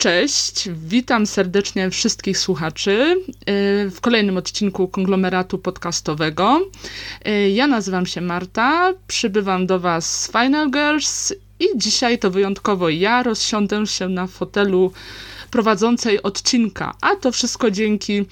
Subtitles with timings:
[0.00, 3.16] Cześć, witam serdecznie wszystkich słuchaczy
[3.86, 6.60] y, w kolejnym odcinku konglomeratu podcastowego.
[7.28, 12.88] Y, ja nazywam się Marta, przybywam do Was z Final Girls i dzisiaj to wyjątkowo
[12.88, 14.92] ja rozsiądę się na fotelu
[15.50, 18.26] prowadzącej odcinka, a to wszystko dzięki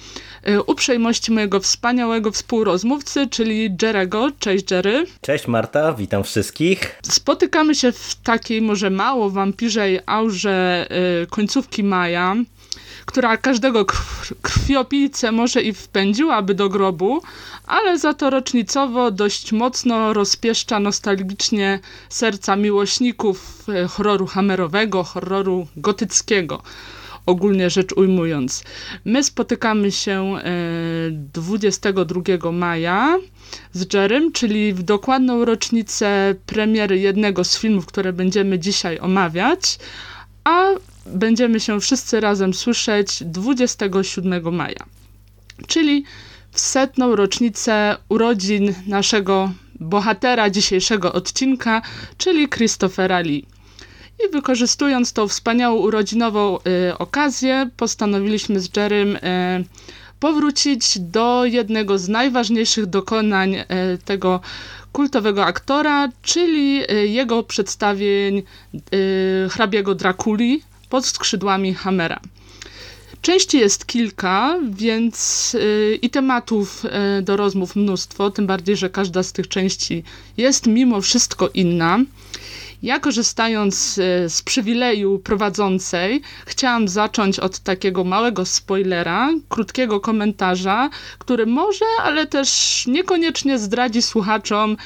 [0.47, 4.31] y, uprzejmości mojego wspaniałego współrozmówcy, czyli Jerego.
[4.39, 5.05] Cześć Jerry.
[5.21, 6.99] Cześć Marta, witam wszystkich.
[7.03, 10.87] Spotykamy się w takiej może mało wampirzej aurze
[11.23, 12.35] y, końcówki maja,
[13.05, 13.85] która każdego
[14.41, 17.21] krwiopijcę może i wpędziłaby do grobu,
[17.67, 26.61] ale za to rocznicowo dość mocno rozpieszcza nostalgicznie serca miłośników y, horroru hammerowego, horroru gotyckiego
[27.29, 28.63] ogólnie rzecz ujmując.
[29.05, 30.35] My spotykamy się
[31.11, 33.17] 22 maja
[33.73, 39.79] z Jerem, czyli w dokładną rocznicę premiery jednego z filmów, które będziemy dzisiaj omawiać,
[40.43, 40.65] a
[41.05, 44.85] będziemy się wszyscy razem słyszeć 27 maja,
[45.67, 46.03] czyli
[46.51, 51.81] w setną rocznicę urodzin naszego bohatera dzisiejszego odcinka,
[52.17, 53.45] czyli Christophera Lee.
[54.25, 59.19] I wykorzystując tą wspaniałą urodzinową y, okazję, postanowiliśmy z Jerem y,
[60.19, 63.65] powrócić do jednego z najważniejszych dokonań y,
[64.05, 64.39] tego
[64.91, 68.37] kultowego aktora, czyli y, jego przedstawień
[68.93, 72.19] y, hrabiego Drakuli pod skrzydłami Hammera.
[73.21, 76.83] Części jest kilka, więc yy, i tematów
[77.21, 80.03] do rozmów mnóstwo, tym bardziej, że każda z tych części
[80.37, 81.99] jest mimo wszystko inna.
[82.83, 91.45] Ja korzystając e, z przywileju prowadzącej, chciałam zacząć od takiego małego spoilera, krótkiego komentarza, który
[91.45, 94.77] może, ale też niekoniecznie zdradzi słuchaczom,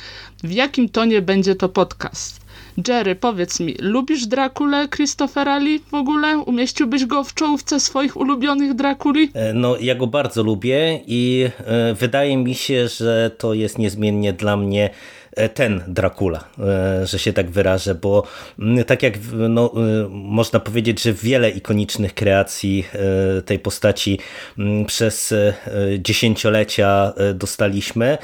[0.44, 2.44] w jakim tonie będzie to podcast.
[2.88, 6.38] Jerry, powiedz mi, lubisz Drakulę Christophera Lee w ogóle?
[6.38, 9.32] Umieściłbyś go w czołówce swoich ulubionych Drakuli?
[9.34, 14.34] E, no, ja go bardzo lubię i e, wydaje mi się, że to jest niezmiennie
[14.34, 14.90] dla mnie
[15.54, 18.24] ten Dracula, e, że się tak wyrażę, bo
[18.88, 19.14] tak jak
[19.50, 22.88] no, e, można powiedzieć, że wiele ikonicznych kreacji
[23.46, 24.20] tej postaci
[24.88, 25.34] przez
[26.00, 28.18] dziesięciolecia dostaliśmy.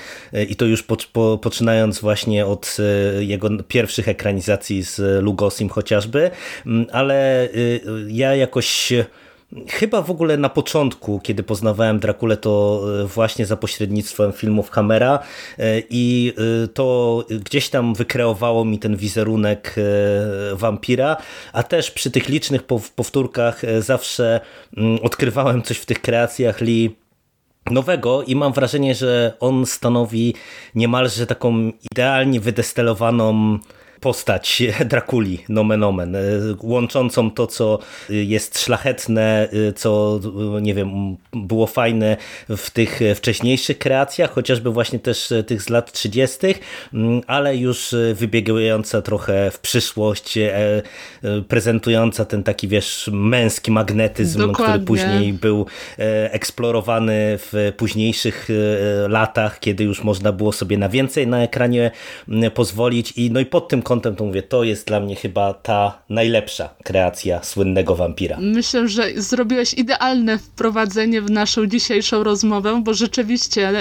[0.49, 2.77] I to już po, po, poczynając właśnie od
[3.19, 6.31] jego pierwszych ekranizacji z Lugosim chociażby,
[6.91, 7.49] ale
[8.07, 8.93] ja jakoś
[9.69, 15.19] Chyba w ogóle na początku, kiedy poznawałem Drakulę, to e, właśnie za pośrednictwem filmów Hammera
[15.59, 16.33] e, i
[16.63, 19.75] e, to gdzieś tam wykreowało mi ten wizerunek
[20.53, 21.17] wampira,
[21.53, 22.63] a też przy tych licznych
[22.95, 24.41] powtórkach zawsze
[24.77, 26.95] mm, odkrywałem coś w tych kreacjach Lee
[27.71, 30.33] nowego i mam wrażenie, że on stanowi
[30.75, 33.59] niemalże taką idealnie wydestelowaną
[34.01, 36.19] postać Drakuli, nomen omen, e,
[36.61, 37.79] łączącą to, co
[38.09, 40.19] jest szlachetne, e, co,
[40.61, 42.17] nie wiem, było fajne
[42.49, 46.37] w tych wcześniejszych kreacjach, chociażby właśnie też tych z lat 30.,
[46.93, 50.81] mm, ale już wybiegająca trochę w przyszłość, e,
[51.47, 54.65] prezentująca ten taki, wiesz, męski magnetyzm, Dokładnie.
[54.65, 55.65] który później był
[56.31, 58.47] eksplorowany w późniejszych
[59.07, 61.91] latach, kiedy już można było sobie na więcej na ekranie
[62.29, 65.53] mm, pozwolić i no i pod tym kątem to mówię, to jest dla mnie chyba
[65.53, 68.37] ta najlepsza kreacja słynnego wampira.
[68.41, 73.71] Myślę, że zrobiłeś idealne wprowadzenie w naszą dzisiejszą rozmowę, bo rzeczywiście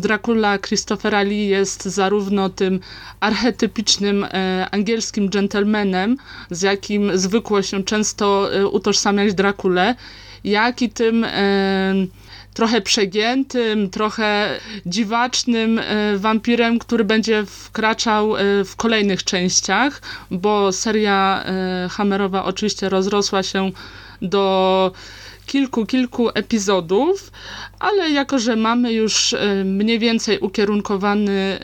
[0.00, 2.80] Dracula Christophera Lee jest zarówno tym
[3.20, 6.16] archetypicznym e, angielskim gentlemanem,
[6.50, 9.94] z jakim zwykło się często e, utożsamiać Drakulę,
[10.44, 11.26] jak i tym
[12.58, 21.44] trochę przegiętym, trochę dziwacznym e, wampirem, który będzie wkraczał e, w kolejnych częściach, bo seria
[21.44, 23.70] e, Hammerowa oczywiście rozrosła się
[24.22, 24.92] do
[25.46, 27.32] kilku, kilku epizodów,
[27.78, 29.34] ale jako, że mamy już
[29.64, 31.58] mniej więcej ukierunkowany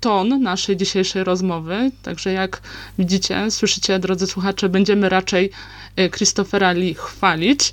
[0.00, 2.60] ton naszej dzisiejszej rozmowy, także jak
[2.98, 5.50] widzicie, słyszycie, drodzy słuchacze, będziemy raczej
[6.10, 7.72] Christophera Lee chwalić,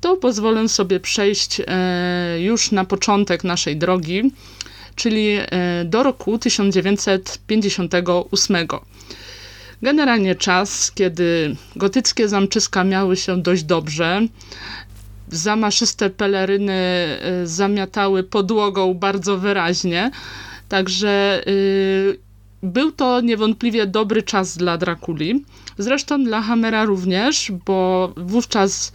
[0.00, 4.32] to pozwolę sobie przejść e, już na początek naszej drogi,
[4.94, 5.48] czyli e,
[5.84, 8.56] do roku 1958.
[9.82, 14.20] Generalnie czas, kiedy gotyckie zamczyska miały się dość dobrze,
[15.28, 20.10] zamaszyste peleryny e, zamiatały podłogą bardzo wyraźnie,
[20.68, 22.18] Także y,
[22.62, 25.44] był to niewątpliwie dobry czas dla Drakuli.
[25.78, 28.92] Zresztą dla Hammera również, bo wówczas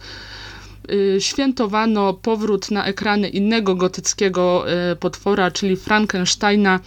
[1.18, 6.80] świętowano powrót na ekrany innego gotyckiego y, potwora, czyli Frankensteina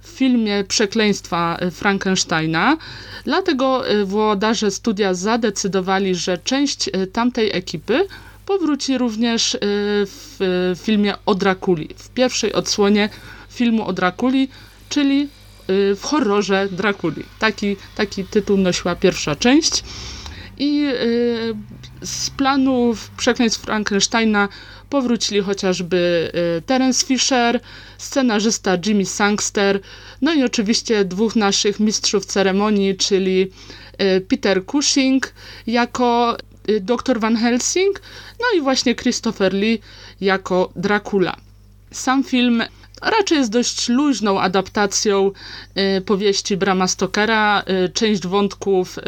[0.00, 2.76] w filmie Przekleństwa Frankensteina.
[3.24, 8.06] Dlatego włodarze studia zadecydowali, że część tamtej ekipy
[8.46, 13.08] powróci również w filmie o Drakuli, w pierwszej odsłonie
[13.54, 14.48] filmu o Drakuli,
[14.88, 15.28] czyli
[15.70, 17.22] y, w horrorze Drakuli.
[17.38, 19.84] Taki, taki tytuł nosiła pierwsza część.
[20.58, 21.54] I y,
[22.04, 24.48] z planów Przekleństw Frankensteina
[24.90, 27.60] powrócili chociażby y, Terence Fisher,
[27.98, 29.80] scenarzysta Jimmy Sangster,
[30.22, 33.50] no i oczywiście dwóch naszych mistrzów ceremonii, czyli
[34.28, 35.34] Peter Cushing
[35.66, 36.36] jako
[36.80, 38.00] dr Van Helsing,
[38.40, 39.80] no i właśnie Christopher Lee
[40.20, 41.36] jako Dracula.
[41.90, 42.62] Sam film
[43.02, 45.30] raczej jest dość luźną adaptacją
[45.98, 47.62] y, powieści Brama Stokera.
[47.84, 49.02] Y, część wątków y,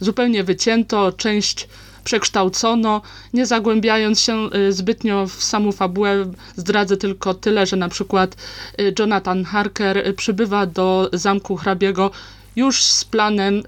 [0.00, 1.68] zupełnie wycięto, część
[2.04, 3.02] przekształcono,
[3.32, 8.36] nie zagłębiając się zbytnio w samą fabułę, zdradzę tylko tyle, że na przykład
[8.98, 12.10] Jonathan Harker przybywa do zamku hrabiego
[12.56, 13.62] już z planem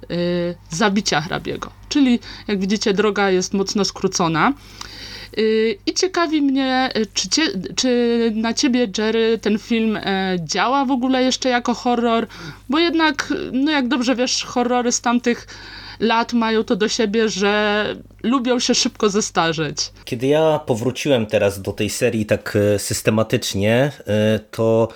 [0.71, 1.71] zabicia hrabiego.
[1.89, 2.19] Czyli,
[2.49, 4.53] jak widzicie, droga jest mocno skrócona.
[5.39, 7.43] Y, I ciekawi mnie, y, czy, cie,
[7.77, 12.27] czy na ciebie, Jerry, ten film e, działa w ogóle jeszcze jako horror?
[12.69, 15.47] Bo jednak, no jak dobrze wiesz, horrory z tamtych
[16.01, 17.85] lat mają to do siebie, że
[18.23, 19.77] lubią się szybko zestarzeć.
[20.05, 24.89] Kiedy ja powróciłem teraz do tej serii tak e, systematycznie, e, to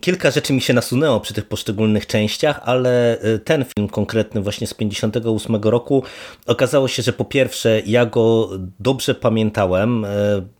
[0.00, 4.66] Kilka rzeczy mi się nasunęło przy tych poszczególnych częściach, ale y, ten film konkretny właśnie
[4.66, 6.02] z 58 roku
[6.46, 8.50] okazało się, że po pierwsze ja go
[8.80, 10.06] dobrze pamiętałem,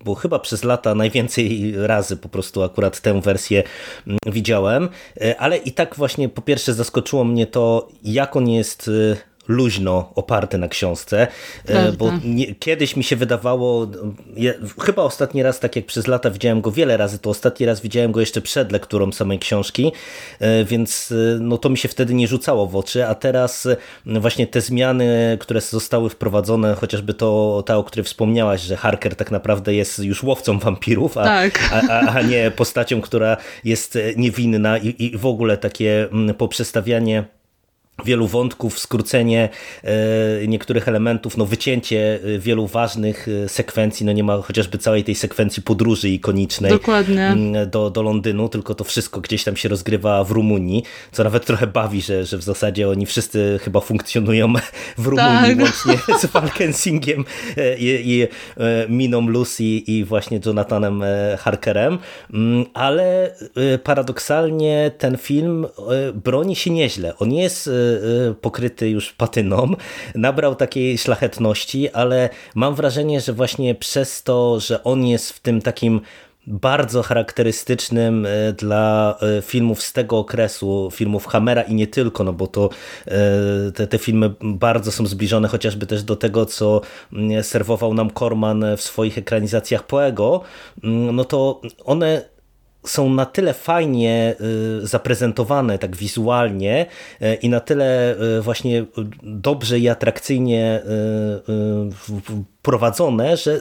[0.04, 3.62] bo chyba przez lata najwięcej razy po prostu akurat tę wersję
[4.06, 4.88] mm, widziałem,
[5.38, 8.90] ale i tak właśnie po pierwsze zaskoczyło mnie to, jak on jest
[9.50, 11.26] luźno oparte na książce, e,
[11.64, 11.92] Prawda.
[11.98, 13.86] bo nie, kiedyś mi się wydawało,
[14.36, 17.80] ja, chyba ostatni raz, tak jak przez lata widziałem go wiele razy, to ostatni raz
[17.80, 19.92] widziałem go jeszcze przed lekturą samej książki,
[20.40, 23.68] e, więc e, no to mi się wtedy nie rzucało w oczy, a teraz
[24.06, 29.30] właśnie te zmiany, które zostały wprowadzone, chociażby to ta, o której wspomniałaś, że Harker tak
[29.30, 31.60] naprawdę jest już łowcą wampirów, a, tak.
[31.72, 37.39] a, a, a nie postacią, która jest niewinna i, i w ogóle takie mm, poprzestawianie
[38.04, 39.48] wielu wątków, skrócenie
[39.84, 45.04] e, niektórych elementów, no wycięcie e, wielu ważnych e, sekwencji, no nie ma chociażby całej
[45.04, 47.26] tej sekwencji podróży ikonicznej Dokładnie.
[47.26, 50.82] Mm, do, do Londynu, tylko to wszystko gdzieś tam się rozgrywa w Rumunii,
[51.12, 54.52] co nawet trochę bawi, że, że w zasadzie oni wszyscy chyba funkcjonują
[54.98, 55.58] w Rumunii, tak.
[55.58, 57.24] łącznie z Falkensingiem
[57.78, 58.28] i, i
[58.88, 61.02] Miną Lucy i właśnie Jonathanem
[61.38, 61.98] Harkerem,
[62.32, 63.34] mm, ale
[63.84, 65.66] paradoksalnie ten film
[66.14, 67.16] broni się nieźle.
[67.18, 67.79] On jest Y,
[68.40, 69.72] pokryty już patyną,
[70.14, 75.62] nabrał takiej szlachetności, ale mam wrażenie, że właśnie przez to, że on jest w tym
[75.62, 76.00] takim
[76.46, 82.32] bardzo charakterystycznym y, dla y, filmów z tego okresu, filmów Hammera i nie tylko, no
[82.32, 82.70] bo to
[83.74, 86.80] te, te filmy bardzo są zbliżone chociażby też do tego, co
[87.12, 90.40] mm, serwował nam Corman w swoich ekranizacjach Poego,
[90.84, 92.22] mm, no to one
[92.84, 94.34] są na tyle fajnie
[94.82, 96.86] y, zaprezentowane tak wizualnie
[97.22, 98.84] y, i na tyle y, właśnie
[99.22, 100.82] dobrze i atrakcyjnie
[102.62, 103.60] prowadzone, że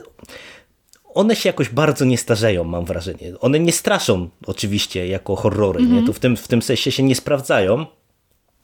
[1.14, 3.34] one się jakoś bardzo nie starzeją, mam wrażenie.
[3.40, 5.88] One nie straszą oczywiście jako horrory, nie?
[5.88, 6.06] Mhm.
[6.06, 7.86] to w tym, w tym sensie się nie sprawdzają,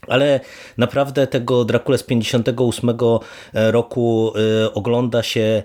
[0.07, 0.39] ale
[0.77, 2.97] naprawdę tego Dracula z 58
[3.53, 4.33] roku
[4.73, 5.63] ogląda się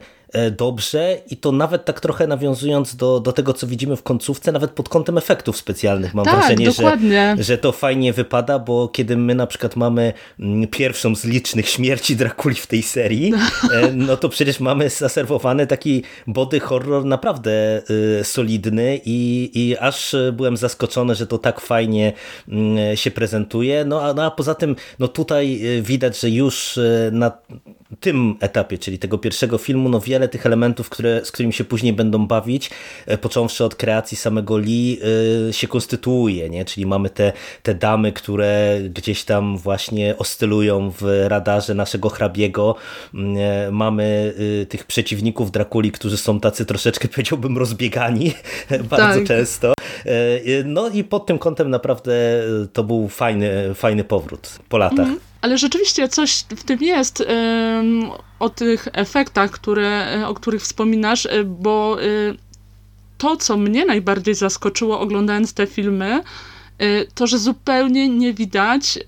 [0.51, 4.71] dobrze i to nawet tak trochę nawiązując do, do tego, co widzimy w końcówce, nawet
[4.71, 6.97] pod kątem efektów specjalnych mam tak, wrażenie, że,
[7.39, 12.17] że to fajnie wypada, bo kiedy my na przykład mamy mm, pierwszą z licznych śmierci
[12.17, 13.33] Drakuli w tej serii,
[13.75, 17.83] e, no to przecież mamy zaserwowany taki body horror naprawdę
[18.21, 22.13] y, solidny i, i aż byłem zaskoczony, że to tak fajnie
[22.93, 23.85] y, się prezentuje.
[23.85, 26.79] No a, no a poza tym, no tutaj widać, że już
[27.13, 27.33] na
[28.01, 31.93] tym etapie, czyli tego pierwszego filmu, no wiele tych elementów, które, z którymi się później
[31.93, 32.71] będą bawić,
[33.07, 35.01] e, począwszy od kreacji samego Lee,
[35.49, 36.65] e, się konstytuuje, nie?
[36.65, 42.75] czyli mamy te, te damy, które gdzieś tam właśnie oscylują w radarze naszego hrabiego,
[43.15, 44.35] mm, e, mamy
[44.69, 48.33] tych przeciwników Drakuli, którzy są tacy troszeczkę, powiedziałbym, rozbiegani
[48.91, 49.25] bardzo tak.
[49.25, 49.73] często.
[50.65, 52.13] No i pod tym kątem naprawdę
[52.73, 54.99] to był fajny, fajny powrót po latach.
[54.99, 55.30] Mhm.
[55.41, 57.25] Ale rzeczywiście coś w tym jest
[58.39, 62.07] o tych efektach, które, o których wspominasz, e, bo e,
[63.19, 66.23] to, co mnie najbardziej zaskoczyło oglądając te filmy,
[67.15, 68.99] to, że zupełnie nie widać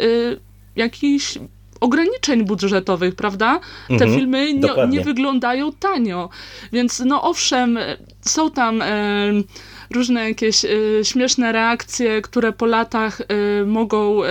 [0.76, 1.38] jakichś
[1.80, 3.60] ograniczeń budżetowych, prawda?
[3.88, 6.28] Te Mhm, filmy nie, nie wyglądają tanio.
[6.72, 7.78] Więc no owszem,
[8.20, 8.86] są tam e,
[9.90, 10.68] różne jakieś e,
[11.02, 14.28] śmieszne reakcje, które po latach e, mogą e,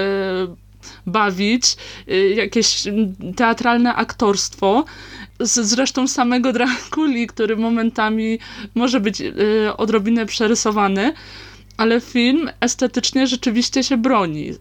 [1.07, 1.75] bawić,
[2.07, 2.83] e, jakieś
[3.35, 4.85] teatralne aktorstwo.
[5.39, 8.39] Zresztą samego Drakuli, który momentami
[8.75, 9.33] może być e,
[9.77, 11.13] odrobinę przerysowany,
[11.77, 14.51] ale film estetycznie rzeczywiście się broni.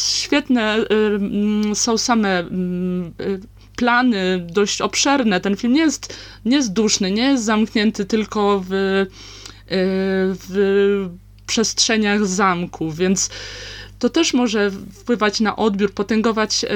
[0.00, 3.40] Świetne y, mm, są same mm, y,
[3.76, 5.40] plany, dość obszerne.
[5.40, 9.06] Ten film nie jest, nie jest duszny, nie jest zamknięty tylko w, y,
[10.48, 11.08] w
[11.46, 13.30] przestrzeniach zamku, więc
[14.04, 16.68] to też może wpływać na odbiór, potęgować e,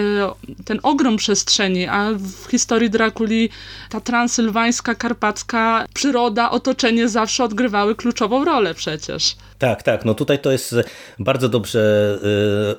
[0.64, 3.48] ten ogrom przestrzeni, a w historii Drakuli
[3.90, 9.36] ta transylwańska, karpacka przyroda, otoczenie zawsze odgrywały kluczową rolę przecież.
[9.58, 10.04] Tak, tak.
[10.04, 10.74] No tutaj to jest
[11.18, 12.14] bardzo dobrze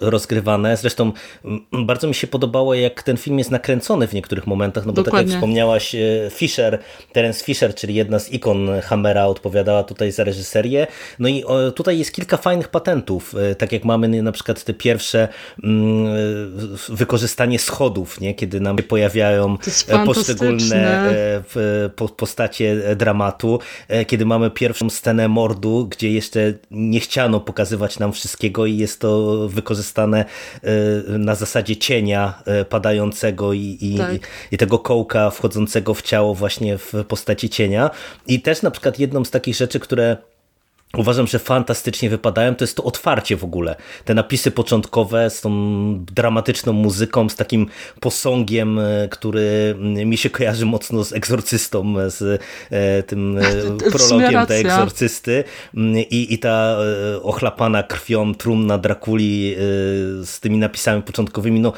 [0.02, 0.78] y, rozgrywane.
[0.78, 1.12] Zresztą
[1.46, 4.96] mm, bardzo mi się podobało, jak ten film jest nakręcony w niektórych momentach, no bo
[4.96, 5.32] tak Dokładnie.
[5.32, 6.80] jak wspomniałaś, y, Fisher,
[7.14, 10.88] Terence Fisher, czyli jedna z ikon Hammera, odpowiadała tutaj za reżyserię.
[11.20, 11.44] No i
[11.76, 15.28] tutaj jest kilka fajnych patentów, y, tak jak mamy na przykład te pierwsze
[15.64, 16.06] mm,
[16.90, 18.34] wykorzystanie schodów, nie?
[18.34, 19.58] kiedy nam się pojawiają
[19.88, 21.10] e, poszczególne
[21.56, 28.14] e, postacie dramatu, e, kiedy mamy pierwszą scenę mordu, gdzie jeszcze nie chciano pokazywać nam
[28.14, 30.26] wszystkiego i jest to wykorzystane
[30.64, 34.16] e, na zasadzie cienia e, padającego i, i, Tak.
[34.52, 37.90] i tego kołka wchodzącego w ciało właśnie w postaci cienia.
[38.28, 40.18] I też na przykład jedną z takich rzeczy, które
[40.98, 42.56] Uważam, że fantastycznie wypadają.
[42.56, 43.76] To jest to otwarcie w ogóle.
[44.06, 47.68] Te napisy początkowe z tą dramatyczną muzyką, z takim
[48.00, 52.42] posągiem, e, który mi się kojarzy mocno z egzorcystą, z
[52.72, 55.44] e, tym e, sumie prologiem tej egzorcysty
[56.10, 56.78] i, i ta
[57.22, 59.56] ochlapana krwią trumna Drakuli
[60.24, 61.60] z tymi napisami początkowymi.
[61.60, 61.74] No,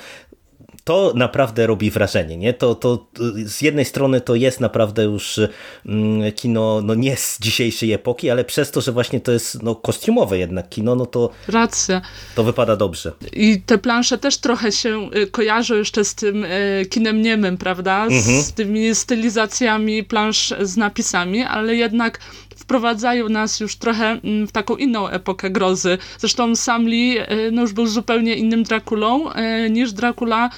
[0.83, 2.53] to naprawdę robi wrażenie, nie?
[2.53, 3.07] To, to,
[3.45, 5.39] z jednej strony to jest naprawdę już
[5.85, 9.75] mm, kino no nie z dzisiejszej epoki, ale przez to, że właśnie to jest no,
[9.75, 12.01] kostiumowe jednak kino, no to, Racja.
[12.35, 13.11] to wypada dobrze.
[13.33, 18.07] I te plansze też trochę się y, kojarzą jeszcze z tym y, kinem niemym, prawda?
[18.41, 22.19] Z tymi stylizacjami plansz z napisami, ale jednak
[22.61, 25.97] wprowadzają nas już trochę mm, w taką inną epokę grozy.
[26.17, 30.49] Zresztą sam Lee y, no już był zupełnie innym Drakulą y, niż Dracula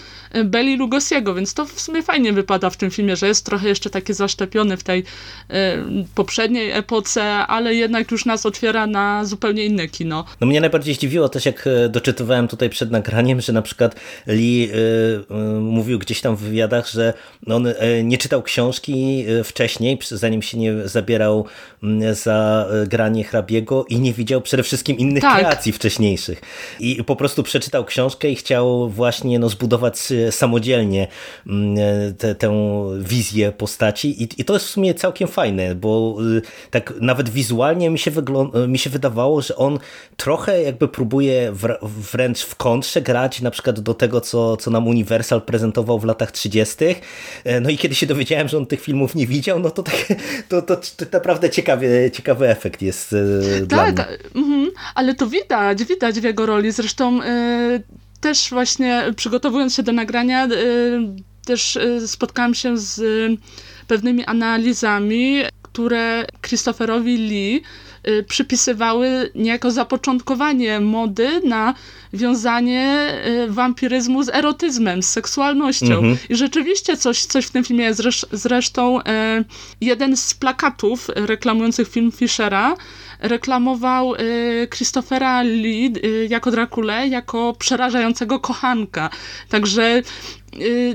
[0.44, 3.90] Beli Lugosiego, więc to w sumie fajnie wypada w tym filmie, że jest trochę jeszcze
[3.90, 5.04] taki zaszczepiony w tej y,
[6.16, 10.25] poprzedniej epoce, ale jednak już nas otwiera na zupełnie inne kino.
[10.42, 13.96] No mnie najbardziej zdziwiło też, jak e, doczytywałem tutaj przed nagraniem, że na przykład
[14.28, 17.13] Lee e, e, mówił gdzieś tam w wywiadach, że
[17.48, 17.68] on
[18.04, 21.46] nie czytał książki wcześniej, zanim się nie zabierał
[22.12, 25.40] za granie hrabiego i nie widział przede wszystkim innych Tak.
[25.40, 26.42] kreacji wcześniejszych.
[26.80, 29.98] I po prostu przeczytał książkę i chciał właśnie no, zbudować
[30.32, 31.08] samodzielnie
[31.48, 31.75] mm,
[32.18, 32.53] te, tę
[33.00, 37.89] wizję postaci I, i to jest w sumie całkiem fajne, bo y, tak nawet wizualnie
[37.89, 39.80] mi się, wyglą- mi się wydawało, że on
[40.18, 44.88] trochę jakby próbuje wr- wręcz w kontrze grać na przykład do tego, co, co nam
[44.88, 46.75] Universal prezentował w latach 30.
[47.44, 49.96] E, No i kiedy się dowiedziałem, że on tych filmów nie widział, no to, tak,
[50.50, 53.15] to, to, to naprawdę ciekawy, ciekawy efekt jest
[53.68, 54.18] dla Tak, mnie.
[54.46, 56.72] mhm, ale to widać, widać w jego roli.
[56.72, 57.82] Zresztą y,
[58.24, 60.50] też właśnie przygotowując się do nagrania, y,
[61.46, 63.38] też y, spotkałam się z y,
[63.88, 67.62] pewnymi analizami, które Christopherowi Lee
[68.27, 71.74] przypisywały niejako zapoczątkowanie mody na
[72.13, 73.08] wiązanie
[73.48, 75.94] wampiryzmu z erotyzmem, z seksualnością.
[75.94, 76.18] Mhm.
[76.30, 78.00] I rzeczywiście coś, coś w tym filmie jest.
[78.00, 79.00] Zresz- Zresztą
[79.82, 82.75] jeden z plakatów reklamujących film Fischera
[83.24, 84.20] reklamował e,
[84.68, 89.10] Christophera Lee e, jako Drakulę, jako przerażającego kochanka.
[89.50, 90.01] Także e,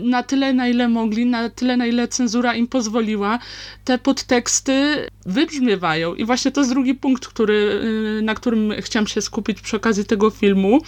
[0.02, 3.38] na tyle, na ile mogli, na tyle, na ile cenzura im pozwoliła,
[3.84, 6.14] te podteksty wybrzmiewają.
[6.14, 7.82] I właśnie to jest drugi punkt, który,
[8.22, 10.80] na którym chciałam się skupić przy okazji tego filmu.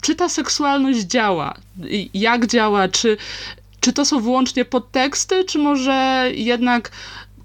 [0.00, 1.54] Czy ta seksualność działa?
[2.14, 2.88] Jak działa?
[2.88, 3.16] Czy,
[3.80, 6.90] czy to są wyłącznie podteksty, czy może jednak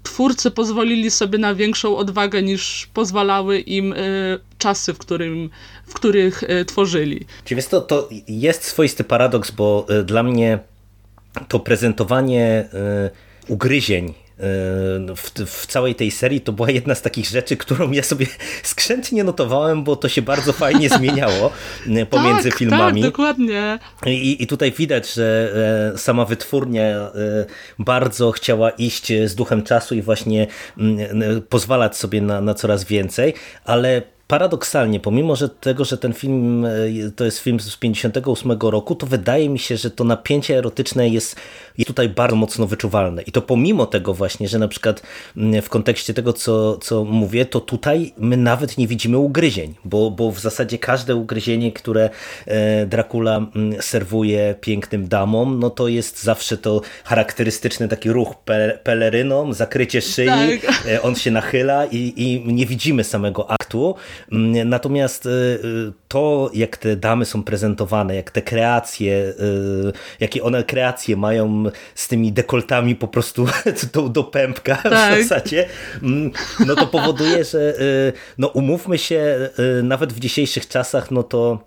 [0.06, 5.50] twórcy pozwolili sobie na większą odwagę niż pozwalały im y, czasy, w, którym,
[5.86, 7.26] w których y, tworzyli?
[7.44, 10.58] Czy wiesz to, to jest swoisty paradoks, bo y, dla mnie
[11.48, 12.68] to prezentowanie
[13.48, 14.14] ugryzień
[15.16, 18.26] w, w całej tej serii to była jedna z takich rzeczy, którą ja sobie
[18.62, 21.50] skrzętnie notowałem, bo to się bardzo fajnie zmieniało
[21.86, 23.02] y, pomiędzy tak, filmami.
[23.02, 23.78] Tak, dokładnie.
[24.06, 25.52] I, I tutaj widać, że
[25.94, 27.10] e, sama wytwórnia e,
[27.78, 30.46] bardzo chciała iść z duchem czasu i właśnie
[30.78, 36.64] mm, pozwalać sobie na, na coraz więcej, ale paradoksalnie, pomimo że tego, że ten film
[36.64, 36.70] e,
[37.16, 41.36] to jest film z 58 roku, to wydaje mi się, że to napięcie erotyczne jest,
[41.78, 43.22] jest tutaj bardzo mocno wyczuwalne.
[43.22, 45.02] I to pomimo tego właśnie, że na przykład
[45.62, 50.32] w kontekście tego, co, co mówię, to tutaj my nawet nie widzimy ugryzień, bo, bo
[50.32, 52.10] w zasadzie każde ugryzienie, które
[52.46, 53.46] e, Dracula
[53.80, 60.26] serwuje pięknym damom, no to jest zawsze to charakterystyczny taki ruch pe peleryną, zakrycie szyi,
[60.26, 60.86] tak.
[60.88, 63.94] E, on się nachyla i, i nie widzimy samego aktu,
[64.64, 70.64] natomiast y, y, to, jak te damy są prezentowane, jak te kreacje, y, jakie one
[70.64, 73.46] kreacje mają z tymi dekoltami po prostu
[73.92, 75.20] do, do pępka tak.
[75.20, 75.66] w zasadzie,
[76.02, 76.30] mm,
[76.66, 77.74] no to powoduje, że
[78.38, 79.50] no umówmy się,
[79.82, 81.58] nawet w dzisiejszych czasach, no to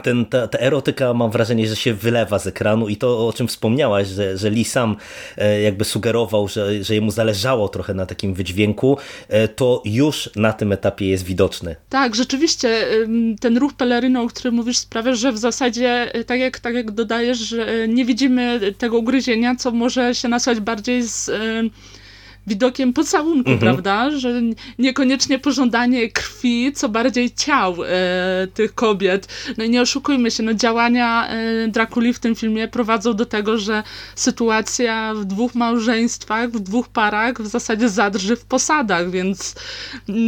[0.00, 3.48] ten, ta, ta, erotyka mam wrażenie, że się wylewa z ekranu i to o czym
[3.48, 4.96] wspomniałaś, że, że Lee sam
[5.36, 10.52] e, jakby sugerował, że, że jemu zależało trochę na takim wydźwięku, e, to już na
[10.52, 11.76] tym etapie jest widoczny.
[11.88, 12.86] Tak, rzeczywiście
[13.40, 16.90] ten ruch peleryną, o którym mówisz sprawia, że w zasadzie e, tak jak, tak jak
[16.90, 21.30] dodajesz, że nie widzimy tego ugryzienia, co może się nasłać bardziej z
[22.48, 23.58] widokiem pocałunku, mhm.
[23.58, 24.10] prawda?
[24.10, 24.40] Że
[24.78, 29.28] niekoniecznie pożądanie krwi, co bardziej ciał e, tych kobiet.
[29.58, 33.58] No i nie oszukujmy się, no działania e, Drakuli w tym filmie prowadzą do tego,
[33.58, 33.82] że
[34.14, 39.54] sytuacja w dwóch małżeństwach, w dwóch parach w zasadzie zadrży w posadach, więc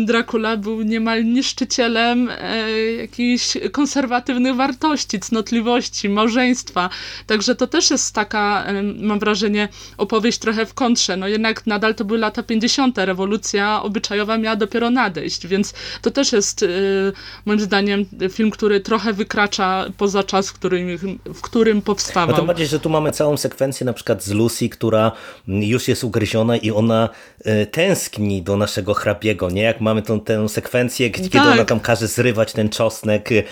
[0.06, 6.90] Dracula był niemal niszczycielem e, jakichś konserwatywnych wartości, cnotliwości, małżeństwa.
[7.26, 11.16] Także to też jest taka, e, mam wrażenie, opowieść trochę w kontrze.
[11.16, 16.32] No jednak nadal to były lata 50., rewolucja obyczajowa miała dopiero nadejść, więc to też
[16.32, 17.12] jest y,
[17.44, 20.98] moim zdaniem film, który trochę wykracza poza czas, w którym,
[21.34, 22.36] w którym powstawał.
[22.36, 25.12] No to bardziej, że tu mamy całą sekwencję na przykład z Lucy, która
[25.46, 27.08] już jest ugryziona i ona
[27.46, 29.62] y, tęskni do naszego hrabiego, nie?
[29.62, 31.46] Jak mamy tą, tę sekwencję, kiedy tak.
[31.46, 33.44] ona tam każe zrywać ten czosnek y,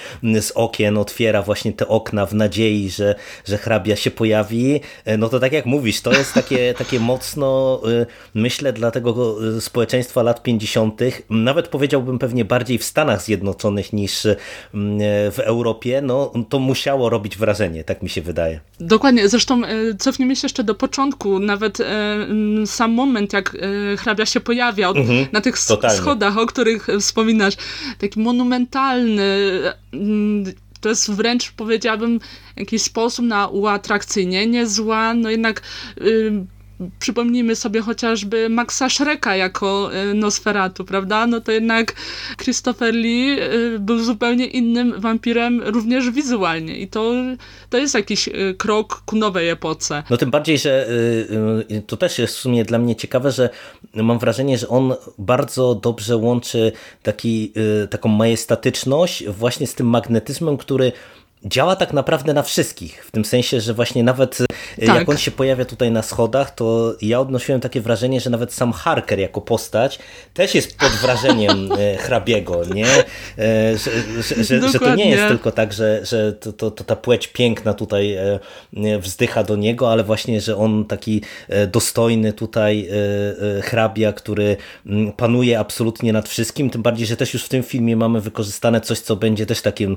[0.42, 4.80] z okien, otwiera właśnie te okna w nadziei, że, że hrabia się pojawi,
[5.18, 7.80] no to tak jak mówisz, to jest takie, takie mocno
[8.48, 14.26] myślę, dla tego e, społeczeństwa lat 50., nawet powiedziałbym pewnie bardziej w Stanach Zjednoczonych niż
[14.26, 14.36] mm,
[15.00, 18.60] e, w Europie, no to musiało robić wrażenie, tak mi się wydaje.
[18.80, 21.78] Dokładnie, zresztą e, cofnijmy się jeszcze do początku, nawet
[22.66, 23.56] sam moment, jak
[23.98, 25.96] hrabia się pojawia mhm, na tych totalnie.
[25.96, 27.54] schodach, o których wspominasz,
[27.98, 29.28] taki monumentalny,
[30.80, 32.20] to jest wręcz powiedziałabym
[32.56, 35.62] jakiś sposób na uatrakcyjnienie zła, no jednak
[36.98, 41.26] przypomnijmy sobie chociażby Maxa Shreka jako e, Nosferatu, prawda?
[41.26, 41.94] No to jednak
[42.42, 47.12] Christopher Lee e, był zupełnie innym wampirem również wizualnie i to,
[47.70, 50.02] to jest jakiś e, krok ku nowej epoce.
[50.10, 50.88] No tym bardziej, że
[51.86, 53.50] to też jest w sumie dla mnie ciekawe, że
[53.94, 57.52] mam wrażenie, że on bardzo dobrze łączy taki,
[57.90, 60.92] taką majestatyczność właśnie z tym magnetyzmem, który
[61.44, 64.38] działa tak naprawdę na wszystkich, w tym sensie, że właśnie nawet
[64.78, 64.96] e, tak.
[64.96, 68.72] jak on się pojawia tutaj na schodach, to ja odnosiłem takie wrażenie, że nawet sam
[68.72, 69.98] Harker jako postać
[70.34, 72.86] też jest pod wrażeniem e, hrabiego, nie?
[72.86, 73.04] E,
[73.78, 73.90] że,
[74.22, 77.28] że, że, że, to nie jest tylko tak, że, że to, to, to ta płeć
[77.28, 78.18] piękna tutaj
[79.00, 81.22] wzdycha do niego, ale właśnie, że on taki
[81.72, 82.88] dostojny tutaj
[83.62, 84.56] hrabia, który
[85.16, 88.98] panuje absolutnie nad wszystkim, tym bardziej, że też już w tym filmie mamy wykorzystane coś,
[89.00, 89.96] co będzie też takim,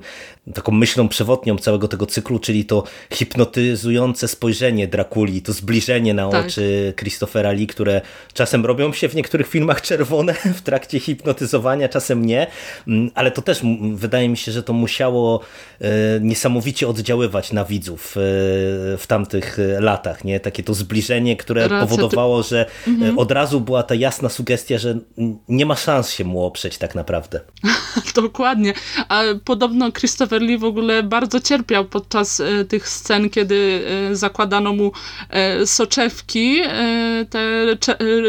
[0.53, 6.29] taką myślą przewodnią przewodnią całego tego cyklu, czyli to hipnotyzujące spojrzenie Drakuli, to zbliżenie na
[6.29, 6.45] tak.
[6.45, 8.01] oczy Christophera Lee, które
[8.33, 12.47] czasem robią się w niektórych filmach czerwone w trakcie hipnotyzowania, czasem nie,
[12.87, 13.61] mm, ale to też
[13.93, 15.39] wydaje mi się, że to musiało
[15.81, 15.89] e,
[16.21, 18.19] niesamowicie oddziaływać na widzów e,
[18.97, 20.39] w tamtych e, latach, nie?
[20.39, 23.19] Takie to zbliżenie, które Racja, powodowało, że mhm.
[23.19, 24.99] od razu była ta jasna sugestia, że
[25.47, 27.39] nie ma szans się mu oprzeć tak naprawdę.
[28.15, 28.73] Dokładnie.
[29.09, 34.73] A podobno Christopher Lee w ogóle bardzo cierpiał podczas e, tych scen, kiedy e, zakładano
[34.73, 34.91] mu
[35.29, 36.61] e, soczewki,
[37.29, 37.65] te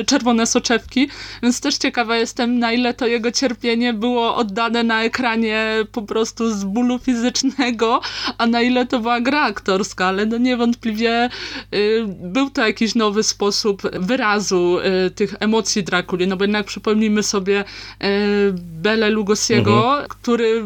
[0.07, 1.09] czerwone soczewki,
[1.43, 6.55] więc też ciekawa jestem, na ile to jego cierpienie było oddane na ekranie po prostu
[6.55, 8.01] z bólu fizycznego,
[8.39, 11.31] a na ile to była gra aktorska, ale no niewątpliwie
[12.23, 14.79] był to jakiś nowy sposób wyrazu
[15.15, 17.65] tych emocji Drakuli, no bo jednak przypomnijmy sobie
[18.53, 20.09] Bele Lugosiego, mhm.
[20.09, 20.65] który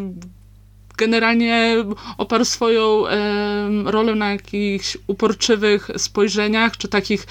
[0.96, 1.84] generalnie
[2.18, 7.26] oparł swoją e, rolę na jakichś uporczywych spojrzeniach, czy takich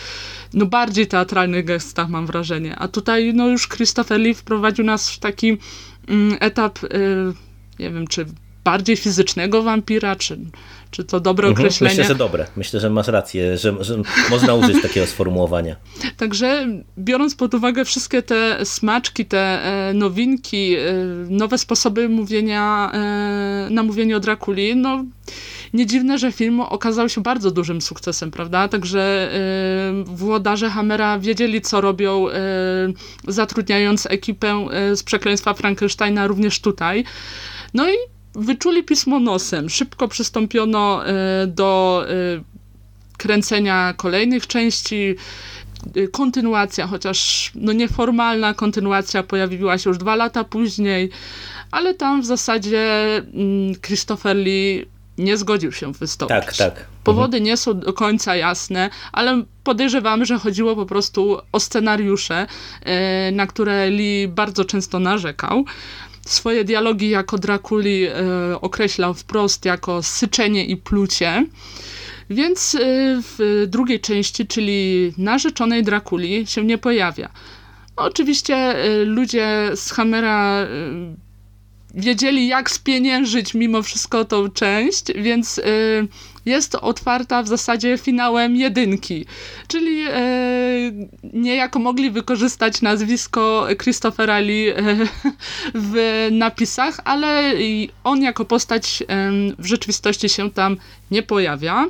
[0.54, 2.76] no bardziej teatralnych gestach, mam wrażenie.
[2.76, 5.58] A tutaj no już Christopher Lee wprowadził nas w taki
[6.08, 6.88] mm, etap, e,
[7.80, 8.26] nie wiem, czy
[8.64, 10.40] bardziej fizycznego wampira, czy,
[10.96, 11.92] czy to dobre mhm, określenie?
[11.92, 12.48] Myślę, że dobre.
[12.58, 15.76] Myślę, że masz rację, że, że można użyć takiego sformułowania.
[16.18, 20.94] Także biorąc pod uwagę wszystkie te smaczki, te e, nowinki, e,
[21.30, 25.06] nowe sposoby mówienia, e, na mówienie o Drakuli, no
[25.74, 28.68] nie dziwne, że film okazał się bardzo dużym sukcesem, prawda?
[28.68, 29.32] Także
[30.06, 32.26] włodarze Hammera wiedzieli, co robią,
[33.28, 37.04] zatrudniając ekipę z Przekleństwa Frankensteina również tutaj.
[37.74, 39.70] No i wyczuli pismo nosem.
[39.70, 41.02] Szybko przystąpiono
[41.48, 42.04] do
[43.18, 45.16] kręcenia kolejnych części,
[46.12, 51.10] kontynuacja, chociaż no nieformalna kontynuacja pojawiła się już dwa lata później,
[51.72, 54.86] ale tam w zasadzie mm, Christopher Lee
[55.18, 56.46] nie zgodził się wystąpić.
[56.46, 56.86] Tak, tak.
[57.04, 57.44] Powody mhm.
[57.44, 62.48] nie są do końca jasne, ale podejrzewamy, że chodziło po prostu o scenariusze,
[62.82, 65.66] e, na które Lee bardzo często narzekał.
[66.26, 68.14] Swoje dialogi jako Drakuli e,
[68.62, 71.46] określał wprost jako syczenie i plucie.
[72.30, 72.80] Więc e,
[73.22, 77.30] w drugiej części, czyli narzeczonej Drakuli, się nie pojawia.
[77.96, 80.68] Oczywiście ludzie z Hammera
[81.96, 86.08] wiedzieli, jak spieniężyć mimo wszystko tą część, więc y,
[86.46, 89.26] jest otwarta w zasadzie finałem jedynki.
[89.68, 94.74] Czyli y, niejako mogli wykorzystać nazwisko Christophera Lee y,
[95.76, 97.54] w napisach, ale
[98.04, 99.04] on jako postać
[99.60, 100.78] w rzeczywistości się tam
[101.12, 101.86] nie pojawia.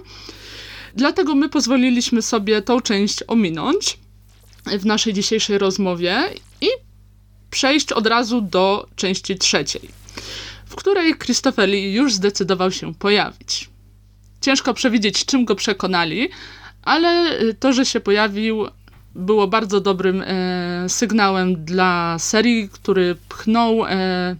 [0.95, 3.97] Dlatego my pozwoliliśmy sobie tą część ominąć
[4.65, 6.23] w naszej dzisiejszej rozmowie
[6.61, 6.84] i
[7.55, 9.81] przejść od razu do części trzeciej,
[10.65, 13.69] w której Christopher Lee już zdecydował się pojawić.
[14.41, 16.29] Ciężko przewidzieć, czym go przekonali,
[16.83, 18.67] ale to, że się pojawił,
[19.15, 24.35] było bardzo dobrym e, sygnałem dla serii, który pchnął, e,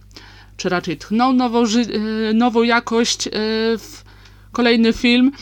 [0.56, 3.30] czy raczej tchnął nową, e, nową jakość e,
[3.78, 4.04] w
[4.52, 5.32] kolejny film.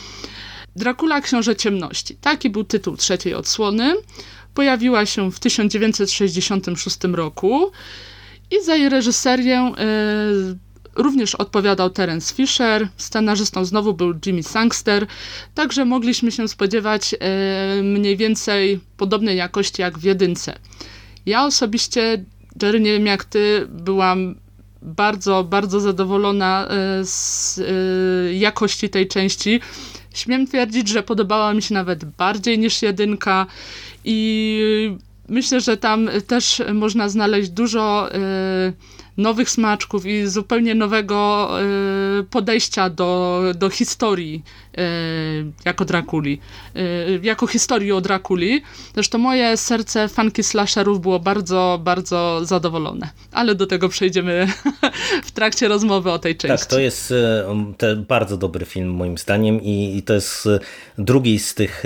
[0.77, 2.17] Dracula Książę Ciemności.
[2.17, 3.95] Taki był tytuł trzeciej odsłony.
[4.55, 7.73] Pojawiła się w 1966 roku
[8.51, 9.73] i za jej reżyserię
[10.53, 15.07] y, również odpowiadał Terence Fisher, scenarzystą znowu był Jimmy Sangster,
[15.55, 20.59] także mogliśmy się spodziewać y, mniej więcej podobnej jakości jak w jedynce.
[21.27, 22.25] Ja osobiście,
[22.63, 24.35] Jerry, nie wiem jak ty, byłam
[24.83, 26.69] bardzo, bardzo zadowolona
[27.01, 27.61] y, z
[28.33, 29.61] jakości tej części.
[30.15, 33.47] Śmiem twierdzić, że podobała mi się nawet bardziej niż jedynka
[34.05, 34.97] i
[35.29, 38.73] myślę, że tam też można znaleźć dużo y,
[39.17, 41.49] nowych smaczków i zupełnie nowego
[42.21, 44.43] y, podejścia do, do historii
[45.65, 46.41] jako Drakuli,
[46.77, 48.63] y, jako historii o Drakuli.
[48.95, 53.11] Zresztą moje serce fanki slasherów było bardzo, bardzo zadowolone.
[53.33, 54.47] Ale do tego przejdziemy
[55.29, 56.59] w trakcie rozmowy o tej części.
[56.59, 57.15] Tak, to jest
[58.09, 60.49] bardzo dobry film moim zdaniem i, to jest
[60.99, 61.85] drugi z tych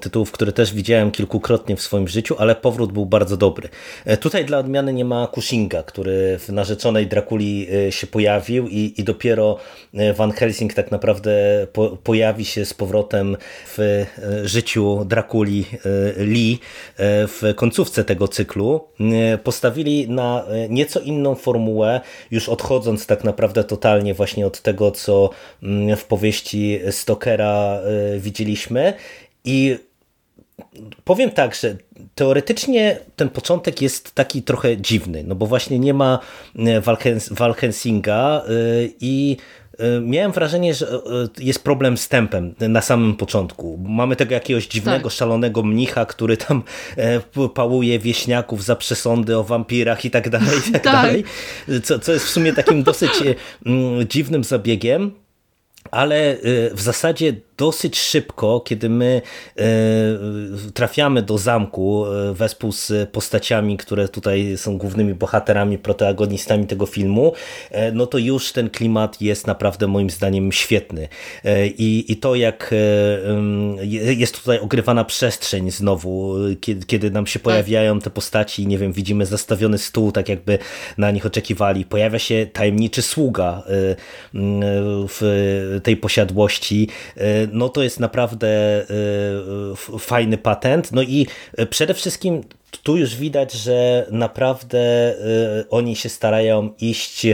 [0.00, 3.68] tytułów, które też widziałem kilkukrotnie w swoim życiu, ale powrót był bardzo dobry.
[4.04, 9.04] E, tutaj dla odmiany nie ma Cushinga, który w narzeczonej Drakuli się pojawił i, i
[9.04, 9.58] dopiero
[9.94, 13.36] e, Van Helsing tak naprawdę po, pojawi się z powrotem
[13.66, 15.64] w e, życiu Drakuli
[16.16, 16.58] Lee
[16.98, 18.88] w końcówce tego cyklu.
[19.44, 25.30] Postawili na nieco inną formułę, już odchodząc tak naprawdę totalnie właśnie od tego, co
[25.62, 27.80] mm, w powieści Stokera
[28.18, 28.92] widzieliśmy
[29.44, 29.78] i
[31.04, 31.76] Powiem tak, że
[32.14, 36.18] teoretycznie ten początek jest taki trochę dziwny, no bo właśnie nie ma
[36.58, 36.82] e,
[37.30, 38.50] Valkensinga e,
[39.00, 39.63] i e,
[40.02, 40.86] miałem wrażenie, że
[41.38, 43.78] jest problem z tempem na samym początku.
[43.88, 45.12] Mamy tego jakiegoś dziwnego, tak.
[45.12, 46.62] szalonego mnicha, który tam
[47.54, 50.92] pałuje wieśniaków za przesądy o wampirach i tak dalej, i tak, tak.
[50.92, 51.24] dalej.
[51.82, 53.10] Co, co jest w sumie takim dosyć
[54.08, 55.24] dziwnym zabiegiem
[55.90, 56.36] ale
[56.72, 59.22] w zasadzie dosyć szybko, kiedy my
[59.56, 59.64] e,
[60.74, 67.32] trafiamy do zamku e, wespół z postaciami, które tutaj są głównymi bohaterami, protagonistami tego filmu,
[67.70, 71.08] e, no to już ten klimat jest naprawdę moim zdaniem świetny.
[71.78, 72.74] I, i to jak
[74.16, 79.26] jest tutaj ogrywana przestrzeń znowu, kiedy, kiedy nam się pojawiają te postaci, nie wiem, widzimy
[79.26, 80.58] zastawiony stół, tak jakby
[80.98, 81.84] na nich oczekiwali.
[81.84, 83.62] Pojawia się tajemniczy sługa
[85.08, 86.88] w tej posiadłości
[87.52, 88.48] no to jest naprawdę
[89.94, 90.92] y, fajny patent.
[90.92, 91.26] No i
[91.70, 92.40] przede wszystkim
[92.82, 95.14] tu już widać, że naprawdę
[95.60, 97.26] y, oni się starają iść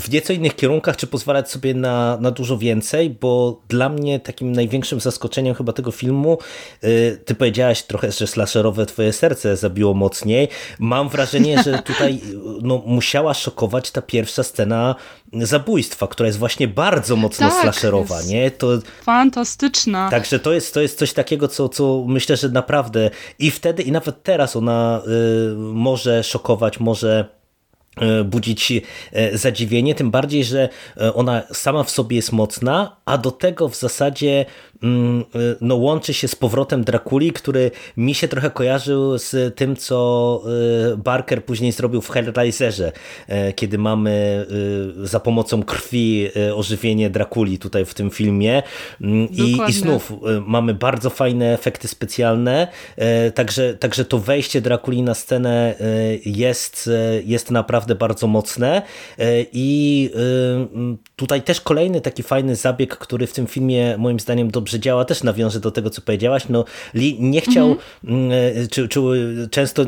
[0.00, 4.52] w nieco innych kierunkach, czy pozwalać sobie na, na dużo więcej, bo dla mnie takim
[4.52, 6.38] największym zaskoczeniem chyba tego filmu,
[6.84, 10.48] y, ty powiedziałaś trochę, że slasherowe twoje serce zabiło mocniej.
[10.78, 12.20] Mam wrażenie, że tutaj
[12.62, 14.94] no, musiała szokować ta pierwsza scena
[15.32, 18.50] zabójstwa, która jest właśnie bardzo mocno tak, slasherowa, nie?
[18.50, 18.68] To,
[19.02, 20.10] fantastyczna.
[20.10, 23.92] Także to jest, to jest coś takiego, co, co myślę, że naprawdę i wtedy, i
[23.92, 27.37] nawet teraz ona y, może szokować, może
[28.24, 28.72] budzić
[29.12, 33.68] e, zadziwienie, tym bardziej, że e, ona sama w sobie jest mocna, a do tego
[33.68, 34.46] w zasadzie
[35.60, 40.42] no, łączy się z powrotem Drakuli, który mi się trochę kojarzył z tym, co
[40.96, 42.92] Barker później zrobił w Hellraiserze,
[43.56, 44.46] kiedy mamy
[45.02, 48.62] za pomocą krwi ożywienie Drakuli tutaj w tym filmie.
[49.00, 50.12] Mm, I, i znów
[50.46, 52.68] mamy bardzo fajne efekty specjalne,
[53.34, 55.74] także, także to wejście Drakuli na scenę
[56.26, 56.90] jest,
[57.24, 58.82] jest naprawdę bardzo mocne.
[59.52, 60.10] I
[61.16, 65.22] tutaj też kolejny taki fajny zabieg, który w tym filmie moim zdaniem dobrze działa, też
[65.22, 68.32] nawiążę do tego, co powiedziałaś, no Lee nie chciał, mhm.
[68.32, 69.00] E, czy, czy
[69.50, 69.86] często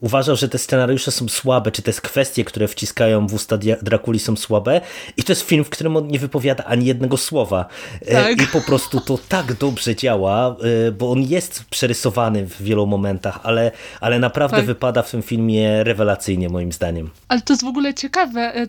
[0.00, 4.36] uważał, że te scenariusze są słabe, czy te kwestie, które wciskają w usta Drakuli są
[4.36, 4.80] słabe
[5.16, 7.68] i to jest film, w którym on nie wypowiada ani jednego słowa
[8.12, 8.42] tak.
[8.42, 10.56] i po prostu to tak dobrze działa,
[10.98, 14.66] bo on jest przerysowany w wielu momentach, ale, ale naprawdę tak.
[14.66, 17.10] wypada w tym filmie rewelacyjnie moim zdaniem.
[17.28, 18.66] Ale to jest w ogóle ciekawe, e,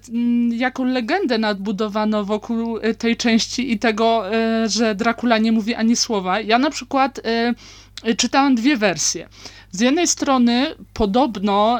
[0.50, 5.96] jaką legendę nadbudowano wokół e, tej części i tego, e, że Dracula nie mówi ani
[5.96, 6.40] słowa.
[6.40, 7.22] Ja na przykład
[8.18, 9.30] czytałam dwie wersje.
[9.72, 11.80] Z jednej strony podobno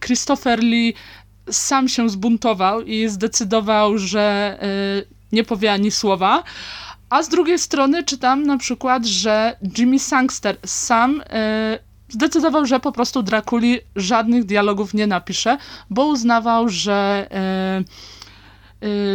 [0.00, 0.94] Christopher Lee
[1.50, 4.58] sam się zbuntował i zdecydował, że
[5.32, 6.42] nie powie ani słowa,
[7.10, 11.22] a z drugiej strony czytam na przykład, że Jimmy Sangster sam
[12.08, 15.58] zdecydował, że po prostu Drakuli żadnych dialogów nie napisze,
[15.90, 17.28] bo uznawał, że,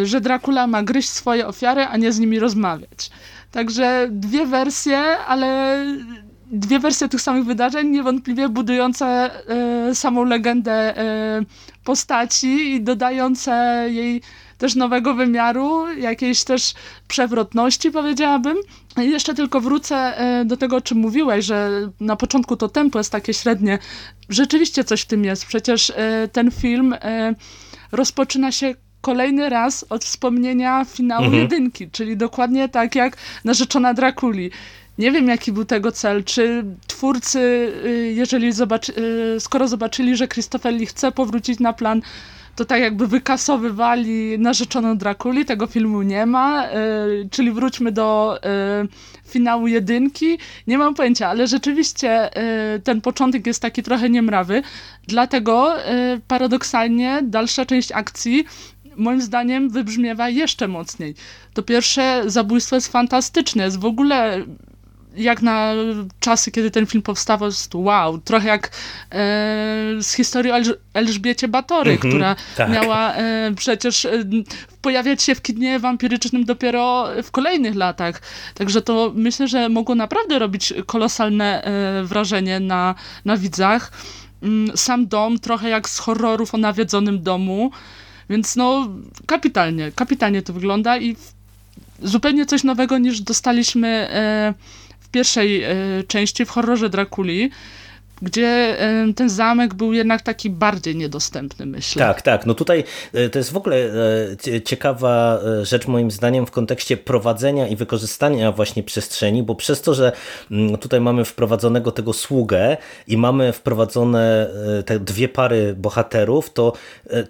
[0.04, 3.10] że Dracula ma gryźć swoje ofiary, a nie z nimi rozmawiać.
[3.52, 5.78] Także dwie wersje, ale
[6.52, 9.32] dwie wersje tych samych wydarzeń, niewątpliwie budujące
[9.88, 10.94] yy, samą legendę
[11.84, 14.22] postaci i dodające jej
[14.62, 16.74] też nowego wymiaru, jakiejś też
[17.08, 18.58] przewrotności, powiedziałabym.
[18.98, 23.00] I jeszcze tylko wrócę e, do tego, o czym mówiłeś, że na początku to tempo
[23.00, 23.80] jest takie średnie.
[24.30, 25.46] Rzeczywiście coś w tym jest.
[25.46, 27.36] Przecież e, ten film e,
[27.92, 31.44] rozpoczyna się kolejny raz od wspomnienia finału mhm.
[31.44, 34.52] jedynki, czyli dokładnie tak jak narzeczona Drakuli.
[34.98, 36.24] Nie wiem, jaki był tego cel.
[36.24, 37.40] Czy twórcy,
[37.86, 38.94] y, jeżeli zobaczy,
[39.36, 42.02] y, skoro zobaczyli, że Christopher Lee chce powrócić na plan
[42.56, 48.40] to tak jakby wykasowywali narzeczoną Drakuli, tego filmu nie ma, yy, czyli wróćmy do
[48.82, 48.88] yy,
[49.28, 50.38] finału jedynki,
[50.68, 52.30] nie mam pojęcia, ale rzeczywiście
[52.74, 54.62] yy, ten początek jest taki trochę niemrawy,
[55.08, 55.74] dlatego
[56.28, 58.46] paradoksalnie dalsza część akcji
[59.02, 61.16] moim zdaniem wybrzmiewa jeszcze mocniej.
[61.54, 64.46] To pierwsze zabójstwo jest fantastyczne, jest w ogóle
[65.16, 65.74] jak na
[66.20, 68.72] czasy, kiedy ten film powstawał, jest wow, trochę jak e,
[70.02, 72.70] z historii Elż Elżbiecie Batory, mm -hmm, która tak.
[72.70, 74.24] miała e, przecież e,
[74.82, 78.22] pojawiać się w kinie wampirycznym dopiero w kolejnych latach.
[78.56, 83.92] Także to myślę, że mogło naprawdę robić kolosalne e, wrażenie na, na widzach.
[84.44, 87.72] Mm, sam dom, trochę jak z horrorów o nawiedzonym domu,
[88.32, 88.88] więc no
[89.26, 91.15] kapitalnie, kapitalnie to wygląda i
[92.04, 94.54] zupełnie coś nowego niż dostaliśmy e,
[95.12, 95.76] pierwszej e,
[96.08, 97.52] części, w horrorze Drakuli,
[98.22, 98.78] gdzie
[99.16, 102.06] ten zamek był jednak taki bardziej niedostępny, myślę.
[102.06, 102.46] Tak, tak.
[102.46, 103.78] No tutaj e, to jest w ogóle
[104.56, 109.82] e, ciekawa e, rzecz moim zdaniem w kontekście prowadzenia i wykorzystania właśnie przestrzeni, bo przez
[109.82, 110.12] to, że
[110.52, 114.48] mm, tutaj mamy wprowadzonego tego sługę i mamy wprowadzone
[114.86, 116.74] te dwie pary bohaterów, to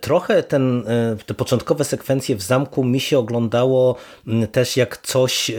[0.01, 0.83] trochę ten,
[1.25, 3.95] te początkowe sekwencje w zamku mi się oglądało
[4.27, 5.51] mm, też jak coś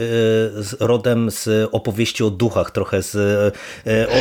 [0.79, 3.15] rodem z opowieści o duchach, trochę z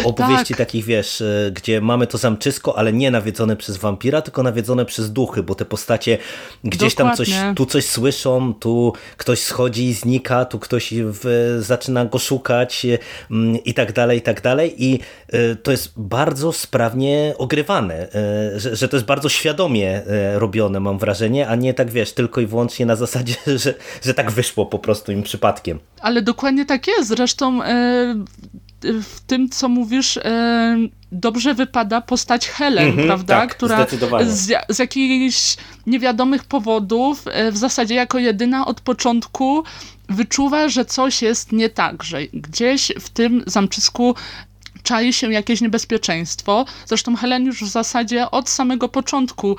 [0.04, 0.58] opowieści tak.
[0.58, 4.84] takich, wiesz, wiesz, e, gdzie mamy to zamczysko, ale nie nawiedzone przez wampira, tylko nawiedzone
[4.84, 6.18] przez duchy, bo te postacie
[6.64, 7.26] gdzieś Dokładnie.
[7.26, 12.18] tam coś, tu coś słyszą, tu ktoś schodzi i znika, tu ktoś w, zaczyna go
[12.18, 12.86] szukać
[13.30, 18.60] mm, i tak dalej, i tak dalej i e, to jest bardzo sprawnie ogrywane, e,
[18.60, 20.02] że, że to jest bardzo świadomie
[20.34, 24.30] robione, mam wrażenie, a nie tak, wiesz, tylko i wyłącznie na zasadzie, że, że tak
[24.30, 25.78] wyszło po prostu im przypadkiem.
[26.00, 27.60] Ale dokładnie tak jest, zresztą
[28.84, 30.76] w tym, co mówisz, e,
[31.12, 33.40] dobrze wypada postać Helen, mm -hmm, prawda?
[33.40, 33.86] Tak, Która
[34.26, 39.64] z, z jakichś niewiadomych powodów, e, w zasadzie jako jedyna od początku
[40.08, 44.14] wyczuwa, że coś jest nie tak, że gdzieś w tym zamczysku
[44.82, 46.64] czai się jakieś niebezpieczeństwo.
[46.86, 49.56] Zresztą Helen już w zasadzie od samego początku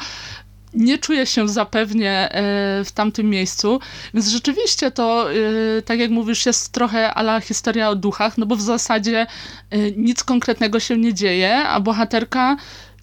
[0.76, 3.80] nie czuję się zapewnie e, w tamtym miejscu,
[4.14, 5.36] więc rzeczywiście to, e,
[5.82, 9.28] tak jak mówisz, jest trochę ala historia o duchach, no bo w zasadzie
[9.70, 12.58] e, nic konkretnego się nie dzieje, a bohaterka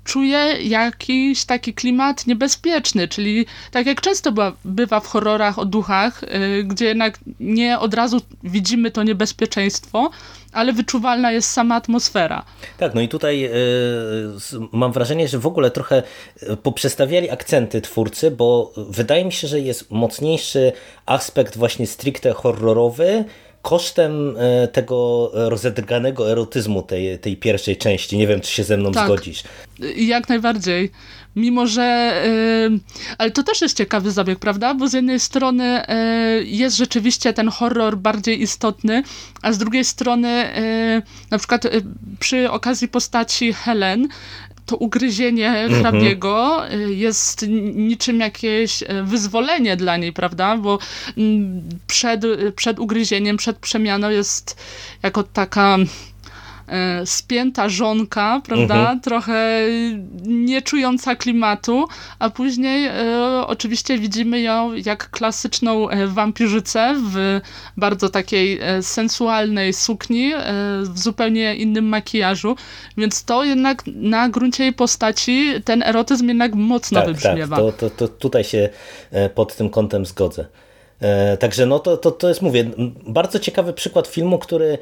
[0.04, 4.32] czuje jakiś taki klimat niebezpieczny, czyli tak jak często
[4.64, 6.20] bywa, w horrorach o duchach,
[6.64, 10.10] gdzie jednak nie od razu widzimy to niebezpieczeństwo,
[10.52, 12.44] ale wyczuwalna jest sama atmosfera.
[12.78, 13.50] Tak, no i tutaj y,
[14.72, 16.02] mam wrażenie, że w ogóle trochę
[16.42, 20.72] e, poprzestawiali akcenty twórcy, bo wydaje mi się, że jest mocniejszy
[21.06, 23.24] aspekt właśnie stricte horrorowy,
[23.62, 28.18] kosztem e, tego rozedrganego erotyzmu tej, tej pierwszej części.
[28.18, 29.42] Nie wiem, czy się ze mną tak, zgodzisz.
[29.96, 30.90] Jak najbardziej.
[31.36, 32.14] Mimo, że.
[32.70, 32.80] Yy,
[33.18, 34.74] ale to też jest ciekawy zabieg, prawda?
[34.74, 39.02] Bo z jednej strony yy, jest rzeczywiście ten horror bardziej istotny,
[39.42, 40.50] a z drugiej strony,
[41.30, 41.66] na przykład
[42.20, 44.08] przy okazji postaci Helen,
[44.66, 45.80] to ugryzienie mhm.
[45.80, 50.56] hrabiego y, jest niczym jakieś y, wyzwolenie dla niej, prawda?
[50.56, 50.78] Bo
[51.16, 52.24] mm, przed,
[52.56, 54.56] przed ugryzieniem, przed przemianą jest
[55.02, 56.09] jako taka E,
[57.04, 59.00] spięta żonka, prawda, mhm.
[59.00, 59.60] trochę
[60.24, 67.40] nie czująca klimatu, a później e, oczywiście widzimy ją jak klasyczną e, wampirzycę w
[67.76, 70.32] bardzo takiej sensualnej sukni,
[70.82, 72.56] w zupełnie innym makijażu,
[72.96, 77.56] więc to jednak na gruncie jej postaci ten erotyzm jednak mocno tak, wybrzmiewa.
[77.56, 78.68] Tak, to, to, to tutaj się
[79.34, 80.46] pod tym kątem zgodzę.
[81.00, 82.70] E, także no to, to, to jest, mówię,
[83.06, 84.78] bardzo ciekawy przykład filmu, który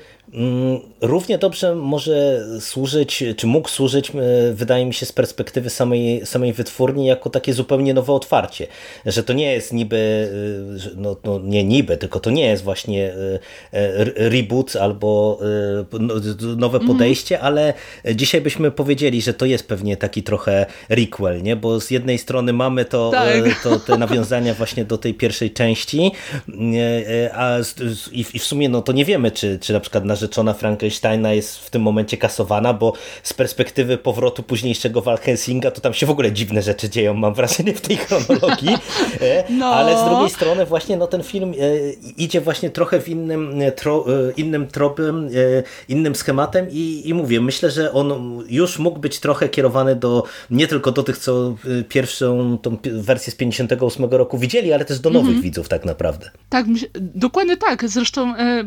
[1.01, 4.13] równie dobrze może służyć, czy mógł służyć, e,
[4.53, 8.67] wydaje mi się, z perspektywy samej, samej wytwórni, jako takie zupełnie nowe otwarcie.
[9.07, 10.31] Że to nie jest niby,
[10.87, 13.13] e, no, no nie niby, tylko to nie jest właśnie
[14.17, 15.41] reboot albo
[16.01, 16.15] no,
[16.57, 16.87] nowe mhm.
[16.87, 17.47] podejście, mm.
[17.47, 17.75] ale
[18.15, 21.57] dzisiaj byśmy powiedzieli, że to jest pewnie taki trochę requel, nie?
[21.57, 23.63] Bo z jednej strony mamy to, tak.
[23.63, 26.13] to te nawiązania właśnie do tej pierwszej części,
[26.77, 27.59] E, a
[28.13, 31.71] i w sumie no to nie wiemy, czy, czy na przykład narzeczona Frankensteina jest w
[31.71, 36.63] tym momencie kasowana, bo z perspektywy powrotu późniejszego Walhensinga to tam się w ogóle dziwne
[36.63, 38.77] rzeczy dzieją, mam wrażenie, w tej chronologii.
[39.21, 39.67] E, no.
[39.67, 41.55] Ale z drugiej strony właśnie no ten film e,
[42.17, 44.05] idzie właśnie trochę w innym, tro,
[44.37, 45.31] innym tropem,
[45.89, 50.67] innym schematem i, i mówię, myślę, że on już mógł być trochę kierowany do nie
[50.67, 51.55] tylko do tych, co
[51.89, 55.45] pierwszą tą wersję z 58 roku widzieli, ale też do nowych mm -hmm.
[55.45, 56.31] widzów tak naprawdę.
[56.49, 56.67] Tak,
[57.01, 57.89] dokładnie tak.
[57.89, 58.65] Zresztą e,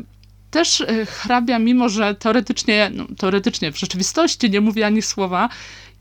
[0.51, 5.49] też e, hrabia, mimo że teoretycznie, no, teoretycznie w rzeczywistości nie mówi ani słowa,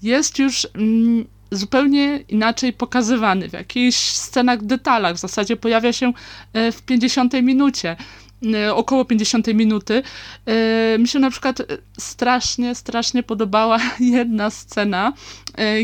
[0.03, 5.17] jest już mm, zupełnie inaczej pokazywany w jakichś scenach, detalach.
[5.17, 6.13] W zasadzie pojawia się
[6.53, 7.97] e, w 50 minucie
[8.75, 10.03] około 50 minuty.
[10.99, 11.63] Mi się na przykład
[11.99, 15.13] strasznie, strasznie podobała jedna scena,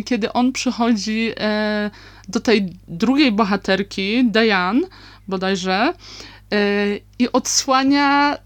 [0.05, 1.33] kiedy on przychodzi
[2.29, 4.81] do tej drugiej bohaterki, Diane,
[5.29, 5.93] bodajże,
[6.55, 8.39] y, i odsłania y,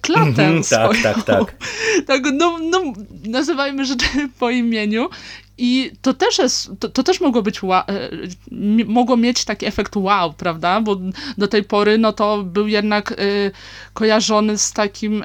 [0.00, 0.70] klatę mm -hmm.
[0.70, 1.54] Tak, tak, tak.
[2.06, 2.82] tak no, no,
[3.24, 4.06] nazywajmy rzeczy
[4.40, 5.08] po imieniu.
[5.58, 9.96] I to też jest, to, to też mogło być, wow, y, mogło mieć taki efekt
[9.96, 10.80] wow, prawda?
[10.80, 10.96] Bo
[11.38, 13.14] do tej pory, no to był jednak
[13.94, 15.24] kojarzony z takim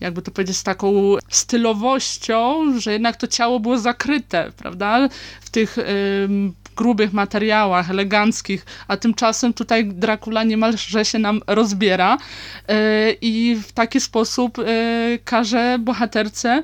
[0.00, 0.92] jakby to powiedzieć, z taką
[1.28, 5.08] stylowością, że jednak to ciało było zakryte, prawda?
[5.40, 5.76] W tych
[6.78, 12.16] grubych materiałach, eleganckich, a tymczasem tutaj Dracula niemalże się nam rozbiera
[12.68, 14.62] e, i w taki sposób e,
[15.24, 16.62] każe bohaterce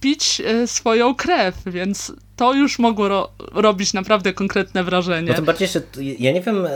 [0.00, 5.28] pić e, swoją krew, więc to już mogło ro robić naprawdę konkretne wrażenie.
[5.28, 5.80] No tym bardziej, że
[6.18, 6.66] ja nie wiem,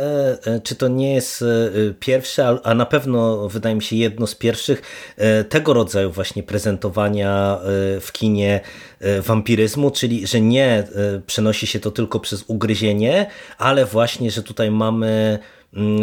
[0.62, 1.44] czy to nie jest
[2.00, 4.82] pierwsze, a na pewno wydaje mi się jedno z pierwszych
[5.48, 7.58] tego rodzaju właśnie prezentowania
[8.00, 8.60] w kinie
[9.20, 10.86] wampiryzmu, czyli że nie
[11.26, 13.26] przenosi się to tylko przez ugryzienie,
[13.58, 15.38] ale właśnie, że tutaj mamy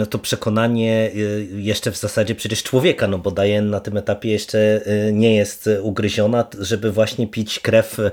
[0.09, 4.81] to przekonanie y, jeszcze w zasadzie przecież człowieka, no bo Diane na tym etapie jeszcze
[5.07, 8.11] y, nie jest ugryziona, żeby właśnie pić krew y,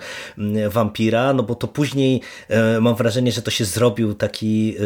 [0.69, 2.21] wampira, no bo to później
[2.81, 4.77] mam wrażenie, że to się zrobił taki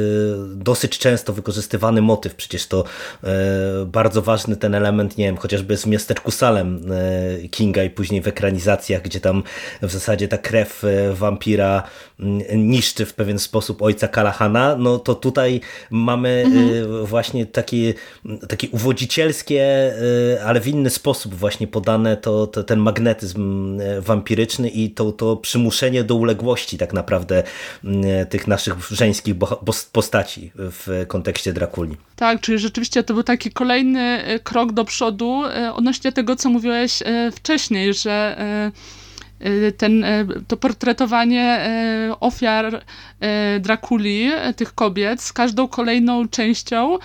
[0.54, 2.84] dosyć często wykorzystywany motyw, przecież to
[3.86, 6.84] bardzo ważny ten element, nie wiem, chociażby z miasteczku Salem
[7.50, 9.42] Kinga i później w ekranizacjach, gdzie tam
[9.82, 10.82] w zasadzie ta krew
[11.12, 11.82] wampira
[12.20, 17.06] mm, niszczy w pewien sposób ojca Kalahana, no to tutaj mamy mhm Mhm.
[17.06, 17.94] właśnie takie,
[18.48, 19.92] takie uwodzicielskie,
[20.34, 25.12] y, ale w inny sposób właśnie podane to, to ten magnetyzm y, wampiryczny i to,
[25.12, 27.42] to przymuszenie do uległości tak naprawdę
[27.84, 29.34] y, tych naszych żeńskich
[29.92, 31.96] postaci w kontekście Drakuli.
[32.16, 35.42] Tak, czyli rzeczywiście to był taki kolejny krok do przodu
[35.74, 38.36] odnośnie tego, co mówiłeś wcześniej, że
[39.76, 40.04] ten,
[40.48, 41.60] to portretowanie
[42.20, 42.84] ofiar
[43.60, 46.98] Drakuli, tych kobiet, z każdą kolejną częścią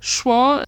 [0.00, 0.58] szło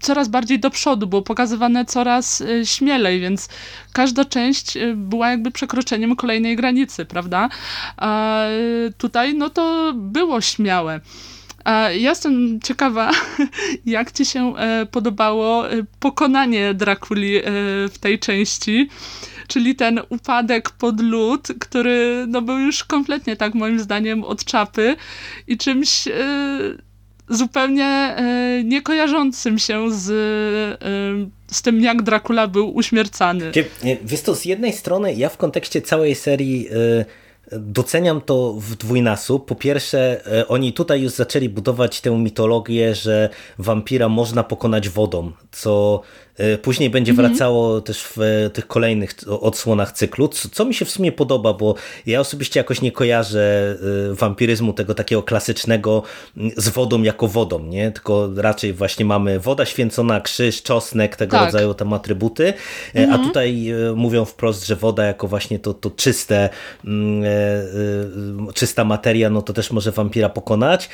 [0.00, 3.48] coraz bardziej do przodu, było pokazywane coraz y, śmielej, więc
[3.92, 7.48] każda część y, była jakby przekroczeniem kolejnej granicy, prawda?
[7.96, 8.44] A
[8.98, 11.00] tutaj no to było śmiałe.
[11.66, 13.10] Ja jestem ciekawa,
[13.86, 15.64] jak ci się e, podobało
[16.00, 17.42] pokonanie Drakuli e,
[17.88, 18.88] w tej części,
[19.50, 24.96] czyli ten upadek pod lód, który no, był już kompletnie tak moim zdaniem od czapy
[25.46, 26.08] i czymś
[27.30, 33.52] zupełnie e, niekojarzącym się z, e, z tym, jak Dracula był uśmiercany.
[34.04, 37.04] Wiesz to, z jednej strony ja w kontekście całej serii e,
[37.52, 39.46] doceniam to w dwójnasób.
[39.46, 43.28] Po pierwsze, oni tutaj już zaczęli budować tę mitologię, że
[43.58, 46.02] wampira można pokonać wodą, co
[46.62, 47.28] później będzie mhm.
[47.28, 51.74] wracało też w e, tych kolejnych odsłonach cyklu, co mi się w sumie podoba, bo
[52.06, 53.76] ja osobiście jakoś nie kojarzę
[54.10, 56.02] e, wampiryzmu tego takiego klasycznego
[56.56, 57.90] z wodą jako wodą, nie?
[57.90, 61.46] tylko raczej właśnie mamy woda święcona, krzyż, czosnek, tego tak.
[61.46, 62.52] rodzaju tam atrybuty,
[62.94, 63.20] mhm.
[63.20, 66.48] a tutaj mówią wprost, że woda jako właśnie to, to czyste,
[68.54, 70.88] czysta materia, no to też może wampira pokonać.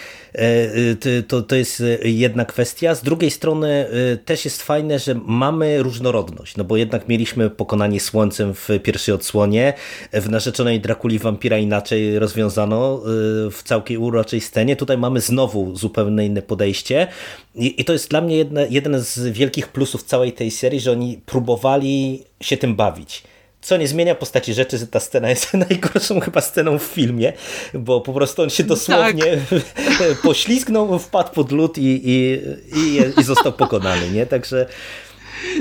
[1.28, 2.94] To, to jest jedna kwestia.
[2.94, 3.86] Z drugiej strony
[4.24, 9.74] też jest fajne, że mamy różnorodność, no bo jednak mieliśmy pokonanie słońcem w pierwszej odsłonie,
[10.12, 13.02] w narzeczonej Drakuli Wampira inaczej rozwiązano
[13.46, 14.76] y, w całkiem uroczej scenie.
[14.76, 17.06] Tutaj mamy znowu zupełnie inne podejście
[17.54, 20.92] i, i to jest dla mnie jedne, jeden z wielkich plusów całej tej serii, że
[20.92, 23.22] oni próbowali się tym bawić.
[23.60, 27.32] Co nie zmienia postaci rzeczy, że ta scena jest najgorszą chyba sceną w filmie,
[27.74, 30.18] bo po prostu on się dosłownie tak.
[30.22, 32.40] poślizgnął, wpadł pod lód i, i,
[32.78, 34.26] i, i został pokonany, nie?
[34.26, 34.66] Także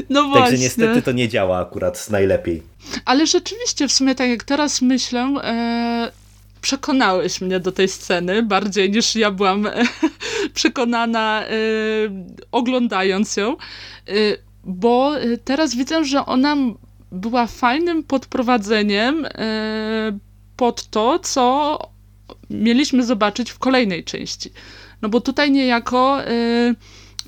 [0.10, 0.42] no właśnie.
[0.42, 2.64] Także niestety to nie działa akurat najlepiej.
[3.06, 6.12] Ale rzeczywiście, w sumie tak jak teraz myślę, e,
[6.62, 9.74] przekonałeś mnie do tej sceny bardziej niż ja byłam e,
[10.54, 11.50] przekonana e,
[12.52, 14.14] oglądając ją, e,
[14.64, 15.14] bo
[15.44, 16.56] teraz widzę, że ona
[17.12, 20.18] była fajnym podprowadzeniem e,
[20.58, 21.80] pod to, co
[22.50, 24.52] mieliśmy zobaczyć w kolejnej części.
[25.02, 26.26] No bo tutaj niejako e,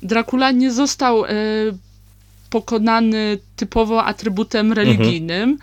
[0.02, 1.24] Dracula nie został
[2.50, 5.50] pokonany typowo atrybutem religijnym.
[5.50, 5.58] Mhm.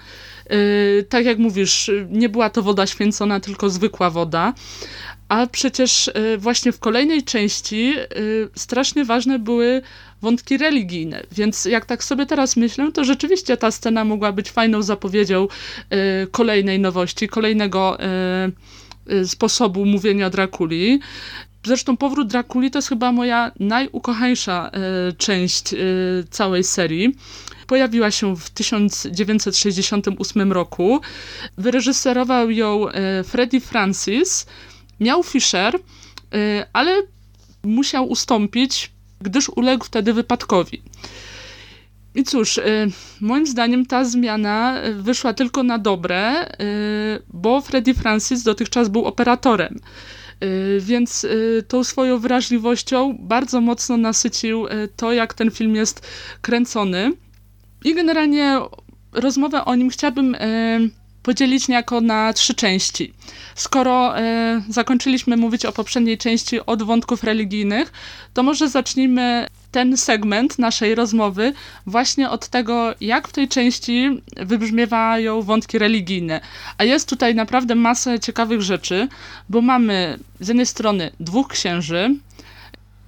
[1.10, 4.54] Tak jak mówisz, nie była to woda święcona, tylko zwykła woda.
[5.30, 9.82] A przecież y, właśnie w kolejnej części y, strasznie ważne były
[10.22, 11.24] wątki religijne.
[11.32, 15.48] Więc jak tak sobie teraz myślę, to rzeczywiście ta scena mogła być fajną zapowiedzią
[16.32, 17.98] kolejnej nowości, kolejnego
[19.26, 21.00] sposobu mówienia Drakuli.
[21.66, 24.80] Zresztą powrót Drakuli to jest chyba moja najukochańsza e,
[25.14, 25.78] część e,
[26.30, 27.16] całej serii.
[27.68, 31.02] Pojawiła się w 1968 roku.
[31.58, 34.46] Wyreżyserował ją e, Freddie Francis.
[35.00, 35.80] Miał Fisher,
[36.74, 37.02] ale
[37.64, 38.92] musiał ustąpić,
[39.22, 40.82] gdyż uległ wtedy wypadkowi.
[42.16, 42.60] I cóż,
[43.22, 46.50] moim zdaniem ta zmiana wyszła tylko na dobre,
[47.34, 49.80] bo Freddie Francis dotychczas był operatorem.
[50.44, 56.08] Y, więc y, tą swoją wrażliwością bardzo mocno nasycił y, to, jak ten film jest
[56.42, 57.12] kręcony.
[57.84, 58.60] I generalnie
[59.12, 60.36] rozmowę o nim chciałabym
[61.26, 63.14] podzielić niejako na trzy części.
[63.56, 67.92] Skoro e, zakończyliśmy mówić o poprzedniej części od wątków religijnych,
[68.34, 71.54] to może zacznijmy ten segment naszej rozmowy
[71.86, 76.42] właśnie od tego, jak w tej części wybrzmiewają wątki religijne.
[76.78, 79.08] A jest tutaj naprawdę masę ciekawych rzeczy,
[79.50, 82.16] bo mamy z jednej strony dwóch księży,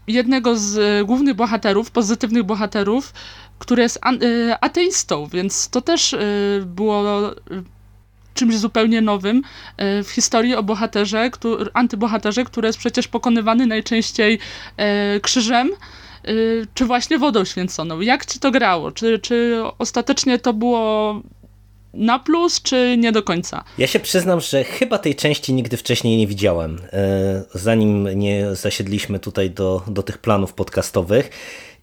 [0.07, 3.13] jednego z głównych bohaterów, pozytywnych bohaterów,
[3.59, 4.09] który jest e,
[4.63, 6.20] ateistą, więc to też e,
[6.65, 7.32] było
[8.34, 9.41] czymś zupełnie nowym
[9.78, 14.39] e, w historii o bohaterze, który, antybohaterze, który jest przecież pokonywany najczęściej
[15.22, 15.70] krzyżem,
[16.73, 18.01] czy właśnie wodą święconą.
[18.01, 18.91] Jak ci to grało?
[18.91, 21.21] Czy, czy ostatecznie to było
[21.93, 23.63] na plus, czy nie do końca?
[23.78, 26.80] Ja się przyznam, że chyba tej części nigdy wcześniej nie widziałem,
[27.53, 31.30] zanim nie zasiedliśmy tutaj do, do tych planów podcastowych.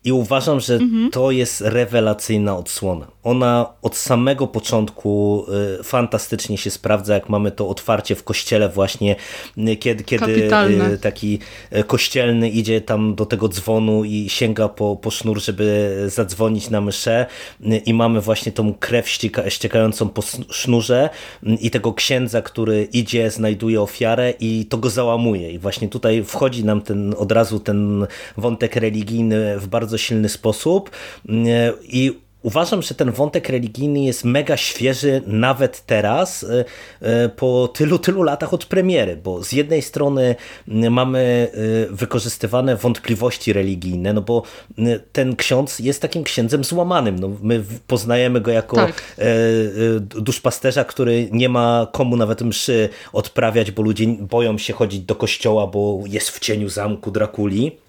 [0.05, 1.11] I uważam, że mhm.
[1.11, 3.14] to jest rewelacyjna odsłona.
[3.25, 5.45] Ona od samego początku
[5.81, 9.17] y, fantastycznie się sprawdza, jak mamy to otwarcie w kościele właśnie,
[9.59, 10.51] y, kiedy, kiedy
[10.93, 11.39] y, taki
[11.87, 17.27] kościelny idzie tam do tego dzwonu i sięga po, po sznur, żeby zadzwonić na mszę
[17.87, 21.11] i mamy właśnie tą krew ścieka, ściekającą po sznurze
[21.61, 25.53] i tego księdza, który idzie, znajduje ofiarę i to go załamuje.
[25.53, 28.07] I właśnie tutaj wchodzi nam ten od razu ten
[28.37, 30.91] wątek religijny w bardzo silny sposób
[31.83, 36.47] i uważam, że ten wątek religijny jest mega świeży nawet teraz,
[37.37, 40.35] po tylu, tylu latach od premiery, bo z jednej strony
[40.67, 41.49] mamy
[41.91, 44.43] wykorzystywane wątpliwości religijne, no bo
[45.13, 47.19] ten ksiądz jest takim księdzem złamanym.
[47.19, 49.05] No, my poznajemy go jako tak.
[49.99, 55.67] duszpasterza, który nie ma komu nawet mszy odprawiać, bo ludzie boją się chodzić do kościoła,
[55.67, 57.84] bo jest w cieniu zamku Drakuli.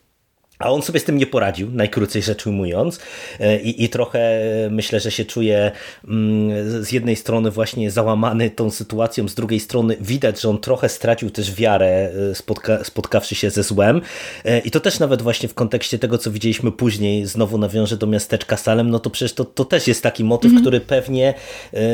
[0.60, 3.00] A on sobie z tym nie poradził, najkrócej rzecz ujmując,
[3.40, 4.42] e, I, i trochę
[4.72, 5.72] myślę, że się czuje
[6.08, 10.90] mm, z jednej strony właśnie załamany tą sytuacją, z drugiej strony widać, że on trochę
[10.90, 14.02] stracił też wiarę, e, spotka spotkawszy się ze złem.
[14.46, 18.08] E, I to też nawet właśnie w kontekście tego, co widzieliśmy później, znowu nawiążę do
[18.08, 20.64] miasteczka Salem, no to przecież to, to też jest taki motyw, mm -hmm.
[20.64, 21.34] który pewnie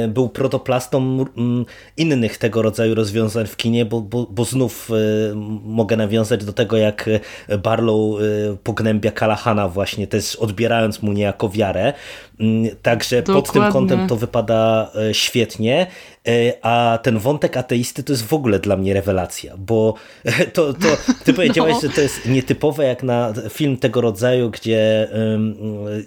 [0.07, 1.65] był protoplastą mm,
[1.97, 4.89] innych tego rodzaju rozwiązań w kinie, bo, bo, bo znów
[5.63, 7.09] mogę nawiązać do tego, jak
[7.63, 8.19] Barlow
[8.63, 11.93] pognębia Kalahana właśnie, też odbierając mu niejako wiarę.
[12.39, 13.41] Mm, także Dokładnie.
[13.41, 15.87] pod tym kątem to wypada e, świetnie.
[16.27, 19.93] E, a ten wątek ateisty to jest w ogóle dla mnie rewelacja, bo
[20.53, 20.87] to, to
[21.23, 21.81] ty powiedziałeś, no.
[21.81, 25.07] że to jest nietypowe jak na film tego rodzaju, gdzie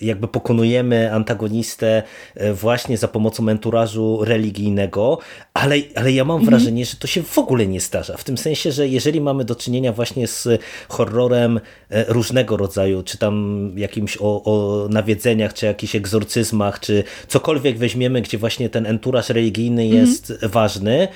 [0.01, 2.03] jakby pokonujemy antagonistę
[2.35, 5.19] e, właśnie za pomocą menturażu religijnego,
[5.55, 6.51] ale, ale ja mam mhm.
[6.51, 8.17] wrażenie, że to się w ogóle nie zdarza.
[8.17, 10.49] W tym sensie, że jeżeli mamy do czynienia właśnie z
[10.89, 11.61] horrorem
[11.91, 18.23] e, różnego rodzaju, czy tam jakimś o, o nawiedzeniach, czy jakichś egzorcyzmach, czy cokolwiek weźmiemy,
[18.23, 21.09] gdzie właśnie ten enturaż religijny jest jest ważny,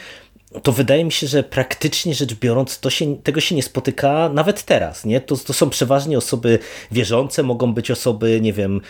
[0.62, 4.62] to wydaje mi się, że praktycznie rzecz biorąc to się, tego się nie spotyka nawet
[4.62, 5.04] teraz.
[5.04, 5.20] Nie?
[5.20, 6.58] To, to są przeważnie osoby
[6.92, 8.80] wierzące, mogą być osoby, nie wiem, e,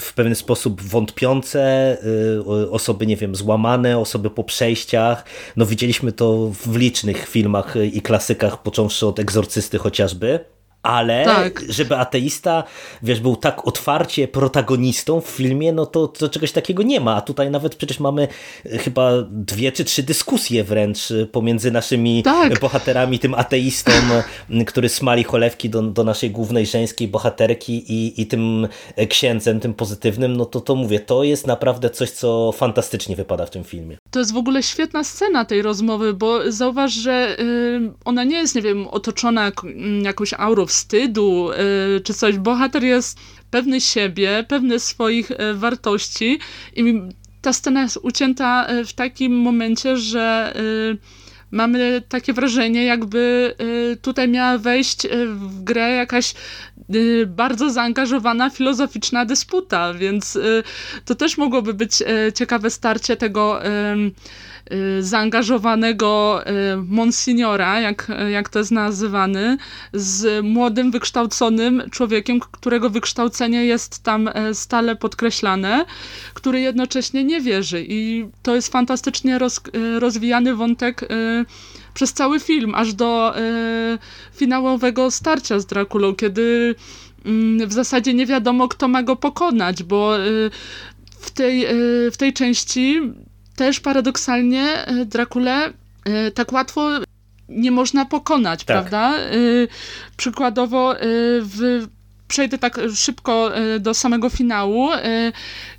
[0.00, 1.62] w pewien sposób wątpiące,
[2.38, 5.24] e, osoby, nie wiem, złamane, osoby po przejściach.
[5.56, 10.40] No widzieliśmy to w licznych filmach i klasykach, począwszy od Egzorcysty chociażby
[10.82, 11.64] ale tak.
[11.68, 12.64] żeby ateista,
[13.02, 17.16] wiesz, był tak otwarcie protagonistą w filmie, no to, to czegoś takiego nie ma.
[17.16, 18.28] A tutaj nawet przecież mamy
[18.66, 22.60] e, chyba dwie czy trzy dyskusje wręcz e, pomiędzy naszymi tak.
[22.60, 23.92] bohaterami, tym ateistą,
[24.66, 29.74] który smali cholewki do, do naszej głównej żeńskiej bohaterki i, i tym e, księdzem, tym
[29.74, 33.98] pozytywnym, no to to mówię, to jest naprawdę coś, co fantastycznie wypada w tym filmie.
[34.10, 37.36] To jest w ogóle świetna scena tej rozmowy, bo zauważ, że
[38.04, 39.52] ona nie jest, nie wiem, otoczona
[40.02, 41.50] jakąś aurą wstydu
[41.96, 42.38] y, czy coś.
[42.38, 43.18] Bohater jest
[43.50, 46.38] pewny siebie, pewny swoich y, wartości
[46.76, 47.00] i
[47.42, 50.54] ta scena jest ucięta y, w takim momencie, że
[51.50, 53.54] mamy takie wrażenie, jakby
[54.02, 56.34] tutaj miała wejść w grę jakaś
[57.26, 60.38] bardzo zaangażowana filozoficzna dysputa, więc
[61.04, 62.02] to też mogłoby być
[62.34, 63.60] ciekawe starcie tego
[64.72, 69.56] Y, zaangażowanego y, monsignora, jak, jak to jest nazywany,
[69.92, 75.84] z młodym, wykształconym człowiekiem, którego wykształcenie jest tam e, stale podkreślane,
[76.34, 77.84] który jednocześnie nie wierzy.
[77.88, 79.60] I to jest fantastycznie roz,
[79.96, 81.06] e, rozwijany wątek e,
[81.94, 83.34] przez cały film, aż do
[84.34, 86.74] finałowego starcia z Drakulą, kiedy
[87.26, 90.12] mm, w zasadzie nie wiadomo, kto ma go pokonać, bo
[91.20, 91.66] w tej,
[92.12, 93.00] w tej części
[93.56, 95.72] też paradoksalnie e, Drakule
[96.04, 96.90] e, tak łatwo
[97.48, 98.66] nie można pokonać, tak.
[98.66, 99.18] prawda?
[99.18, 99.32] E,
[100.16, 100.94] przykładowo
[101.40, 101.86] w
[102.28, 104.88] przejdę tak szybko do samego finału,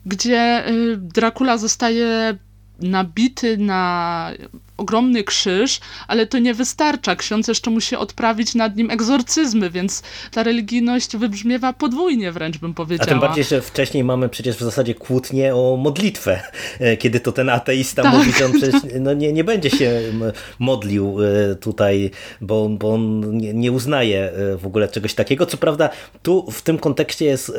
[0.06, 0.64] gdzie
[0.98, 2.38] Dracula zostaje
[2.80, 4.32] nabity na
[4.84, 7.16] ogromny krzyż, ale to nie wystarcza.
[7.16, 13.08] Ksiądz jeszcze musi odprawić nad nim egzorcyzmy, więc ta religijność wybrzmiewa podwójnie wręcz bym powiedziała.
[13.08, 16.42] A tym bardziej, że wcześniej mamy przecież w zasadzie kłótnię o modlitwę,
[16.80, 18.14] e, kiedy to ten ateista tak.
[18.14, 20.02] mówi, że on przecież no nie, nie będzie się
[20.60, 22.12] modlił e, tutaj,
[22.42, 25.46] bo, bo on nie uznaje e, w ogóle czegoś takiego.
[25.46, 25.90] Co prawda
[26.24, 27.52] tu w tym kontekście jest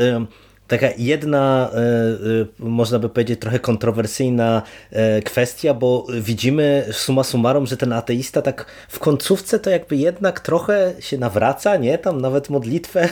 [0.69, 7.67] taka jedna, e, e, można by powiedzieć, trochę kontrowersyjna e, kwestia, bo widzimy suma summarum,
[7.67, 11.99] że ten ateista tak w końcówce to jakby jednak trochę się nawraca, nie?
[11.99, 13.09] Tam nawet modlitwę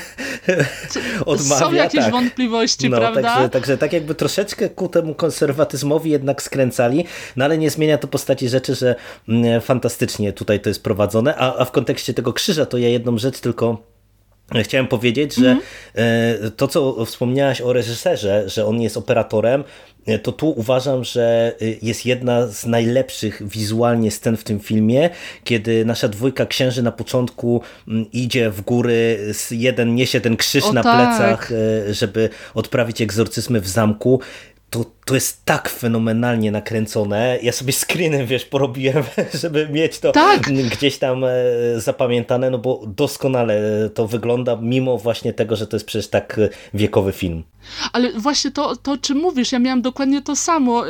[1.26, 1.66] odmawia.
[1.66, 2.12] Są jakieś tak.
[2.12, 3.22] wątpliwości, no, prawda?
[3.22, 7.04] Także, także tak jakby troszeczkę ku temu konserwatyzmowi jednak skręcali,
[7.36, 8.94] no ale nie zmienia to postaci rzeczy, że
[9.28, 13.18] mm, fantastycznie tutaj to jest prowadzone, a, a w kontekście tego krzyża to ja jedną
[13.18, 13.91] rzecz tylko
[14.62, 15.56] Chciałem powiedzieć, że
[15.94, 16.50] mm.
[16.56, 19.64] to, co wspomniałaś o reżyserze, że on jest operatorem,
[20.06, 25.10] e, to tu uważam, że e, jest jedna z najlepszych wizualnie scen w tym filmie,
[25.44, 27.62] kiedy nasza dwójka księży na początku
[28.12, 29.18] idzie w góry,
[29.50, 30.96] jeden niesie ten krzyż o na tak.
[30.96, 31.50] plecach,
[31.90, 34.20] żeby odprawić egzorcyzmy w zamku
[34.72, 37.38] to, to jest tak fenomenalnie nakręcone.
[37.42, 39.04] Ja sobie screenem, wiesz, porobiłem,
[39.42, 40.40] żeby mieć to tak.
[40.42, 41.30] gdzieś tam e,
[41.76, 43.60] zapamiętane, no bo doskonale
[43.94, 46.40] to wygląda, mimo właśnie tego, że to jest przecież tak
[46.74, 47.42] wiekowy film.
[47.92, 50.84] Ale właśnie to, to czym mówisz, ja miałam dokładnie to samo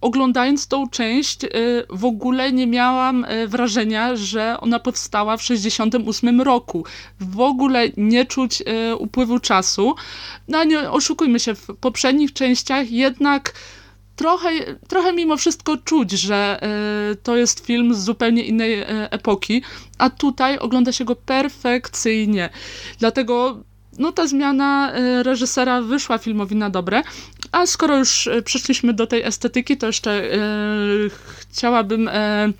[0.00, 1.48] oglądając tą część, y,
[1.90, 6.84] w ogóle nie miałam y, wrażenia, że ona powstała w 68 roku.
[7.20, 9.94] W ogóle nie czuć y, upływu czasu.
[10.48, 13.52] No nie oszukujmy się, w poprzednich częściach jednak
[14.16, 14.50] trochę,
[14.88, 16.60] trochę mimo wszystko czuć, że
[17.22, 19.62] to jest film z zupełnie innej epoki,
[19.98, 22.50] a tutaj ogląda się go perfekcyjnie.
[22.98, 23.62] Dlatego
[23.98, 24.92] no ta zmiana
[25.22, 27.02] reżysera wyszła filmowi na dobre,
[27.56, 30.38] a skoro już e, przeszliśmy do tej estetyki, to jeszcze e,
[31.38, 32.52] chciałabym e,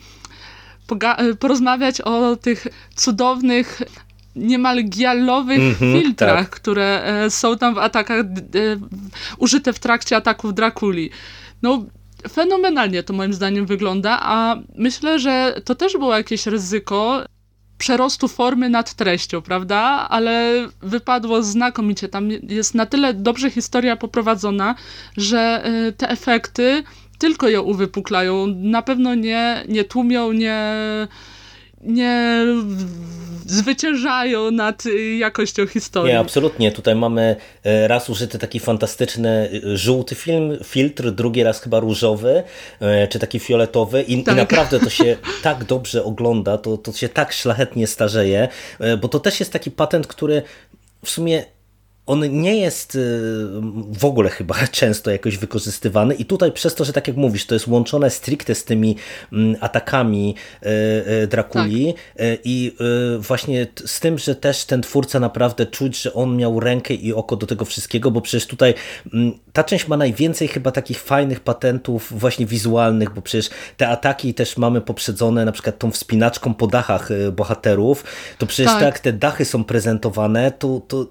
[1.39, 3.83] porozmawiać o tych cudownych
[4.37, 6.51] niemal gialowych mm -hmm, filtrach, tak.
[6.51, 8.25] które są tam w atakach
[9.39, 11.11] użyte w trakcie ataków Drakuli.
[11.63, 11.85] No,
[12.29, 17.25] fenomenalnie to moim zdaniem wygląda, a myślę, że to też było jakieś ryzyko
[17.79, 20.07] przerostu formy nad treścią, prawda?
[20.11, 22.09] Ale wypadło znakomicie.
[22.09, 24.75] Tam jest na tyle dobrze historia poprowadzona,
[25.17, 26.83] że y, te efekty
[27.19, 28.47] tylko ją uwypuklają.
[28.47, 30.73] Na pewno nie, nie tłumią, nie
[31.81, 32.45] nie
[33.47, 34.83] zwyciężają nad
[35.19, 36.13] jakością historii.
[36.13, 36.73] Nie, absolutnie.
[36.73, 42.43] Tutaj mamy e, raz użyty taki fantastyczny e, żółty film, filtr, drugi raz chyba różowy,
[42.81, 44.35] e, czy taki fioletowy i, tak.
[44.35, 48.49] i naprawdę to się tak dobrze ogląda, to, to się tak szlachetnie starzeje,
[49.01, 50.43] bo to też jest taki patent, który
[51.05, 51.45] w sumie
[52.07, 52.99] on nie jest y,
[53.91, 57.55] w ogóle chyba często jakoś wykorzystywany i tutaj przez to, że tak jak mówisz, to
[57.55, 58.97] jest łączone stricte z tymi
[59.33, 60.69] mm, atakami y,
[61.23, 62.27] y, Drakuli tak.
[62.45, 62.77] i
[63.19, 67.37] właśnie z tym, że też ten twórca naprawdę czuć, że on miał rękę i oko
[67.37, 68.75] do tego wszystkiego, bo przecież tutaj
[69.15, 74.35] mm, ta część ma najwięcej chyba takich fajnych patentów właśnie wizualnych, bo przecież te ataki
[74.35, 78.05] też mamy poprzedzone na przykład tą wspinaczką po dachach bohaterów,
[78.39, 81.07] to przecież tak, tak te dachy są prezentowane, to, to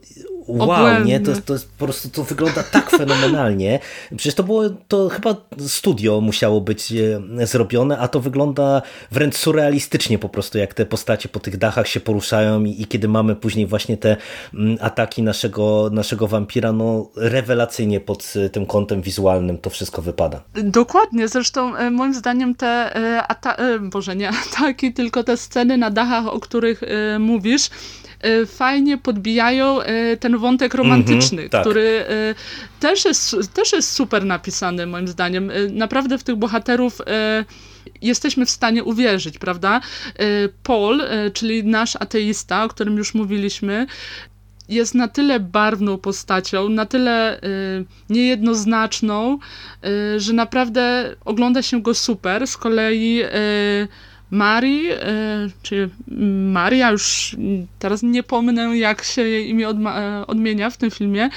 [0.48, 1.20] wow, nie?
[1.20, 3.80] To, to jest po prostu, to wygląda tak fenomenalnie.
[4.10, 5.36] Przecież to było, to chyba
[5.68, 6.94] studio musiało być
[7.40, 8.82] e, zrobione, a to wygląda
[9.12, 13.08] wręcz surrealistycznie po prostu, jak te postacie po tych dachach się poruszają i, i kiedy
[13.08, 14.18] mamy później właśnie te
[14.54, 20.44] mm, ataki naszego, naszego wampira, no rewelacyjnie pod e, tym kątem wizualnym to wszystko wypada.
[20.54, 22.92] Dokładnie, zresztą e, moim zdaniem te
[23.28, 26.82] ata- Boże, nie ataki, tylko te sceny na dachach, o których
[27.20, 27.70] mówisz,
[28.46, 31.62] fajnie podbijają e, ten wątek romantyczny, mm -hmm, tak.
[31.62, 32.36] który e,
[32.80, 35.52] też jest, też jest super napisany moim zdaniem.
[35.72, 37.02] Naprawdę w tych bohaterów
[38.02, 39.82] jesteśmy w stanie uwierzyć, prawda?
[40.64, 41.04] Paul,
[41.34, 43.88] czyli nasz ateista, o którym już mówiliśmy,
[44.70, 49.40] jest na tyle barwną postacią, na tyle y, niejednoznaczną,
[50.16, 52.48] y, że naprawdę ogląda się go super.
[52.48, 53.88] Z kolei y,
[54.32, 54.98] Marii, e,
[55.62, 55.90] czy
[56.52, 57.36] Maria, już
[57.80, 61.30] teraz nie pomnę jak się jej imię e, odmienia w tym filmie, e,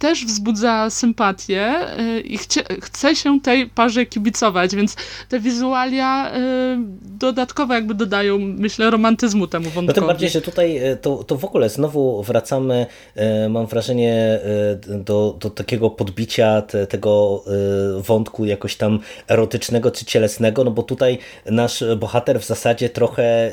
[0.00, 4.96] też wzbudza sympatię y, i chcie, chce się tej parze kibicować, więc
[5.28, 6.40] te wizualia y,
[7.04, 9.86] dodatkowo jakby dodają, myślę, romantyzmu temu wątkowi.
[9.86, 12.86] No tym bardziej, że tutaj y, to, to w ogóle znowu wracamy,
[13.50, 14.40] mam wrażenie,
[14.88, 17.44] do, do takiego podbicia te, tego
[17.98, 23.52] wątku jakoś tam erotycznego czy cielesnego, no bo tutaj nasz bohater w zasadzie trochę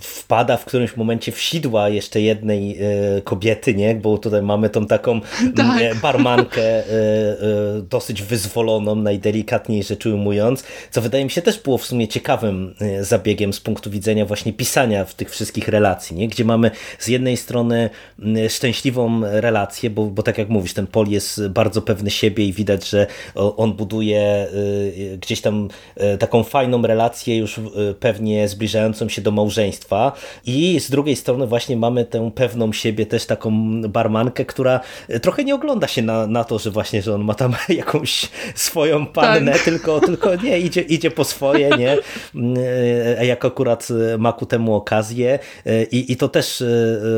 [0.00, 2.78] wpada w którymś momencie w sidła jeszcze jednej
[3.24, 3.94] kobiety, nie?
[3.94, 5.20] Bo tutaj mamy tą taką
[5.56, 5.82] tak.
[5.82, 7.36] E, barmankę e, e,
[7.90, 13.52] dosyć wyzwoloną, najdelikatniej rzecz ujmując, co wydaje mi się też było w sumie ciekawym zabiegiem
[13.52, 16.28] z punktu widzenia właśnie pisania w tych wszystkich relacji, nie?
[16.28, 17.90] gdzie mamy z jednej strony
[18.48, 22.88] szczęśliwą relację, bo, bo tak jak mówisz, ten Pol jest bardzo pewny siebie i widać,
[22.88, 24.46] że on buduje
[25.20, 25.68] gdzieś tam
[26.18, 27.60] taką fajną relację już
[28.00, 30.12] pewnie zbliżającą się do małżeństwa
[30.46, 33.50] i z drugiej strony właśnie mamy tę pewną siebie też taką
[33.88, 34.80] barmankę barmankę, która
[35.22, 39.06] trochę nie ogląda się na, na to, że właśnie, że on ma tam jakąś swoją
[39.06, 39.62] pannę, tak.
[39.62, 41.96] tylko, tylko nie, idzie, idzie po swoje, nie?
[43.26, 45.38] Jak akurat ma ku temu okazję
[45.90, 46.64] i, i to też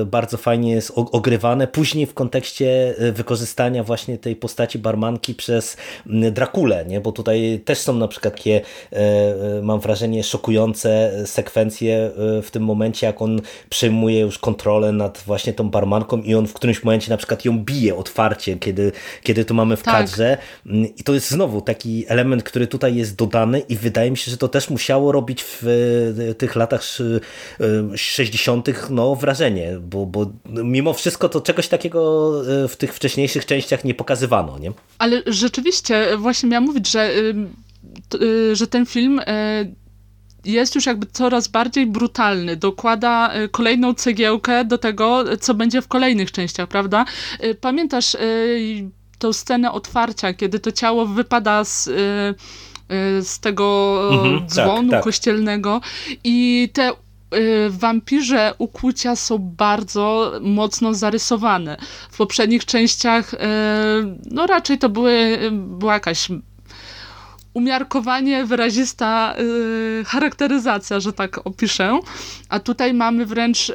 [0.07, 1.67] bardzo fajnie jest ogrywane.
[1.67, 7.01] Później w kontekście wykorzystania właśnie tej postaci barmanki przez Drakulę, nie?
[7.01, 8.61] Bo tutaj też są na przykład takie,
[9.63, 12.11] mam wrażenie, szokujące sekwencje
[12.43, 13.41] w tym momencie, jak on
[13.71, 17.59] przejmuje już kontrolę nad właśnie tą barmanką i on w którymś momencie na przykład ją
[17.59, 18.93] bije otwarcie, kiedy,
[19.23, 19.95] kiedy to mamy w Tak.
[19.95, 20.39] kadrze
[20.97, 24.37] i to jest znowu taki element, który tutaj jest dodany i wydaje mi się, że
[24.37, 25.67] to też musiało robić w
[26.31, 27.23] e, tych latach sz-
[27.95, 28.69] e, 60.
[28.91, 32.33] no wrażenie, bo, bo mimo wszystko to czegoś takiego
[32.65, 34.73] e, w tych wcześniejszych częściach nie pokazywano, nie?
[34.99, 37.11] Ale rzeczywiście, właśnie miałam mówić, że,
[38.15, 39.21] y, że ten film
[40.49, 42.57] jest już jakby coraz bardziej brutalny.
[42.57, 47.05] Dokłada y, kolejną cegiełkę do tego, co będzie w kolejnych częściach, prawda?
[47.45, 51.85] Y, Pamiętasz y, tą scenę otwarcia, kiedy to ciało wypada z,
[53.21, 55.05] z tego Mhm, tak, dzwonu tak.
[55.05, 55.81] kościelnego
[56.25, 56.93] i te
[57.71, 61.77] wampirze ukłucia są bardzo mocno zarysowane.
[62.11, 63.35] W poprzednich częściach
[64.31, 66.29] no raczej to były, była jakaś
[67.59, 72.01] umiarkowanie wyrazista y, charakteryzacja, że tak opiszę,
[72.49, 73.75] a tutaj mamy wręcz y,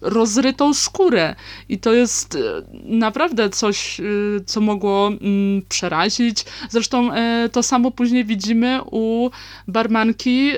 [0.00, 1.34] rozrytą skórę
[1.68, 2.38] i to jest y,
[2.84, 6.44] naprawdę coś, y, co mogło mm, przerazić.
[6.70, 9.30] Zresztą y, to samo później widzimy u
[9.68, 10.52] barmanki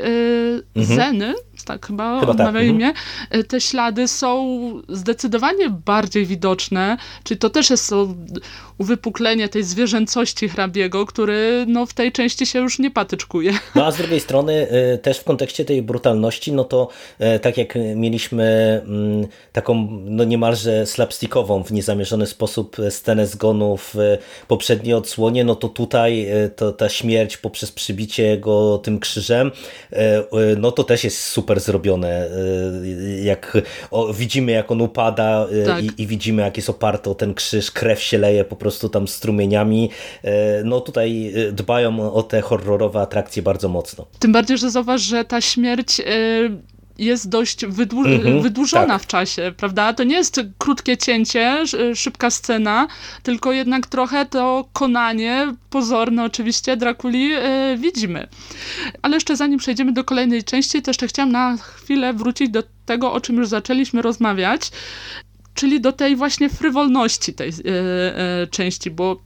[0.75, 0.97] Mhm.
[0.97, 1.35] Zeny,
[1.67, 2.93] tak chyba, Chyba tak, odmawia imię.
[3.35, 4.47] Y, Te ślady są
[4.89, 7.93] zdecydowanie bardziej widoczne, czyli to też jest
[8.79, 13.53] uwypuklenie tej zwierzęcości hrabiego, który no, w tej części się już nie patyczkuje.
[13.75, 16.89] No a z drugiej strony y, też w kontekście tej brutalności, no to
[17.21, 18.45] y, tak jak mieliśmy
[18.85, 25.55] mm, taką no niemalże slapstickową w niezamierzony sposób scenę zgonu w y, poprzedniej odsłonie, no
[25.55, 29.51] to tutaj to, ta śmierć poprzez przybicie go tym krzyżem,
[30.59, 32.27] no to też jest super zrobione.
[32.27, 33.59] y, Jak
[33.91, 35.85] o, widzimy jak on upada y, Tak.
[35.85, 39.09] i, i widzimy jak jest oparty o ten krzyż, krew się leje po prostu tam
[39.09, 39.91] strumieniami.
[40.25, 44.07] E, No tutaj dbają o te horrorowe atrakcje bardzo mocno.
[44.19, 46.05] Tym bardziej, że zauważ, że ta śmierć y,
[46.99, 49.03] jest dość wydłu- Mhm, wydłużona tak.
[49.03, 49.93] w czasie, prawda?
[49.93, 52.89] To nie jest krótkie cięcie, sz- szybka scena,
[53.23, 57.41] tylko jednak trochę to konanie, pozorne oczywiście, Drakuli y,
[57.79, 58.27] widzimy.
[59.03, 63.13] Ale jeszcze zanim przejdziemy do kolejnej części, to jeszcze chciałam na chwilę wrócić do tego,
[63.13, 64.71] o czym już zaczęliśmy rozmawiać,
[65.55, 67.53] czyli do tej właśnie frywolności tej e,
[68.43, 69.21] e, części, bo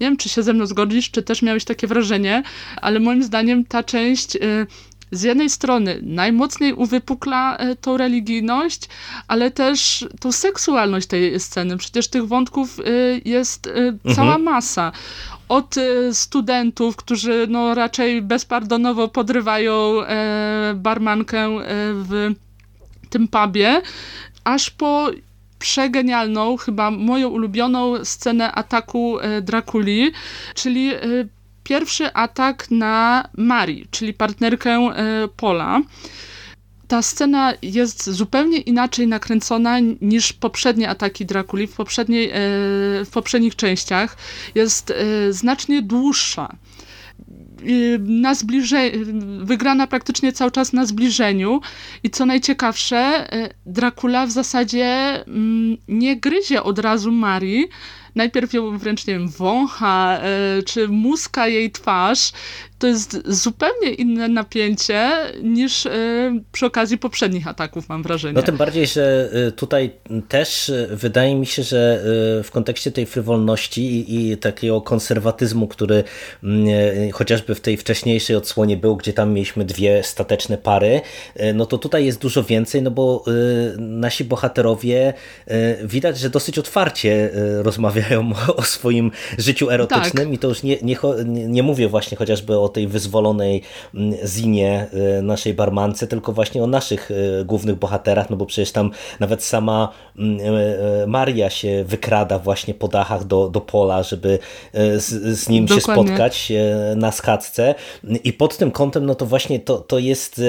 [0.00, 2.42] nie wiem, czy się ze mną zgodzisz, czy też miałeś takie wrażenie,
[2.76, 4.40] ale moim zdaniem ta część e,
[5.12, 8.88] z jednej strony najmocniej uwypukla e, tą religijność,
[9.28, 11.76] ale też tą seksualność tej sceny.
[11.76, 12.82] Przecież tych wątków e,
[13.24, 14.92] jest e, cała masa.
[15.48, 15.74] Od
[16.12, 19.94] studentów, którzy no, raczej bezpardonowo podrywają
[20.74, 21.48] barmankę
[21.94, 22.34] w
[23.10, 23.82] tym pubie,
[24.44, 25.10] aż po
[25.58, 30.12] przegenialną, chyba moją ulubioną scenę ataku Drakuli,
[30.54, 30.90] czyli
[31.64, 35.80] pierwszy atak na Mari, czyli partnerkę e, Pola.
[36.88, 42.32] Ta scena jest zupełnie inaczej nakręcona niż poprzednie ataki Drakuli w, poprzedniej, e,
[43.04, 44.16] w poprzednich częściach.
[44.54, 46.56] Jest e, znacznie dłuższa
[47.98, 48.98] na zbliżeniu,
[49.44, 51.60] wygrana praktycznie cały czas na zbliżeniu
[52.02, 53.28] i co najciekawsze,
[53.66, 54.84] Dracula w zasadzie
[55.26, 57.68] mm, nie gryzie od razu Marii,
[58.14, 60.20] najpierw ją wręcz, nie wiem, wącha,
[60.58, 62.32] y, czy muska jej twarz.
[62.78, 65.10] To jest zupełnie inne napięcie
[65.42, 65.90] niż y,
[66.52, 68.34] przy okazji poprzednich ataków, mam wrażenie.
[68.34, 69.90] No tym bardziej, że y, tutaj
[70.28, 72.02] też wydaje mi się, że
[72.44, 76.04] w kontekście tej frywolności i, i takiego konserwatyzmu, który
[76.42, 76.66] mm,
[77.12, 81.00] chociażby w tej wcześniejszej odsłonie był, gdzie tam mieliśmy dwie stateczne pary,
[81.54, 83.24] no to tutaj jest dużo więcej, no bo
[83.78, 85.14] nasi bohaterowie
[85.84, 87.62] widać, że dosyć otwarcie y,
[88.02, 90.96] rozmawiają o swoim życiu erotycznym i to już nie, nie,
[91.26, 93.62] nie, mówię właśnie chociażby o tej wyzwolonej
[93.94, 94.86] mm, zinie
[95.18, 98.90] y, naszej barmance, tylko właśnie o naszych y, głównych bohaterach, no bo przecież tam
[99.20, 99.88] nawet sama
[100.18, 104.38] mm, y, Maria się wykrada właśnie po dachach do, do pola, żeby
[104.96, 106.04] z, z nim się Dokładnie.
[106.04, 106.52] spotkać
[106.92, 107.74] y, na schadzce
[108.24, 110.40] i pod tym kątem no to właśnie to, to jest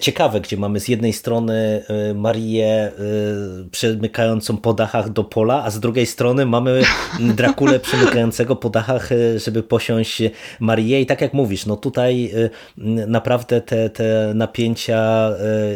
[0.00, 1.84] ciekawe, gdzie mamy z jednej strony
[2.14, 2.92] Marię
[3.70, 6.82] przemykającą po dachach do pola, a z drugiej strony mamy
[7.20, 10.22] Drakulę przemykającego po dachach, y, żeby posiąść
[10.60, 11.00] Marię.
[11.00, 12.50] I tak jak mówisz, no tutaj y,
[13.06, 15.30] naprawdę te, te napięcia,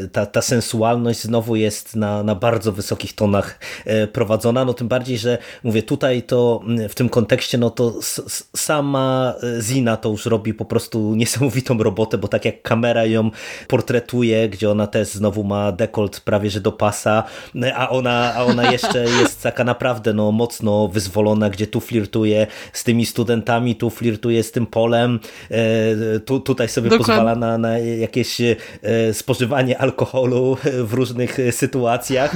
[0.05, 3.59] y, ta, ta sensualność znowu jest na, na bardzo wysokich tonach
[4.13, 7.95] prowadzona, no tym bardziej, że mówię tutaj to w tym kontekście, no to
[8.57, 13.31] sama Zina to już robi po prostu niesamowitą robotę, bo tak jak kamera ją
[13.69, 17.25] portretuje, gdzie ona też znowu ma dekolt prawie że do pasa,
[17.75, 22.47] a ona, a ona jeszcze jest taka naprawdę no, mocno wyzwolona niedozwolona, gdzie tu flirtuje
[22.73, 25.21] z tymi studentami, tu flirtuje z tym polem,
[26.27, 27.15] tu, tutaj sobie Dokładnie.
[27.15, 28.39] pozwala na, na jakieś
[29.13, 32.33] spożywanie alkoholu w różnych sytuacjach,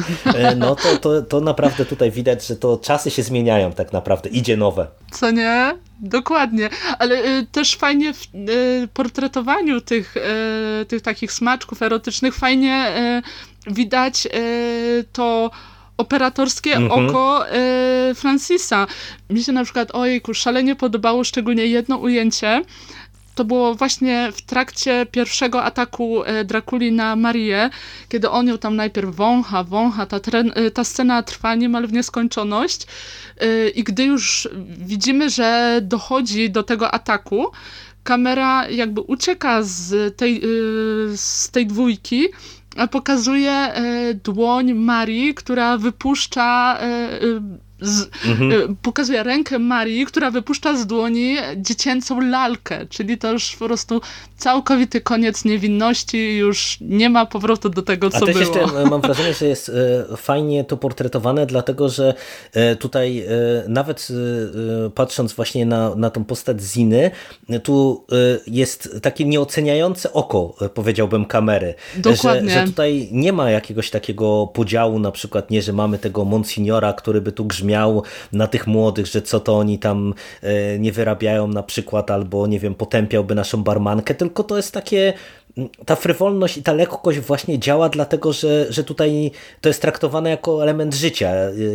[0.56, 4.56] no to, to, to naprawdę tutaj widać, że to czasy się zmieniają tak naprawdę, idzie
[4.56, 4.86] nowe.
[5.12, 5.74] Co nie?
[6.00, 6.68] Dokładnie,
[6.98, 12.92] ale y, też fajnie w y, portretowaniu tych, y, tych takich smaczków erotycznych fajnie
[13.66, 14.28] widać
[15.12, 15.50] to
[16.00, 17.06] operatorskie mhm.
[17.06, 17.44] oko
[18.10, 18.86] y, Francisa.
[19.30, 22.62] Mi się na przykład, ojejku, szalenie podobało szczególnie jedno ujęcie,
[23.34, 27.70] to było właśnie w trakcie pierwszego ataku e, Drakuli na Marię,
[28.08, 31.92] kiedy on ją tam najpierw wącha, wącha, ta, tren, e, ta scena trwa niemal w
[31.92, 32.86] nieskończoność
[33.38, 34.48] e, i gdy już
[34.78, 37.46] widzimy, że dochodzi do tego ataku,
[38.02, 40.40] kamera jakby ucieka z tej,
[41.16, 42.28] z tej dwójki,
[42.88, 43.72] pokazuje
[44.24, 46.78] dłoń Marii, która wypuszcza
[47.82, 48.52] z, mhm.
[48.52, 54.00] Y, pokazuje rękę Marii, która wypuszcza z dłoni dziecięcą lalkę, czyli to już po prostu
[54.36, 58.38] całkowity koniec niewinności, już nie ma powrotu do tego, co A też było.
[58.38, 59.68] jeszcze e, mam wrażenie, że jest
[60.10, 62.14] e, fajnie to portretowane, dlatego że
[62.52, 63.24] e, tutaj
[63.68, 64.08] nawet
[64.94, 67.10] patrząc właśnie na, na tą postać Ziny,
[67.62, 68.04] tu
[68.46, 71.74] jest takie nieoceniające oko, powiedziałbym, kamery.
[71.96, 72.50] Dokładnie.
[72.50, 76.92] Że, że tutaj nie ma jakiegoś takiego podziału, na przykład nie, że mamy tego Monsignora,
[76.92, 78.02] który by tu grzmiał miał
[78.32, 82.58] na tych młodych, że co to oni tam e, nie wyrabiają na przykład, albo nie
[82.58, 85.12] wiem, potępiałby naszą barmankę, tylko to jest takie
[85.86, 89.30] ta frywolność i ta lekkość właśnie działa dlatego, że, że tutaj
[89.60, 91.30] to jest traktowane jako element życia,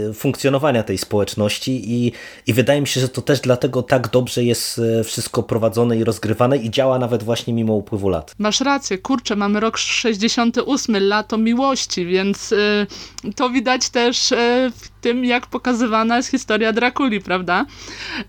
[0.09, 2.11] y, funkcjonowania tej społeczności i,
[2.47, 6.03] i wydaje mi się, że to też dlatego tak dobrze jest y, wszystko prowadzone i
[6.03, 8.35] rozgrywane i działa nawet właśnie mimo upływu lat.
[8.39, 12.87] Masz rację, kurczę, mamy rok 68, lato miłości, więc y,
[13.35, 14.35] to widać też y,
[14.75, 17.65] w tym, jak pokazywana jest historia Drakuli, prawda?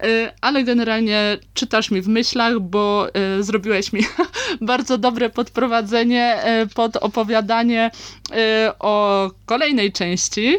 [0.05, 4.01] Y, ale generalnie czytasz mi w myślach, bo y, zrobiłeś mi
[4.61, 7.91] bardzo dobre podprowadzenie e, pod opowiadanie
[8.33, 10.57] e, o kolejnej części,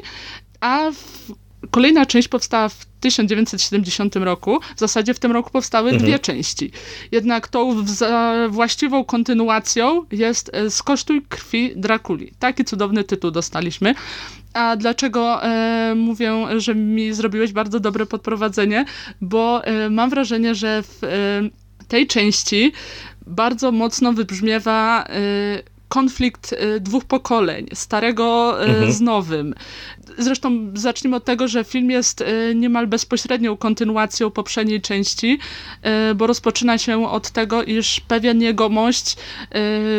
[0.61, 0.91] a
[1.71, 4.59] kolejna część powstała w 1970 roku.
[4.75, 6.05] W zasadzie w tym roku powstały mhm.
[6.05, 6.71] dwie części.
[7.11, 7.86] Jednak tą
[8.49, 12.32] właściwą kontynuacją jest e, Skosztuj krwi Drakuli.
[12.39, 13.95] Taki cudowny tytuł dostaliśmy.
[14.53, 18.86] A dlaczego e, mówię, że mi zrobiłeś bardzo dobre podprowadzenie?
[19.21, 21.07] Bo e, mam wrażenie, że w e,
[21.88, 22.71] tej części
[23.28, 28.91] bardzo mocno wybrzmiewa y, konflikt y, dwóch pokoleń, starego y, mhm.
[28.91, 29.55] z nowym.
[30.17, 32.23] Zresztą zacznijmy od tego, że film jest
[32.55, 35.39] niemal bezpośrednią kontynuacją poprzedniej części,
[36.15, 39.17] bo rozpoczyna się od tego, iż pewien jegomość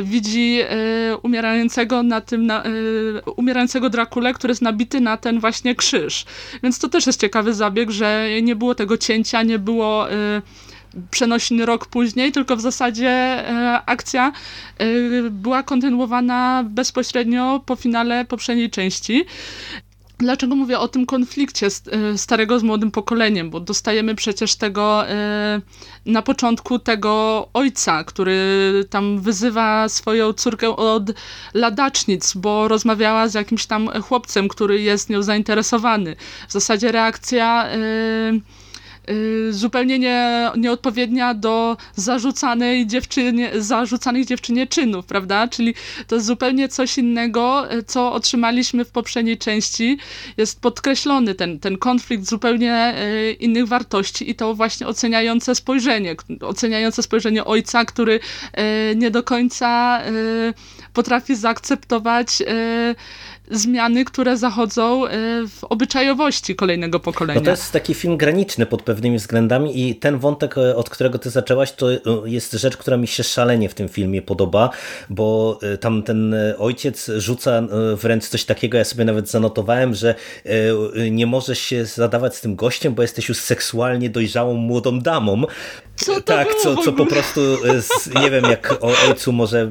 [0.03, 0.61] widzi
[1.22, 2.62] umierającego na tym, na,
[3.37, 6.24] umierającego Drakule, który jest nabity na ten właśnie krzyż.
[6.62, 10.07] Więc to też jest ciekawy zabieg, że nie było tego cięcia, nie było
[11.11, 14.32] przenosiny rok później, tylko w zasadzie e, akcja
[14.78, 14.86] e,
[15.30, 19.24] była kontynuowana bezpośrednio po finale poprzedniej części.
[20.18, 23.51] Dlaczego mówię o tym konflikcie e, starego z młodym pokoleniem?
[23.51, 25.05] Bo dostajemy przecież tego
[26.07, 31.03] na początku tego ojca, który tam wyzywa swoją córkę od
[31.55, 36.16] ladacznic, bo rozmawiała z jakimś tam chłopcem, który jest nią zainteresowany.
[36.49, 37.68] W zasadzie reakcja
[39.50, 45.48] zupełnie nie, nieodpowiednia do zarzucanej dziewczynie, zarzucanych dziewczynie czynów, prawda?
[45.48, 45.74] Czyli
[46.06, 49.98] to jest zupełnie coś innego, y, co otrzymaliśmy w poprzedniej części.
[50.36, 57.02] Jest podkreślony ten, ten konflikt zupełnie y, innych wartości i to właśnie oceniające spojrzenie, oceniające
[57.02, 58.20] spojrzenie ojca, który
[58.96, 60.00] nie do końca
[60.92, 62.42] potrafi zaakceptować
[63.51, 65.11] zmiany, które zachodzą e,
[65.49, 67.40] w obyczajowości kolejnego pokolenia.
[67.40, 71.18] No to jest taki film graniczny pod pewnymi względami i ten wątek, e, od którego
[71.18, 74.70] ty zaczęłaś, to e, jest rzecz, która mi się szalenie w tym filmie podoba,
[75.11, 77.62] bo tam ten ojciec rzuca
[77.96, 80.14] wręcz coś takiego, ja sobie nawet zanotowałem, że
[81.11, 85.42] nie możesz się zadawać z tym gościem, bo jesteś już seksualnie dojrzałą młodą damą.
[85.96, 87.40] Co tak, co, co po prostu
[88.22, 89.70] nie wiem, jak o ojcu może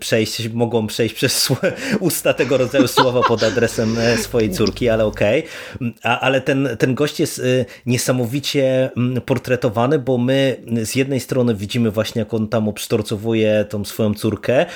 [0.00, 1.48] przejść, mogą przejść przez
[2.00, 5.44] usta tego rodzaju słowa pod adresem e, swojej córki, ale okej.
[5.76, 6.20] Okay.
[6.20, 7.42] Ale ten, ten gość jest e,
[7.86, 13.84] niesamowicie mm, portretowany, bo my z jednej strony widzimy właśnie, jak on tam obsztorcowuje tą
[13.84, 14.66] swoją córkę,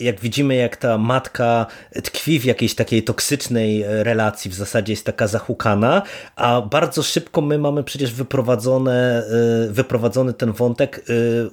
[0.00, 1.66] jak widzimy, jak ta matka
[2.02, 6.02] tkwi w jakiejś takiej toksycznej relacji, w zasadzie jest taka zahukana,
[6.36, 9.22] a bardzo szybko my mamy przecież wyprowadzone,
[9.68, 11.04] e, wyprowadzony ten wątek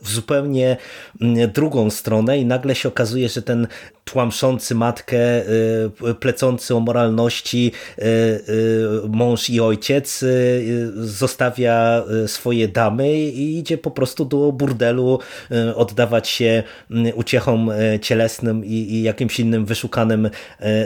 [0.02, 0.78] w zupełnie
[1.22, 3.68] mm, drugą stronę i nagle się okazuje, że ten
[4.06, 5.18] tłamszący matkę
[6.26, 7.72] plecący o moralności
[9.10, 10.26] mąż i ojciec
[10.96, 15.20] zostawia swoje damy i idzie po prostu do burdelu
[15.76, 16.64] oddawać się
[17.16, 17.72] uciechom
[18.02, 20.30] cielesnym i, jakimś innym wyszukanym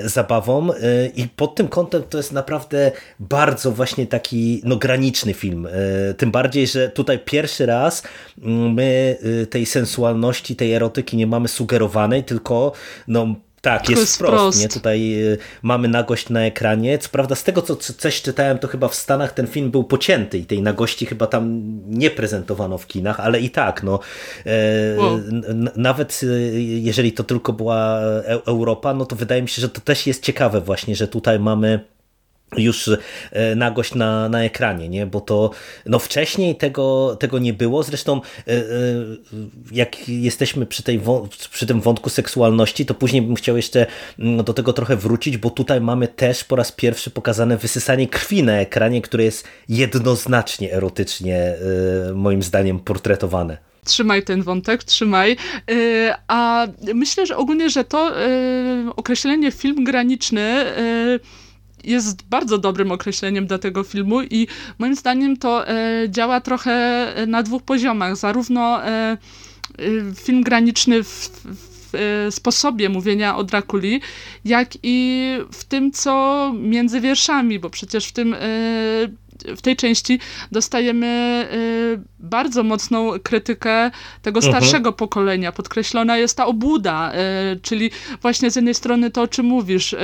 [0.05, 0.71] zabawom
[1.15, 5.67] i pod tym kątem to jest naprawdę bardzo właśnie taki no, graniczny film.
[6.17, 8.03] Tym bardziej, że tutaj pierwszy raz
[8.75, 9.17] my
[9.49, 12.71] tej sensualności, tej erotyki nie mamy sugerowanej, tylko
[13.07, 14.61] no tak, jest, jest wprost, wprost.
[14.61, 14.69] Nie?
[14.69, 16.97] Tutaj y, mamy nagość na ekranie.
[16.97, 20.37] Co prawda z tego, co coś czytałem, to chyba w Stanach ten film był pocięty
[20.37, 23.99] i tej nagości chyba tam nie prezentowano w kinach, ale i tak, no
[24.45, 25.19] e, wow.
[25.75, 29.81] nawet y, jeżeli to tylko była e Europa, no to wydaje mi się, że to
[29.81, 31.79] też jest ciekawe właśnie, że tutaj mamy
[32.57, 32.89] już
[33.31, 35.05] e, nagość na, na ekranie, nie?
[35.05, 35.51] bo to
[35.85, 37.83] no wcześniej tego, tego nie było.
[37.83, 38.63] Zresztą e, e,
[39.71, 41.01] jak jesteśmy przy, tej,
[41.51, 43.85] przy tym wątku seksualności, to później bym chciał jeszcze
[44.19, 48.43] mm, do tego trochę wrócić, bo tutaj mamy też po raz pierwszy pokazane wysysanie krwi
[48.43, 51.55] na ekranie, które jest jednoznacznie erotycznie
[52.13, 55.37] moim zdaniem portretowane trzymaj ten wątek, trzymaj.
[56.27, 58.11] A myślę, że ogólnie, że to
[58.95, 60.65] określenie film graniczny
[61.83, 64.47] jest bardzo dobrym określeniem dla tego filmu i
[64.79, 66.71] moim zdaniem to e, działa trochę
[67.15, 68.17] e, na dwóch poziomach.
[68.17, 69.17] Zarówno e,
[70.15, 71.29] film graniczny w,
[72.29, 74.01] sposobie mówienia o Drakuli,
[74.45, 78.35] jak i w tym, co między wierszami, bo przecież w tym
[79.57, 80.19] w tej części
[80.51, 81.47] dostajemy
[82.19, 84.53] bardzo mocną krytykę tego mhm.
[84.53, 85.51] starszego pokolenia.
[85.51, 87.11] Podkreślona jest ta obłuda,
[87.61, 89.95] czyli właśnie z jednej strony to, o czym mówisz,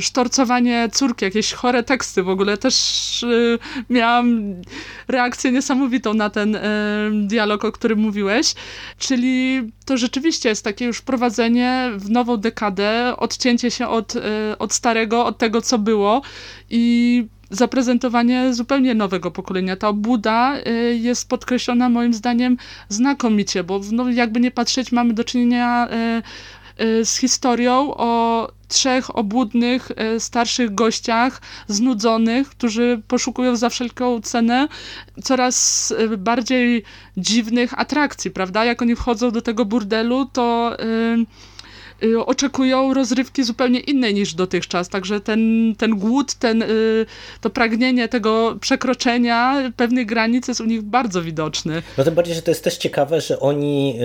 [0.00, 2.56] sztorcowanie córki, jakieś chore teksty w ogóle.
[2.56, 3.58] Też y,
[3.90, 4.54] miałam
[5.08, 6.60] reakcję niesamowitą na ten y,
[7.26, 8.54] dialog, o którym mówiłeś.
[8.98, 14.14] Czyli to rzeczywiście jest takie już wprowadzenie w nową dekadę, odcięcie się od,
[14.58, 16.22] od starego, od tego, co było
[16.70, 19.76] i zaprezentowanie zupełnie nowego pokolenia.
[19.76, 20.56] Ta obuda
[20.94, 22.56] jest podkreślona moim zdaniem
[22.88, 25.88] znakomicie, bo no, jakby nie patrzeć, mamy do czynienia
[27.04, 34.68] z historią o trzech obłudnych, e, starszych gościach, znudzonych, którzy poszukują za wszelką cenę
[35.22, 36.82] coraz e, bardziej
[37.16, 38.64] dziwnych atrakcji, prawda?
[38.64, 40.76] Jak oni wchodzą do tego burdelu, to...
[40.78, 41.26] Yy, Y,
[42.26, 44.88] oczekują rozrywki zupełnie innej niż dotychczas.
[44.88, 47.06] Także ten, ten głód, ten, y,
[47.40, 51.82] to pragnienie tego przekroczenia pewnych granic jest u nich bardzo widoczny.
[51.98, 53.98] No tym bardziej, że to jest też ciekawe, że oni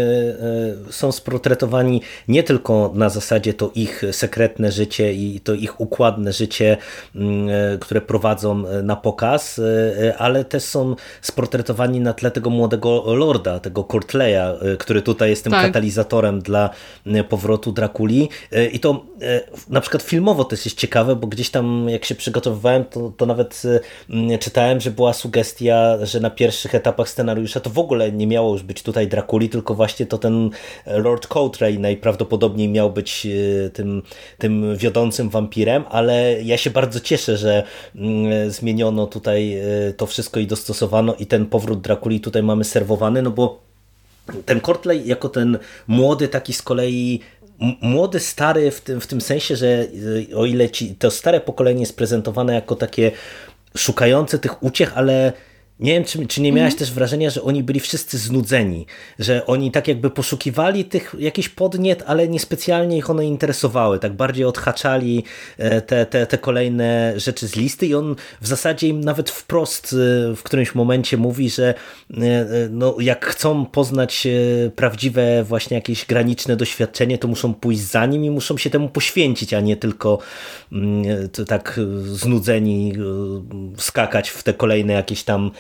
[0.89, 6.33] y, są sportretowani nie tylko na zasadzie to ich sekretne życie i to ich układne
[6.33, 6.77] życie,
[7.15, 9.61] mm, które prowadzą na pokaz,
[10.17, 15.51] ale też są sportretowani na tle tego młodego lorda, tego Courtleya, który tutaj jest tym
[15.53, 15.65] tak.
[15.65, 16.69] katalizatorem dla
[17.29, 18.29] powrotu Drakuli.
[18.51, 22.15] E, i to e, na przykład filmowo też jest ciekawe, bo gdzieś tam jak się
[22.15, 23.61] przygotowywałem, to, to nawet
[24.31, 28.53] e, czytałem, że była sugestia, że na pierwszych etapach scenariusza to w ogóle nie miało
[28.53, 30.49] już być tutaj Drakuli, tylko właśnie to ten
[30.85, 33.27] Lord Coltrane najprawdopodobniej miał być
[33.73, 34.01] tym,
[34.37, 37.63] tym wiodącym wampirem, ale ja się bardzo cieszę, że
[38.47, 39.61] zmieniono tutaj
[39.97, 43.71] to wszystko i dostosowano i ten powrót Drakuli tutaj mamy serwowany, no bo
[44.45, 45.57] ten Courtley jako ten
[45.87, 47.19] młody taki z kolei
[47.81, 49.85] młody, stary w tym, w tym sensie, że
[50.35, 53.11] o ile ci, to stare pokolenie jest prezentowane jako takie
[53.77, 55.33] szukające tych uciech, ale
[55.81, 56.79] nie wiem, czy, czy nie miałaś mm.
[56.79, 58.85] też wrażenia, że oni byli wszyscy znudzeni,
[59.19, 64.45] że oni tak jakby poszukiwali tych jakichś podniet, ale niespecjalnie ich one interesowały, tak bardziej
[64.45, 65.23] odhaczali
[65.57, 69.93] e, te, te, te kolejne rzeczy z listy i on w zasadzie im nawet wprost
[69.93, 69.95] e,
[70.35, 71.73] w którymś momencie mówi, że
[72.13, 72.17] e,
[72.69, 74.27] no, jak chcą poznać
[74.75, 79.53] prawdziwe właśnie jakieś graniczne doświadczenie, to muszą pójść za nim i muszą się temu poświęcić,
[79.53, 80.19] a nie tylko
[80.71, 82.93] mm, tak znudzeni
[83.77, 85.51] skakać w te kolejne jakieś tam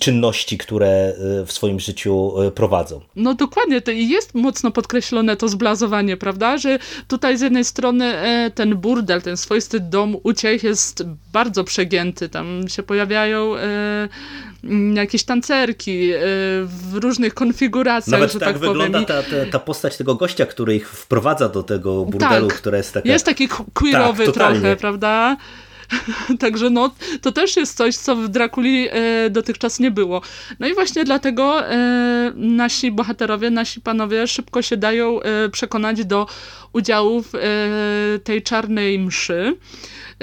[0.00, 3.00] czynności, które e, w swoim życiu prowadzą.
[3.16, 6.78] No dokładnie, to jest mocno podkreślone to zblazowanie, prawda, że
[7.08, 8.14] tutaj z jednej strony
[8.54, 13.54] ten burdel, ten swoisty dom uciech jest bardzo przegięty, tam się pojawiają
[14.94, 16.10] jakieś tancerki
[16.64, 20.76] w różnych konfiguracjach, Nawet że tak, tak wygląda ta, ta, ta, postać tego gościa, który
[20.76, 23.08] ich wprowadza do tego burdelu, tak, która jest taka...
[23.08, 25.36] Jest taki queerowy tak, trochę, prawda?
[26.40, 26.90] Także no,
[27.22, 30.22] to też jest coś, co w Drakuli e, dotychczas nie było.
[30.58, 36.26] No i właśnie dlatego e, nasi bohaterowie, nasi panowie szybko się dają e, przekonać do
[36.72, 37.32] udziału w
[38.24, 39.56] tej czarnej mszy.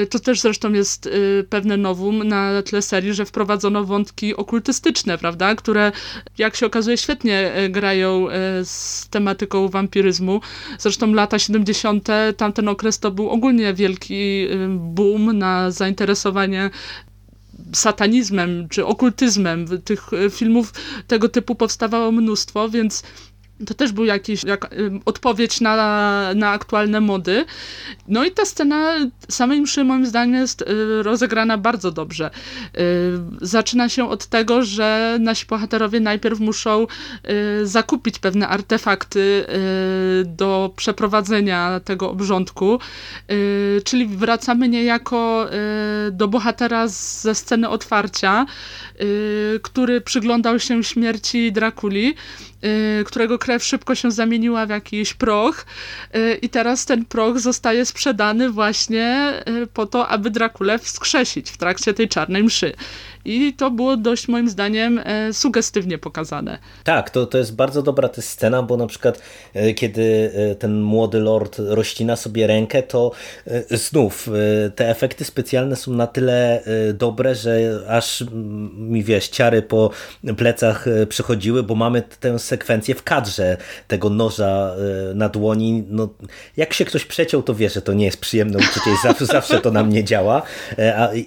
[0.09, 1.09] To też zresztą jest
[1.49, 5.91] pewne nowum na tle serii, że wprowadzono wątki okultystyczne, prawda, które
[6.37, 8.27] jak się okazuje świetnie grają
[8.63, 10.41] z tematyką wampiryzmu.
[10.79, 12.07] Zresztą lata 70.
[12.37, 16.69] tamten okres to był ogólnie wielki boom na zainteresowanie
[17.73, 19.65] satanizmem czy okultyzmem.
[19.85, 20.73] Tych filmów
[21.07, 23.03] tego typu powstawało mnóstwo, więc
[23.67, 24.75] to też był jakiś jak,
[25.05, 25.75] odpowiedź na,
[26.35, 27.45] na aktualne mody.
[28.07, 28.95] No i ta scena
[29.29, 30.65] samej mszy moim zdaniem jest y,
[31.03, 32.29] rozegrana bardzo dobrze.
[32.77, 32.79] Y,
[33.41, 36.87] zaczyna się od tego, że nasi bohaterowie najpierw muszą
[37.29, 39.45] y, zakupić pewne artefakty
[40.25, 42.79] do przeprowadzenia tego obrządku,
[43.83, 45.47] czyli wracamy niejako
[46.11, 48.45] do bohatera ze sceny otwarcia,
[49.61, 52.15] który przyglądał się śmierci Drakuli
[52.65, 55.65] Y, którego krew szybko się zamieniła w jakiś proch
[56.15, 59.33] y, i teraz ten proch zostaje sprzedany właśnie
[59.63, 62.73] y, po to, aby Drakulę wskrzesić w trakcie tej czarnej mszy.
[63.26, 66.57] I to było dość moim zdaniem e, sugestywnie pokazane.
[66.84, 69.21] Tak, to, to jest bardzo dobra ta scena, bo na przykład
[69.53, 73.11] e, kiedy e, ten młody lord rozcina sobie rękę, to
[73.71, 74.30] znów
[74.76, 76.63] te efekty specjalne są na tyle
[76.93, 78.23] dobre, że aż
[78.78, 79.89] mi wiesz, ciary po
[80.38, 83.57] plecach przechodziły, bo mamy tę sekwencję w kadrze
[83.88, 84.76] tego noża
[85.15, 85.84] na dłoni.
[85.89, 86.09] No,
[86.57, 89.61] jak się ktoś przeciął, to wie, że to nie jest przyjemne uczucie i zawsze, zawsze
[89.61, 90.41] to na mnie działa.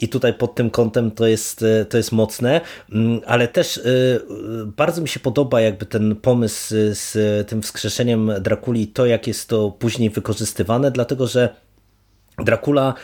[0.01, 2.61] I tutaj pod tym kątem to jest to jest mocne,
[2.93, 7.13] mm, ale też y, y, bardzo mi się podoba jakby ten pomysł z
[7.49, 11.55] tym wskrzeszeniem Drakuli, to jak jest to później wykorzystywane, dlatego że
[12.39, 12.95] Dracula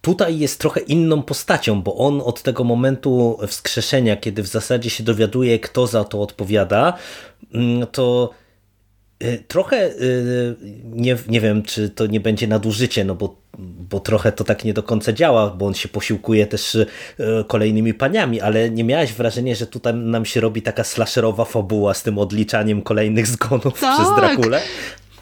[0.00, 5.04] tutaj jest trochę inną postacią, bo on od tego momentu wskrzeszenia, kiedy w zasadzie się
[5.04, 6.92] dowiaduje, kto za to odpowiada,
[7.54, 8.41] mm, to y,
[9.48, 9.90] trochę
[10.84, 14.74] nie, nie wiem, czy to nie będzie nadużycie, no bo bo trochę to tak nie
[14.74, 16.86] do końca działa, bo on się posiłkuje też e,
[17.46, 22.02] kolejnymi paniami, ale nie miałeś wrażenia, że tutaj nam się robi taka slasherowa fabuła z
[22.02, 23.94] tym odliczaniem kolejnych zgonów tak.
[23.94, 24.60] przez Drakulę?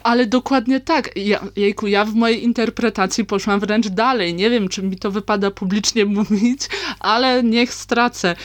[0.03, 1.09] Ale dokładnie tak.
[1.15, 4.33] Ja, jejku, ja w mojej interpretacji poszłam wręcz dalej.
[4.33, 6.61] Nie wiem, czy mi to wypada publicznie mówić,
[6.99, 8.35] ale niech stracę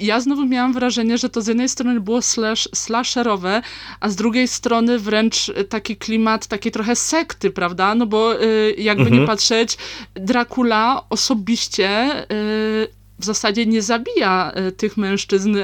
[0.00, 3.62] ja znowu miałam wrażenie, że to z jednej strony było slash, slasherowe,
[4.00, 7.94] a z drugiej strony wręcz taki klimat takiej trochę sekty, prawda?
[7.94, 9.20] No bo y, jakby mhm.
[9.20, 9.76] nie patrzeć,
[10.14, 12.88] Dracula osobiście y,
[13.18, 15.56] w zasadzie nie zabija tych mężczyzn,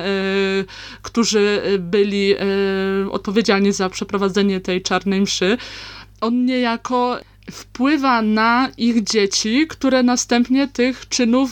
[1.03, 2.35] którzy byli
[3.11, 5.59] odpowiedzialni za przeprowadzenie tej czarnej mszy.
[6.21, 7.19] On niejako
[7.51, 11.51] wpływa na ich dzieci, które następnie tych czynów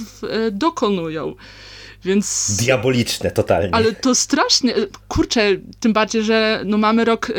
[0.53, 1.35] dokonują.
[2.05, 2.57] Więc...
[2.59, 3.75] Diaboliczne totalnie.
[3.75, 4.75] Ale to strasznie,
[5.09, 5.49] kurczę,
[5.81, 7.33] tym bardziej, że no mamy rok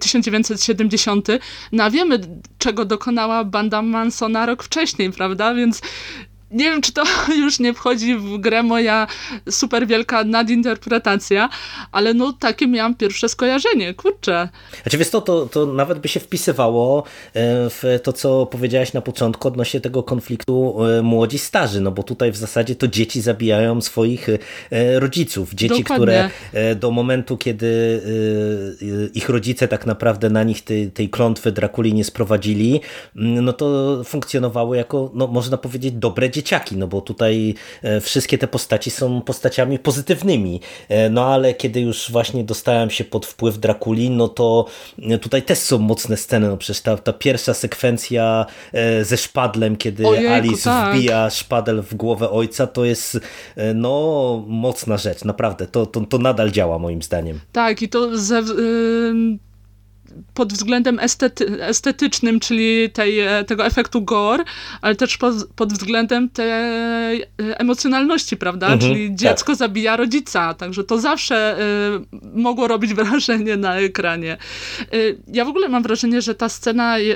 [0.00, 1.38] 1970, y, y,
[1.72, 2.20] no a wiemy,
[2.58, 5.54] czego dokonała banda Mansona rok wcześniej, prawda?
[5.54, 5.80] Więc
[6.50, 7.02] nie wiem, czy to
[7.42, 9.06] już nie wchodzi w grę moja
[9.50, 11.48] super wielka nadinterpretacja,
[11.92, 14.48] ale no takie miałam pierwsze skojarzenie, kurczę.
[14.82, 17.02] Znaczy wiesz to, to, to nawet by się wpisywało e,
[17.70, 22.36] w to, co powiedziałaś na początku odnośnie tego konfliktu e, młodzi-starzy, no bo tutaj w
[22.36, 25.54] zasadzie to dzieci zabijają swoich e, rodziców.
[25.54, 26.30] Dzieci, Dokładnie.
[26.52, 28.00] które do momentu, kiedy
[29.14, 32.80] ich rodzice tak naprawdę na nich tej, tej klątwy Drakuli nie sprowadzili,
[33.14, 38.38] no to funkcjonowały jako, no można powiedzieć, dobre dzieci dzieciaki, no bo tutaj e, wszystkie
[38.38, 40.60] te postaci są postaciami pozytywnymi.
[40.88, 44.66] E, no ale kiedy już właśnie dostałem się pod wpływ Drakuli, no to
[45.02, 46.48] e, tutaj też są mocne sceny.
[46.48, 48.46] No przecież ta, ta pierwsza sekwencja
[49.02, 50.96] ze szpadlem, kiedy Ojejku, Alice tak.
[50.96, 53.20] wbija szpadel w głowę ojca, to jest
[53.74, 55.66] no mocna rzecz, naprawdę.
[55.66, 57.40] To, to, to nadal działa moim zdaniem.
[57.52, 58.42] Tak i to ze,
[60.34, 64.44] pod względem estety, estetycznym, czyli tej, e, tego efektu gore,
[64.80, 68.66] ale też pod, pod względem tej e, emocjonalności, prawda?
[68.66, 69.16] Mhm, czyli tak.
[69.16, 69.56] dziecko tak.
[69.56, 74.36] zabija rodzica, także to zawsze y, mogło robić wrażenie na ekranie.
[74.94, 77.14] Y, ja w ogóle mam wrażenie, że ta scena, y,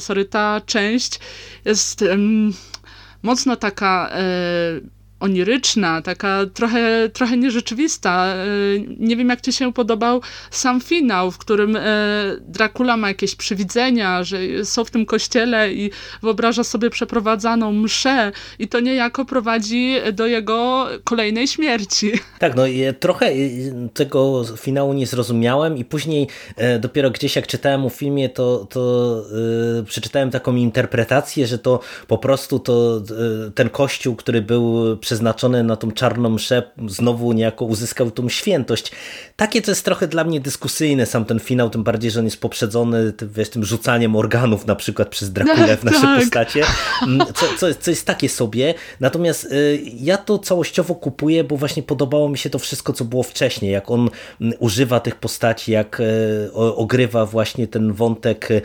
[0.00, 1.20] sorry, ta część
[1.64, 2.04] jest
[3.22, 4.10] mocno taka
[5.22, 8.26] oniryczna, taka trochę, trochę nierzeczywista.
[8.26, 8.46] E,
[8.98, 10.20] nie wiem, jak ci się podobał
[10.50, 11.82] sam finał, w którym e,
[12.40, 15.90] Dracula ma jakieś przywidzenia, że są w tym kościele i
[16.22, 22.12] wyobraża sobie przeprowadzaną mszę i to niejako prowadzi do jego kolejnej śmierci.
[22.38, 22.62] Tak, no
[23.00, 23.38] trochę e,
[23.94, 26.26] tego finału nie zrozumiałem i później
[26.80, 29.24] dopiero gdzieś jak czytałem o filmie, to, to
[29.86, 33.02] przeczytałem taką interpretację, że to po prostu to
[33.54, 38.92] ten kościół, który był przeznaczone na tą czarną mszę znowu niejako uzyskał tą świętość.
[39.36, 42.40] Takie to jest trochę dla mnie dyskusyjne sam ten finał, tym bardziej, że on jest
[42.40, 46.20] poprzedzony wiesz, tym rzucaniem organów na przykład przez Drakulę w nasze Tak.
[46.20, 46.64] postacie,
[47.02, 48.74] Mm, co, co, co jest takie sobie.
[49.00, 53.22] Natomiast y, ja to całościowo kupuję, bo właśnie podobało mi się to wszystko, co było
[53.22, 54.10] wcześniej, jak on
[54.40, 58.62] mm, używa tych postaci, jak y, ogrywa właśnie ten wątek y,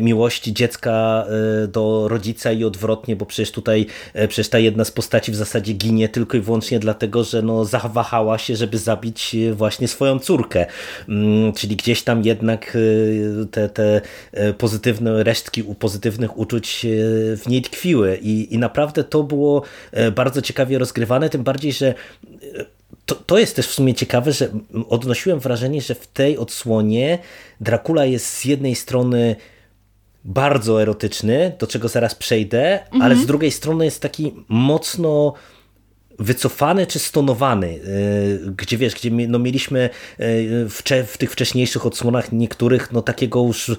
[0.00, 1.24] miłości dziecka
[1.64, 3.86] y, do rodzica i odwrotnie, bo przecież tutaj
[4.16, 7.64] y, przecież ta jedna z postaci w zasadzie ginie tylko i wyłącznie dlatego, że no
[7.64, 10.66] zawahała się, żeby zabić y, właśnie swoją córkę.
[11.08, 14.00] Mm, Czyli gdzieś tam jednak y, te, te
[14.34, 16.86] y, pozytywne resztki u pozytywnych uczuć
[17.36, 19.62] w niej tkwiły i, i naprawdę to było
[20.14, 21.94] bardzo ciekawie rozgrywane, tym bardziej, że
[23.06, 24.48] to, to jest też w sumie ciekawe, że
[24.88, 27.18] odnosiłem wrażenie, że w tej odsłonie
[27.60, 29.36] Dracula jest z jednej strony
[30.24, 35.34] bardzo erotyczny, do czego zaraz przejdę, ale z drugiej strony jest taki mocno
[36.18, 42.32] wycofany czy stonowany, yy, gdzie wiesz, gdzie no, mieliśmy yy, w, w tych wcześniejszych odsłonach
[42.32, 43.76] niektórych no takiego już yy,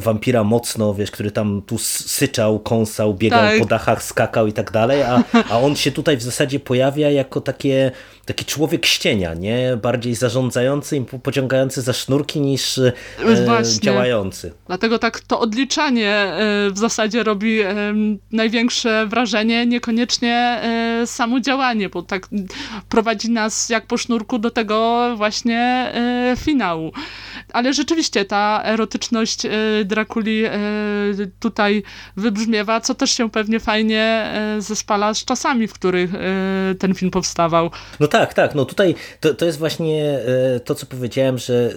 [0.00, 3.58] wampira mocno, wiesz, który tam tu syczał, kąsał, biegał Tak.
[3.58, 7.40] po dachach, skakał i tak dalej, a, a on się tutaj w zasadzie pojawia jako
[7.40, 7.90] takie,
[8.26, 9.76] taki człowiek ścienia, nie?
[9.82, 12.92] Bardziej zarządzający i po- pociągający za sznurki niż yy,
[13.46, 13.80] Właśnie.
[13.80, 14.52] działający.
[14.66, 17.74] Dlatego tak to odliczanie e, w zasadzie robi e,
[18.32, 22.28] największe wrażenie, niekoniecznie e, samo działanie, bo tak
[22.88, 25.58] prowadzi nas jak po sznurku do tego właśnie
[25.94, 26.92] e, finału.
[27.52, 29.50] Ale rzeczywiście ta erotyczność e,
[29.84, 30.50] Drakuli e,
[31.40, 31.82] tutaj
[32.16, 36.10] wybrzmiewa, co też się pewnie fajnie e, zespala z czasami, w których
[36.78, 37.70] ten film powstawał.
[38.00, 38.54] No tak, tak.
[38.54, 40.18] No tutaj to, to jest właśnie
[40.64, 41.70] to, co powiedziałem, że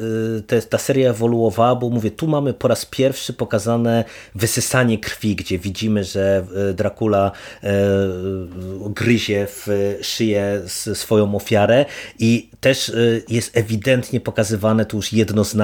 [0.48, 4.04] te, ta seria ewoluowała, bo mówię, tu mamy po raz pierwszy pokazane
[4.36, 7.32] wysysanie krwi, gdzie widzimy, że Dracula
[8.86, 9.68] gryzie w
[10.02, 10.62] szyję
[10.94, 11.86] swoją ofiarę
[12.20, 12.92] i też
[13.30, 15.59] jest ewidentnie pokazywane tu już jednoznacznie,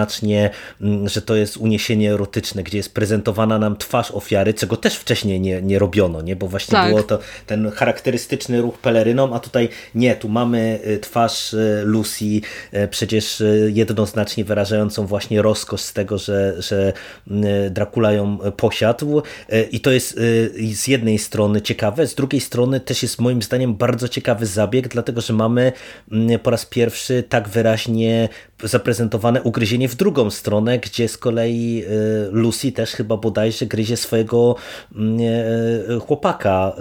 [0.82, 5.42] m, że to jest uniesienie erotyczne, gdzie jest prezentowana nam twarz ofiary, czego też wcześniej
[5.42, 6.36] nie, nie robiono, nie?
[6.36, 6.90] bo właśnie Tak.
[6.90, 12.26] było to ten charakterystyczny ruch peleryną, a tutaj nie, tu mamy y, twarz y, Lucy,
[12.74, 16.94] y, przecież jednoznacznie wyrażającą właśnie rozkosz z tego, że, że
[17.72, 19.22] Dracula ją posiadł
[19.72, 20.20] i to jest
[20.74, 25.22] z jednej strony ciekawe, z drugiej strony też jest moim zdaniem bardzo ciekawy zabieg, dlatego
[25.22, 25.72] że mamy
[26.12, 28.30] mm, po raz pierwszy tak wyraźnie
[28.64, 34.56] zaprezentowane ugryzienie w drugą stronę, gdzie z kolei y, Lucy też chyba bodajże gryzie swojego
[34.96, 36.74] mm, e, chłopaka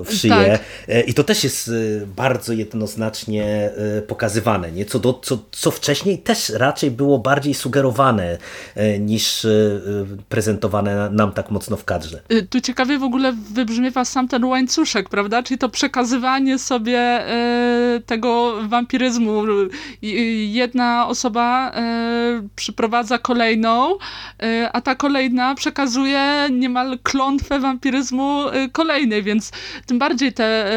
[0.00, 0.34] y, w szyję.
[0.34, 0.60] Tak.
[0.88, 3.70] E, I to też jest y, bardzo jednoznacznie
[4.06, 4.84] pokazywane, nie?
[4.84, 8.38] Co, do, co, co wcześniej też raczej było bardziej sugerowane
[9.00, 9.46] niż
[10.28, 12.22] prezentowane nam tak mocno w kadrze.
[12.50, 15.42] Tu ciekawie w ogóle wybrzmiewa sam ten łańcuszek, prawda?
[15.42, 19.42] Czyli to przekazywanie sobie e, tego wampiryzmu.
[20.52, 23.98] Jedna osoba e, przyprowadza kolejną,
[24.42, 29.50] e, a ta kolejna przekazuje niemal klątwę wampiryzmu e, kolejnej, więc
[29.86, 30.70] tym bardziej te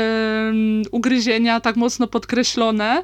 [0.91, 3.03] ugryzienia tak mocno podkreślone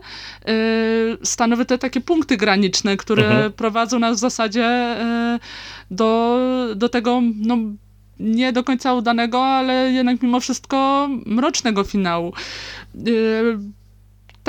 [1.23, 3.53] stanowią te takie punkty graniczne, które Mhm.
[3.53, 4.95] prowadzą nas w zasadzie
[5.91, 6.39] do,
[6.75, 7.57] do tego no,
[8.19, 12.33] nie do końca udanego, ale jednak mimo wszystko mrocznego finału.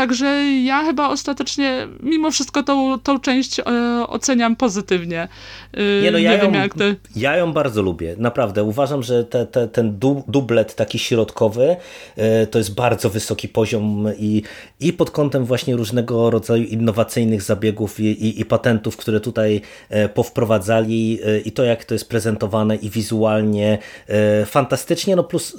[0.00, 0.26] Także
[0.64, 3.64] ja chyba ostatecznie mimo wszystko tą, tą część e,
[4.08, 5.28] oceniam pozytywnie.
[5.72, 6.96] Yy, Nie, no, nie ja, wiem ją, jak ty.
[7.16, 8.64] ja ją bardzo lubię, naprawdę.
[8.64, 11.76] Uważam, że te, te, ten du, dublet taki środkowy
[12.16, 14.42] e, to jest bardzo wysoki poziom i,
[14.80, 20.08] i pod kątem właśnie różnego rodzaju innowacyjnych zabiegów i, i, i patentów, które tutaj e,
[20.08, 23.78] powprowadzali i to jak to jest prezentowane i wizualnie
[24.46, 25.56] fantastycznie, no plus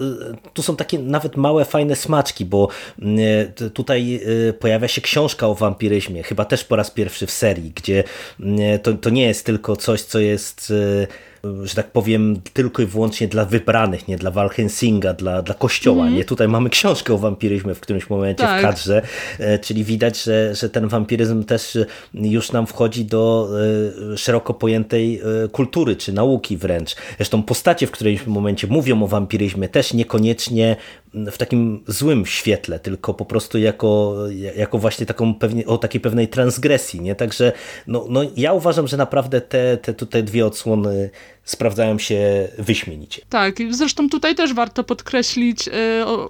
[0.53, 2.67] tu są takie nawet małe fajne smaczki, bo
[3.73, 4.21] tutaj
[4.59, 8.03] pojawia się książka o wampiryzmie, chyba też po raz pierwszy w serii, gdzie
[8.39, 10.73] mm, to, to nie jest tylko coś, co jest
[11.07, 11.31] e,
[11.63, 16.09] że tak powiem, tylko i wyłącznie dla wybranych, nie dla Walhensinga, dla, dla kościoła.
[16.09, 18.59] Nie tutaj mamy książkę o wampiryzmie w którymś momencie Tak.
[18.59, 19.01] w kadrze,
[19.61, 21.77] czyli widać, że, że ten wampiryzm też
[22.13, 23.49] już nam wchodzi do
[24.15, 25.21] szeroko pojętej
[25.51, 26.95] kultury, czy nauki wręcz.
[27.17, 30.75] Zresztą postacie w którymś momencie mówią o wampiryzmie też niekoniecznie
[31.13, 34.15] w takim złym świetle, tylko po prostu jako,
[34.55, 37.15] jako właśnie taką pewnie, o takiej pewnej transgresji, nie?
[37.15, 37.51] Także
[37.87, 41.09] no, no ja uważam, że naprawdę te, te tutaj dwie odsłony
[41.43, 43.21] sprawdzają się wyśmienicie.
[43.29, 45.71] Tak, i zresztą tutaj też warto podkreślić e,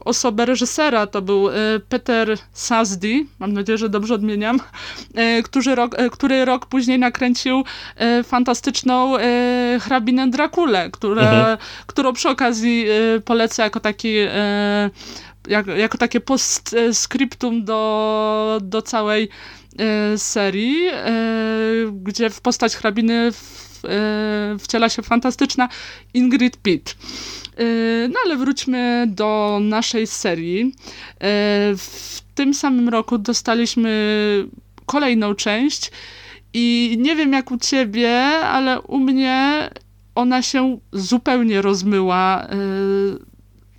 [0.06, 1.08] osobę reżysera.
[1.08, 1.54] To był e,
[1.90, 4.60] Peter Sasdy, mam nadzieję, że dobrze odmieniam,
[5.16, 7.64] e, który, rok, który rok później nakręcił
[8.24, 9.14] fantastyczną
[9.80, 11.58] hrabinę Drakulę, które,
[11.88, 12.86] którą przy okazji
[13.26, 14.90] polecę jako taki e,
[15.78, 19.30] jako, takie postscriptum do, do całej
[20.18, 20.78] serii,
[22.04, 23.32] gdzie w postać hrabiny
[23.86, 25.70] e, wciela się fantastyczna
[26.14, 26.96] Ingrid Pitt.
[27.58, 27.64] E,
[28.08, 30.62] no ale wróćmy do naszej serii.
[30.62, 30.68] E,
[31.78, 33.92] w tym samym roku dostaliśmy
[34.86, 35.92] kolejną część
[36.54, 39.70] i nie wiem jak u ciebie, ale u mnie
[40.16, 42.48] ona się zupełnie rozmyła y,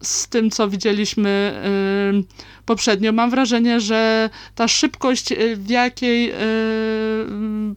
[0.02, 1.62] z tym, co widzieliśmy
[2.28, 3.12] y, poprzednio.
[3.12, 6.32] Mam wrażenie, że ta szybkość, y, w jakiej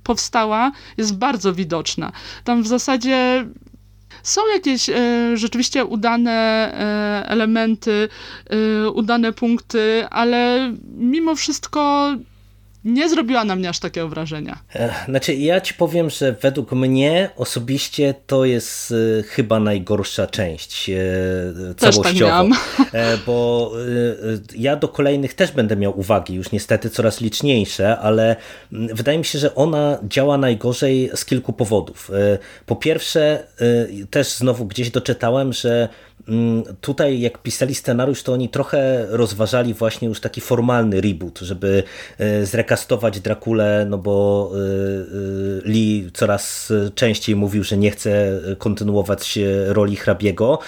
[0.03, 2.11] powstała, jest bardzo widoczna.
[2.43, 3.45] Tam w zasadzie
[4.23, 4.89] są jakieś
[5.33, 6.71] rzeczywiście udane
[7.27, 8.09] elementy,
[8.93, 12.11] udane punkty, ale mimo wszystko
[12.85, 14.59] nie zrobiła na mnie aż takiego wrażenia.
[15.07, 20.95] Znaczy, ja ci powiem, że według mnie osobiście to jest e, chyba najgorsza część e,
[21.77, 22.53] też Tak miałam.
[22.93, 23.71] E, bo
[24.55, 28.35] ja do kolejnych też będę miał uwagi, już niestety coraz liczniejsze, ale
[28.71, 32.11] wydaje mi się, że ona działa najgorzej z kilku powodów.
[32.65, 33.43] Po pierwsze,
[34.09, 36.04] też znowu gdzieś doczytałem, że Mm,
[36.81, 41.83] tutaj jak pisali scenariusz, to oni trochę rozważali właśnie już taki formalny reboot, żeby
[42.17, 49.39] e, zrekastować Drakulę, no bo e, e, Lee coraz częściej mówił, że nie chce kontynuować
[49.67, 50.59] roli hrabiego.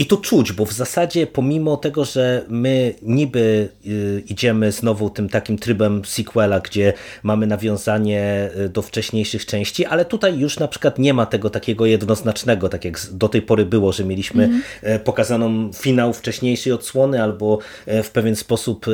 [0.00, 5.28] I to czuć, bo w zasadzie pomimo tego, że my niby y, idziemy znowu tym
[5.28, 10.98] takim trybem sequela, gdzie mamy nawiązanie y, do wcześniejszych części, ale tutaj już na przykład
[10.98, 15.00] nie ma tego takiego jednoznacznego, tak jak do tej pory było, że mieliśmy mm.
[15.00, 18.86] pokazaną finał wcześniejszej odsłony albo w pewien sposób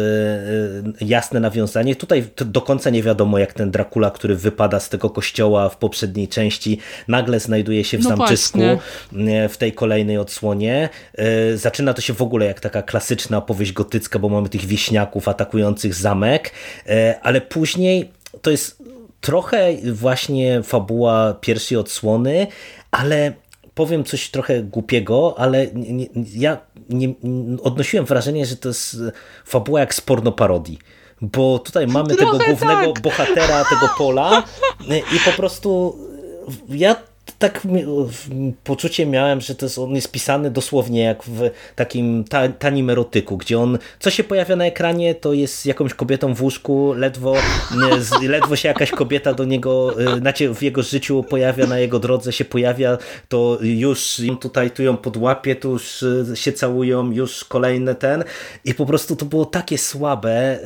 [1.01, 1.97] jasne nawiązanie.
[1.97, 6.29] Tutaj do końca nie wiadomo, jak ten Dracula, który wypada z tego kościoła w poprzedniej
[6.29, 6.79] części,
[7.09, 9.49] nagle znajduje się w no zamczysku właśnie.
[9.49, 10.89] w tej kolejnej odsłonie.
[11.15, 15.29] E, zaczyna to się w ogóle jak taka klasyczna opowieść gotycka, bo mamy tych wieśniaków
[15.29, 16.53] atakujących zamek,
[16.87, 18.11] e, ale później
[18.43, 18.83] to jest
[19.21, 22.47] trochę właśnie fabuła pierwszej odsłony,
[22.91, 23.33] ale
[23.75, 26.59] powiem coś trochę głupiego, ale nie, ja
[26.89, 27.15] nie,
[27.63, 28.97] odnosiłem wrażenie, że to jest
[29.45, 30.79] fabuła jak z pornoparodii.
[31.21, 33.03] Bo tutaj mamy Trochę tego głównego tak.
[33.03, 34.43] bohatera, tego pola
[35.17, 35.99] i po prostu
[36.69, 36.97] ja
[37.39, 37.67] tak
[38.65, 43.37] poczucie miałem, że to jest, on jest pisany dosłownie jak w takim ta, tanim erotyku,
[43.37, 47.35] gdzie on, co się pojawia na ekranie, to jest jakąś kobietą w łóżku, ledwo,
[48.23, 52.33] ledwo się jakaś kobieta do niego, y, znaczy w jego życiu pojawia, na jego drodze
[52.33, 52.99] się pojawia,
[53.29, 58.25] to już tutaj tu ją podłapie, tu już y, się całują, już kolejne ten.
[58.65, 60.63] I po prostu to było takie słabe y,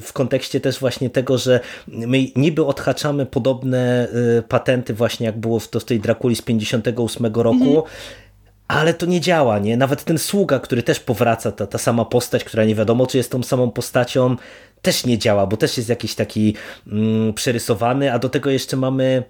[0.00, 4.08] w kontekście też właśnie tego, że my niby odhaczamy podobne
[4.48, 7.82] patenty właśnie jak było w to w tej Drakuli z 58 roku, mhm.
[8.68, 9.76] ale to nie działa, nie?
[9.76, 13.30] Nawet ten sługa, który też powraca, ta, ta sama postać, która nie wiadomo, czy jest
[13.30, 14.36] tą samą postacią,
[14.82, 16.54] też nie działa, bo też jest jakiś taki
[16.86, 19.22] mm, przerysowany, a do tego jeszcze mamy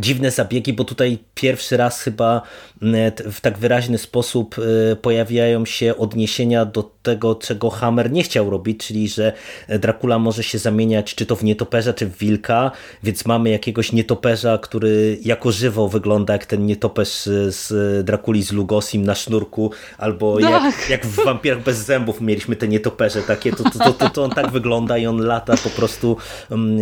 [0.00, 2.42] dziwne zabiegi, bo tutaj pierwszy raz chyba
[2.82, 8.50] mm, w tak wyraźny sposób y, pojawiają się odniesienia do tego, czego Hammer nie chciał
[8.50, 9.32] robić, czyli że
[9.68, 12.70] Dracula może się zamieniać czy to w nietoperza, czy w wilka,
[13.02, 19.04] więc mamy jakiegoś nietoperza, który jako żywo wygląda jak ten nietoperz z Drakuli z Lugosim
[19.04, 20.90] na sznurku, albo jak, tak.
[20.90, 24.50] jak w Wampirach bez zębów mieliśmy te nietoperze takie, to, to, to, to on tak
[24.50, 26.16] wygląda i on lata po prostu
[26.50, 26.78] mm,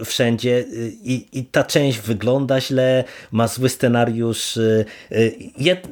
[0.00, 0.64] e, wszędzie
[1.02, 4.56] i, i ta część wygląda źle, ma zły scenariusz.
[4.56, 4.84] E,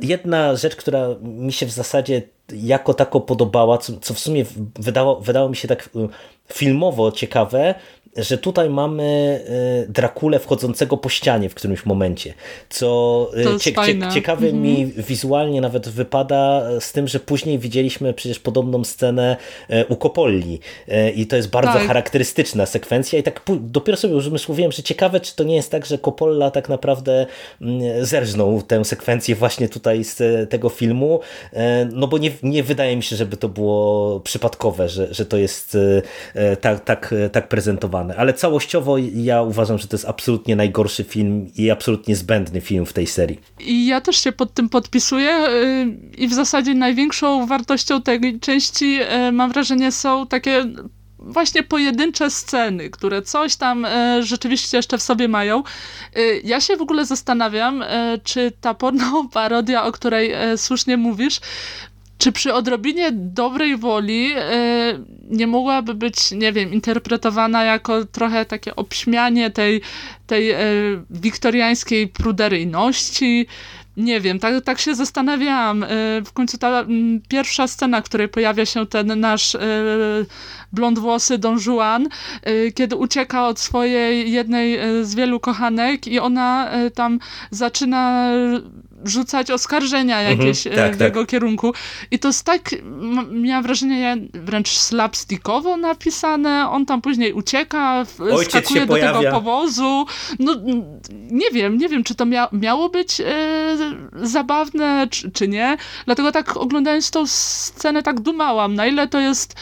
[0.03, 2.23] jedna rzecz, która mi się w zasadzie
[2.53, 4.45] jako tako podobała, co, co w sumie
[4.79, 6.09] wydało, wydało mi się tak y,
[6.53, 7.74] filmowo ciekawe,
[8.16, 9.40] że tutaj mamy
[9.89, 12.34] y, Drakulę wchodzącego po ścianie w którymś momencie,
[12.68, 14.62] co y, cie, cie, ciekawe mhm.
[14.62, 19.36] mi wizualnie nawet wypada z tym, że później widzieliśmy przecież podobną scenę
[19.70, 20.60] y, u Kopolli
[21.16, 21.86] i to jest bardzo tak.
[21.86, 25.98] charakterystyczna sekwencja i tak dopiero sobie uzmysłowiłem, że ciekawe, czy to nie jest tak, że
[25.98, 27.26] Coppola tak naprawdę
[27.60, 31.20] mm, zerżnął tę sekwencję właśnie tutaj z tego filmu,
[31.93, 35.76] no bo nie, nie wydaje mi się, żeby to było przypadkowe, że, że to jest
[36.60, 41.70] tak, tak, tak prezentowane ale całościowo ja uważam, że to jest absolutnie najgorszy film i
[41.70, 43.41] absolutnie zbędny film w tej serii.
[43.61, 45.87] I ja też się pod tym podpisuję y,
[46.19, 48.99] i w zasadzie największą wartością tej części
[49.29, 50.65] y, mam wrażenie są takie
[51.19, 55.62] właśnie pojedyncze sceny, które coś tam y, rzeczywiście jeszcze w sobie mają.
[56.45, 57.85] Ja się w ogóle zastanawiam,
[58.24, 61.41] czy ta porno parodia, o której słusznie mówisz,
[62.23, 64.99] czy przy odrobinie dobrej woli e,
[65.31, 69.81] nie mogłaby być, nie wiem, interpretowana jako trochę takie obśmianie tej,
[70.27, 70.59] tej e,
[71.11, 73.47] wiktoriańskiej pruderyjności,
[73.97, 75.85] Nie wiem, tak, tak się zastanawiałam.
[76.24, 76.85] W końcu ta
[77.28, 79.57] pierwsza scena, w której pojawia się ten nasz
[80.73, 82.09] blond włosy Don Juan,
[82.74, 87.19] kiedy ucieka od swojej jednej z wielu kochanek i ona tam
[87.51, 88.31] zaczyna
[89.05, 91.09] rzucać oskarżenia mhm, jakieś mhm, tak, w tak.
[91.09, 91.73] jego kierunku.
[92.11, 92.70] I to jest tak,
[93.31, 96.70] miałam wrażenie, wręcz slapstickowo napisane.
[96.70, 99.19] On tam później ucieka, Ojciec skakuje do pojawia.
[99.19, 100.07] tego powozu.
[100.39, 100.55] No,
[101.31, 103.24] nie wiem, nie wiem, czy to mia miało być e,
[104.15, 105.77] zabawne, czy, czy, nie.
[106.05, 109.55] Dlatego tak oglądając tą scenę tak dumałam, na ile to jest,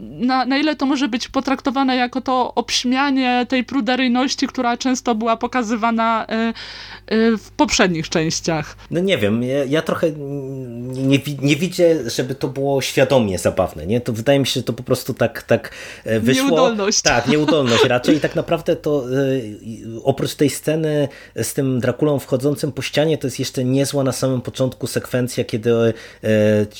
[0.00, 5.36] na, na ile to może być potraktowane jako to obśmianie tej pruderyjności, która często była
[5.36, 6.52] pokazywana e, e,
[7.36, 8.76] w poprzednich częściach.
[8.90, 10.12] No nie wiem, ja, ja trochę
[10.90, 14.00] nie, nie widzę, żeby to było świadomie zabawne, nie?
[14.00, 15.70] To wydaje mi się, że to po prostu tak, tak
[16.04, 16.44] e, wyszło.
[16.44, 17.02] Nieudolność.
[17.02, 19.04] Tak, nieudolność raczej i tak naprawdę to
[20.04, 24.40] oprócz tej sceny z tym Drakulą wchodzącym po ścianie, to jest jeszcze niezła na samym
[24.40, 25.70] początku sekwencja, kiedy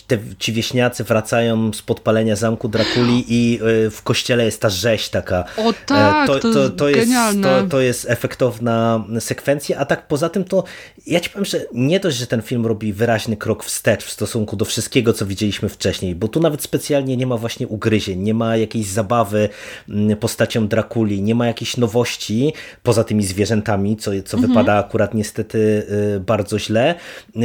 [0.07, 3.61] te, ci wieśniacy wracają z podpalenia zamku Drakuli i
[3.91, 5.45] w kościele jest ta rzeź taka.
[5.57, 7.13] O tak, to, to, to, to jest,
[7.43, 10.65] to, to jest efektowna sekwencja, a tak poza tym to
[11.07, 14.57] ja ci powiem, że nie dość, że ten film robi wyraźny krok wstecz w stosunku
[14.57, 18.57] do wszystkiego, co widzieliśmy wcześniej, bo tu nawet specjalnie nie ma właśnie ugryzień, nie ma
[18.57, 19.49] jakiejś zabawy
[19.89, 22.53] mm, postacią Drakuli, nie ma jakiejś nowości
[22.83, 24.41] poza tymi zwierzętami, co, co mhm.
[24.53, 26.95] wypada akurat niestety y, bardzo źle.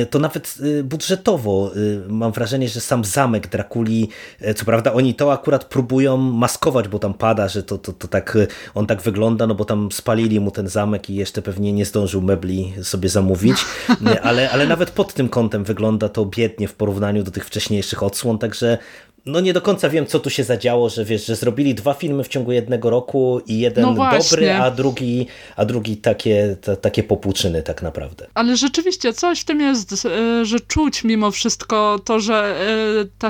[0.10, 4.10] To nawet y, budżetowo y, mam wrażenie, że sam zamek Drakuli,
[4.56, 8.38] co prawda oni to akurat próbują maskować, bo tam pada, że to, to, to tak,
[8.76, 12.22] on tak wygląda, no bo tam spalili mu ten zamek i jeszcze pewnie nie zdążył
[12.22, 13.66] mebli sobie zamówić,
[14.24, 18.38] ale, ale nawet pod tym kątem wygląda to biednie w porównaniu do tych wcześniejszych odsłon,
[18.38, 18.78] także
[19.26, 22.24] no nie do końca wiem, co tu się zadziało, że wiesz, że zrobili dwa filmy
[22.24, 27.04] w ciągu jednego roku i jeden no dobry, a drugi, a drugi takie, ta, takie
[27.04, 28.28] popłuczyny tak naprawdę.
[28.34, 32.56] Ale rzeczywiście coś w tym jest, e, że czuć mimo wszystko to, że
[33.02, 33.30] e, ta,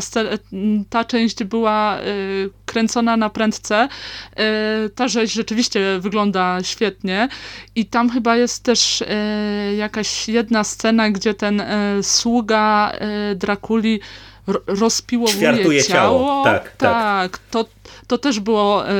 [0.89, 2.03] ta część była e,
[2.65, 3.87] kręcona na prędce.
[4.95, 7.27] Ta rzeź rzeczywiście wygląda świetnie
[7.75, 9.03] i tam chyba jest też
[9.77, 11.63] jakaś jedna scena, gdzie ten
[12.01, 12.91] sługa
[13.35, 13.99] Drakuli
[14.67, 16.19] rozpiłowuje ciało.
[16.19, 16.43] ciało.
[16.43, 17.37] Tak, tak, tak.
[17.51, 17.65] To,
[18.07, 18.93] to też było e,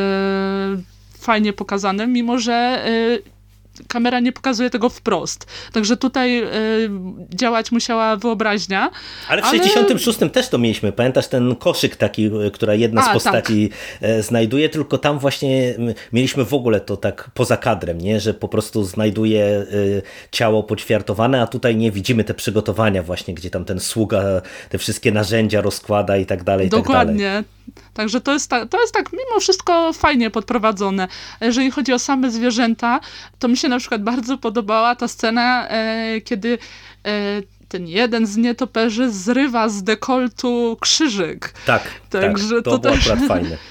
[1.19, 3.40] fajnie pokazane, mimo że e,
[3.87, 5.47] kamera nie pokazuje tego wprost.
[5.73, 6.89] Także tutaj y,
[7.35, 8.91] działać musiała wyobraźnia.
[9.29, 9.63] Ale w ale...
[9.63, 10.91] 66 też to mieliśmy.
[10.91, 14.23] Pamiętasz ten koszyk taki, e, która jedna A, z postaci tak.
[14.23, 15.75] znajduje, tylko tam właśnie
[16.13, 18.19] mieliśmy w ogóle to tak poza kadrem, nie?
[18.19, 19.65] że po prostu znajduje
[20.31, 25.11] ciało poćwiartowane, a tutaj nie widzimy te przygotowania właśnie, gdzie tam ten sługa te wszystkie
[25.11, 26.69] narzędzia rozkłada i tak dalej.
[26.69, 27.23] Dokładnie.
[27.23, 27.45] Tak dalej.
[27.93, 31.07] Także to jest, tak, to jest tak mimo wszystko fajnie podprowadzone.
[31.41, 32.99] Jeżeli chodzi o same zwierzęta,
[33.39, 36.57] to mi się na przykład bardzo podobała ta scena, e, kiedy
[37.05, 41.53] e, ten jeden z nietoperzy zrywa z dekoltu krzyżyk.
[41.65, 43.07] Tak, Także tak, to, to było też...
[43.07, 43.57] akurat fajne.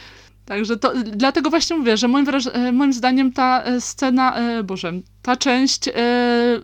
[0.50, 4.92] Także to, dlatego właśnie mówię, że moim, e, moim zdaniem ta e, scena, e, Boże,
[5.22, 5.92] ta część e,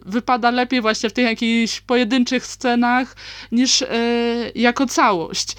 [0.07, 3.17] wypada lepiej właśnie w tych jakichś pojedynczych scenach
[3.53, 3.87] niż e,
[4.55, 5.57] jako całość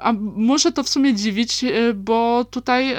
[0.00, 2.96] a może to w sumie dziwić, e, bo tutaj e,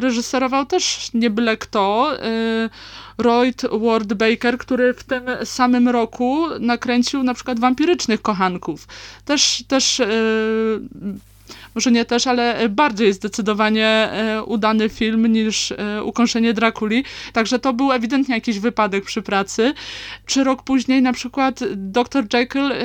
[0.00, 2.12] reżyserował też nie byle kto.
[2.22, 2.70] E,
[3.18, 8.86] Royd Ward Baker, który w tym samym roku nakręcił na przykład Wampirycznych Kochanków.
[9.24, 10.02] Też, też
[11.74, 17.04] może nie też, ale bardziej zdecydowanie e, udany film niż e, Ukąszenie Drakuli.
[17.32, 19.74] Także to był ewidentnie jakiś wypadek przy pracy.
[20.26, 22.24] Czy rok później na przykład Dr.
[22.32, 22.76] Jekyll e,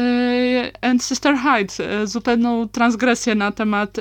[0.82, 3.98] and Sister Hyde, zupełną transgresję na temat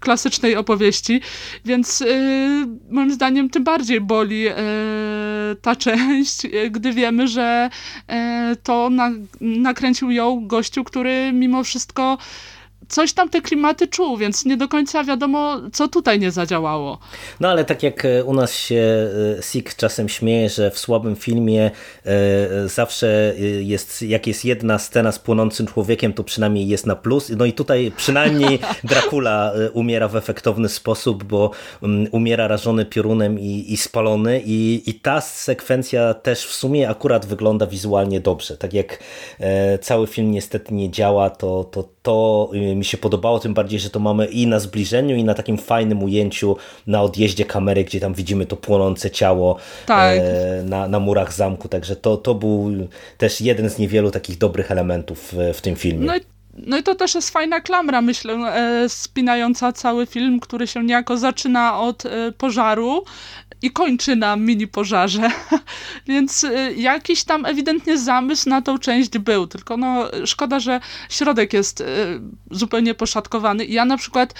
[0.00, 1.20] klasycznej opowieści,
[1.64, 2.04] więc
[2.90, 4.44] moim zdaniem tym bardziej boli
[5.62, 7.70] ta część, gdy wiemy, że
[8.62, 8.90] to
[9.40, 12.18] nakręcił ją gościu, który mimo wszystko
[12.92, 16.98] coś tam te klimaty czuł, więc nie do końca wiadomo, co tutaj nie zadziałało.
[17.40, 19.08] No ale tak jak e, u nas się
[19.38, 21.70] e, Sik czasem śmieje, że w słabym filmie
[22.06, 27.30] e, zawsze jest, jak jest jedna scena z płonącym człowiekiem, to przynajmniej jest na plus.
[27.36, 31.50] No i tutaj przynajmniej Dracula umiera w efektowny sposób, bo
[31.82, 37.26] mm, umiera rażony piorunem i, i spalony i, i ta sekwencja też w sumie akurat
[37.26, 38.56] wygląda wizualnie dobrze.
[38.56, 38.98] Tak jak
[39.80, 44.00] cały film niestety nie działa, to, to, to mi się podobało, tym bardziej, że to
[44.00, 46.56] mamy i na zbliżeniu, i na takim fajnym ujęciu
[46.86, 49.56] na odjeździe kamery, gdzie tam widzimy to płonące ciało
[49.86, 50.18] tak.
[50.18, 52.72] e, na, na murach zamku, także to, to był
[53.18, 56.06] też jeden z niewielu takich dobrych elementów w, w tym filmie.
[56.06, 56.20] No i
[56.56, 61.16] no i to też jest fajna klamra, myślę, e, spinająca cały film, który się niejako
[61.16, 63.04] zaczyna od e, pożaru
[63.62, 65.30] i kończy na mini pożarze.
[66.08, 71.52] Więc y, jakiś tam ewidentnie zamysł na tą część był, tylko no szkoda, że środek
[71.52, 71.84] jest y,
[72.50, 73.64] zupełnie poszatkowany.
[73.64, 74.34] Ja na przykład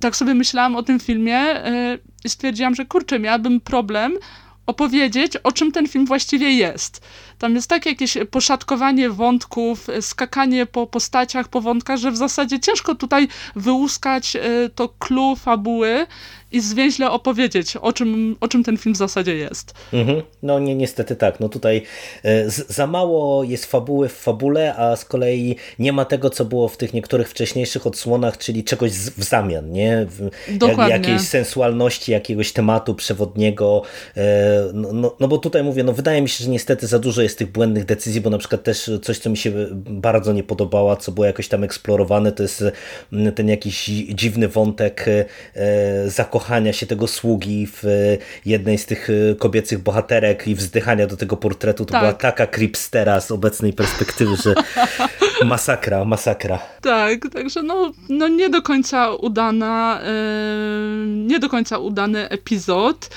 [0.00, 4.18] tak sobie myślałam o tym filmie y, i stwierdziłam, że kurczę, miałabym problem
[4.66, 7.02] opowiedzieć, o czym ten film właściwie jest.
[7.40, 12.94] Tam jest takie jakieś poszatkowanie wątków, skakanie po postaciach, po wątkach, że w zasadzie ciężko
[12.94, 14.36] tutaj wyłuskać
[14.74, 16.06] to clue fabuły,
[16.52, 19.74] i zwięźle opowiedzieć, o czym, o czym ten film w zasadzie jest.
[19.92, 20.22] Mhm.
[20.42, 21.40] No nie, niestety tak.
[21.40, 21.82] No tutaj
[22.24, 26.68] e, za mało jest fabuły w fabule, a z kolei nie ma tego, co było
[26.68, 30.06] w tych niektórych wcześniejszych odsłonach, czyli czegoś w zamian, nie?
[30.48, 30.94] Dokładnie.
[30.94, 33.82] Jak, jakiejś sensualności, jakiegoś tematu przewodniego.
[34.16, 34.22] E,
[34.74, 37.29] no, no, no bo tutaj mówię, no wydaje mi się, że niestety za dużo jest
[37.36, 41.12] tych błędnych decyzji, bo na przykład też coś, co mi się bardzo nie podobało, co
[41.12, 42.64] było jakoś tam eksplorowane, to jest
[43.34, 43.84] ten jakiś
[44.14, 45.24] dziwny wątek e,
[46.10, 47.88] zakochania się tego sługi w e,
[48.44, 52.00] jednej z tych e, kobiecych bohaterek i wzdychania do tego portretu, to tak.
[52.00, 54.54] była taka kripstera z obecnej perspektywy, że
[55.44, 56.58] masakra, masakra.
[56.80, 63.10] Tak, także no, no nie do końca udana, yy, nie do końca udany epizod.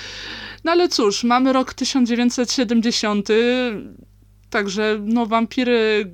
[0.63, 3.27] No ale cóż, mamy rok 1970,
[4.53, 6.05] także no wampiry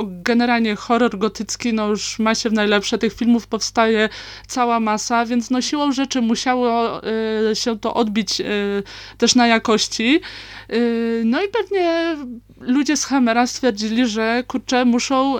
[0.00, 4.08] generalnie horror gotycki no już ma się w najlepsze, tych filmów powstaje
[4.46, 7.00] cała masa, więc no siłą rzeczy musiało
[7.50, 8.44] y, się to odbić y,
[9.18, 10.20] też na jakości.
[10.72, 12.16] Y, no i pewnie
[12.60, 15.36] ludzie z Hammera stwierdzili, że kurczę, muszą,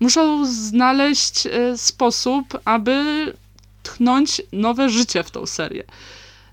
[0.00, 3.04] muszą znaleźć sposób, aby
[3.82, 5.84] tchnąć nowe życie w tą serię.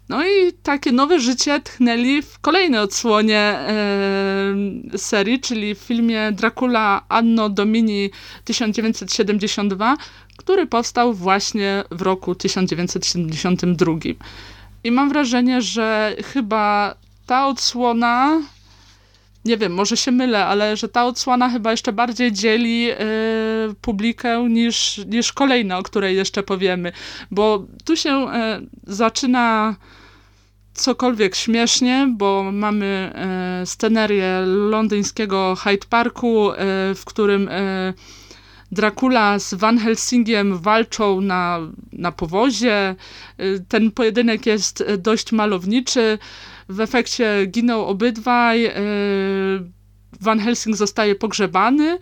[0.09, 7.03] No i takie nowe życie tchnęli w kolejnej odsłonie e, serii, czyli w filmie Dracula
[7.09, 8.09] Anno Domini
[8.45, 9.97] 1972,
[10.37, 13.93] który powstał właśnie w roku 1972.
[14.83, 18.41] I mam wrażenie, że chyba ta odsłona,
[19.45, 22.95] nie wiem, może się mylę, ale że ta odsłona chyba jeszcze bardziej dzieli y,
[23.81, 26.91] publikę niż, niż kolejna, o której jeszcze powiemy,
[27.31, 29.75] bo tu się y, zaczyna
[30.73, 36.55] cokolwiek śmiesznie, bo mamy e, scenerię londyńskiego Hyde Parku, e,
[36.95, 37.93] w którym e,
[38.71, 41.59] Dracula z Van Helsingiem walczą na,
[41.91, 42.73] na powozie.
[42.73, 42.95] E,
[43.67, 46.17] ten pojedynek jest dość malowniczy.
[46.73, 48.65] W efekcie giną obydwaj.
[48.65, 48.73] E,
[50.21, 51.99] Van Helsing zostaje pogrzebany,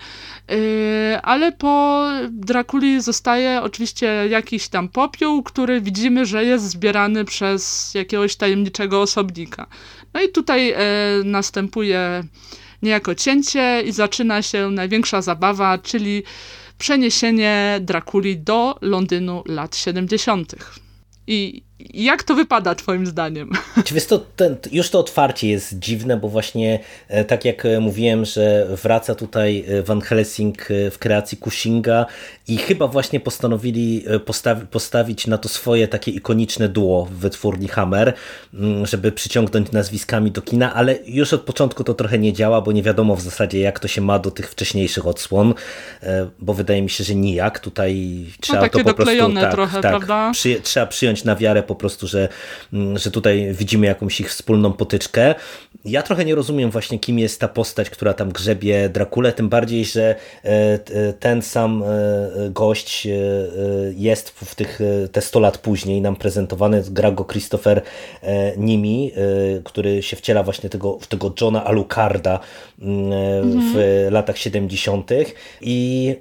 [0.52, 7.94] y, ale po Drakuli zostaje oczywiście jakiś tam popiół, który widzimy, że jest zbierany przez
[7.94, 9.68] jakiegoś tajemniczego osobnika.
[10.14, 10.76] No i tutaj y,
[11.24, 12.24] następuje
[12.82, 16.24] niejako cięcie i zaczyna się największa zabawa, czyli
[16.78, 20.56] przeniesienie Drakuli do Londynu lat 70.
[21.28, 21.64] I
[21.94, 23.50] jak to wypada twoim zdaniem?
[23.94, 28.26] Wiesz, to, ten, już to otwarcie jest dziwne, bo właśnie e, tak jak e, mówiłem,
[28.26, 32.06] że wraca tutaj e, Van Helsing w kreacji Cushinga
[32.48, 38.14] i chyba właśnie postanowili postawi, postawić na to swoje takie ikoniczne duo w wytwórni Hammer,
[38.54, 42.72] mm, żeby przyciągnąć nazwiskami do kina, ale już od początku to trochę nie działa, bo
[42.72, 45.54] nie wiadomo w zasadzie jak to się ma do tych wcześniejszych odsłon,
[46.40, 47.60] bo wydaje mi się, że nijak.
[47.60, 50.32] Tutaj trzeba no, to po prostu tak, trochę, tak, prawda?
[50.34, 52.30] Przy, trzeba przyjąć na wiarę po prostu, że,
[52.74, 55.36] mm, że tutaj widzimy jakąś ich wspólną potyczkę.
[55.86, 59.86] Ja trochę nie rozumiem właśnie, kim jest ta postać, która tam grzebie Drakulę, tym bardziej,
[59.86, 60.80] że e,
[61.20, 61.88] ten sam e,
[62.50, 63.12] gość e,
[63.96, 64.80] jest w tych
[65.12, 67.82] te 100 lat później nam prezentowany, gra go Christopher
[68.58, 69.12] Nimi,
[69.64, 72.40] który się wciela właśnie tego, w tego Johna Alucarda
[72.82, 74.14] mm, w mhm.
[74.14, 75.12] latach 70.
[75.62, 76.16] i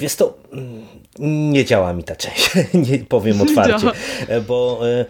[0.00, 0.38] Wiesz to,
[1.18, 2.50] nie działa mi ta część,
[2.90, 3.86] nie powiem otwarcie,
[4.46, 5.04] bo e,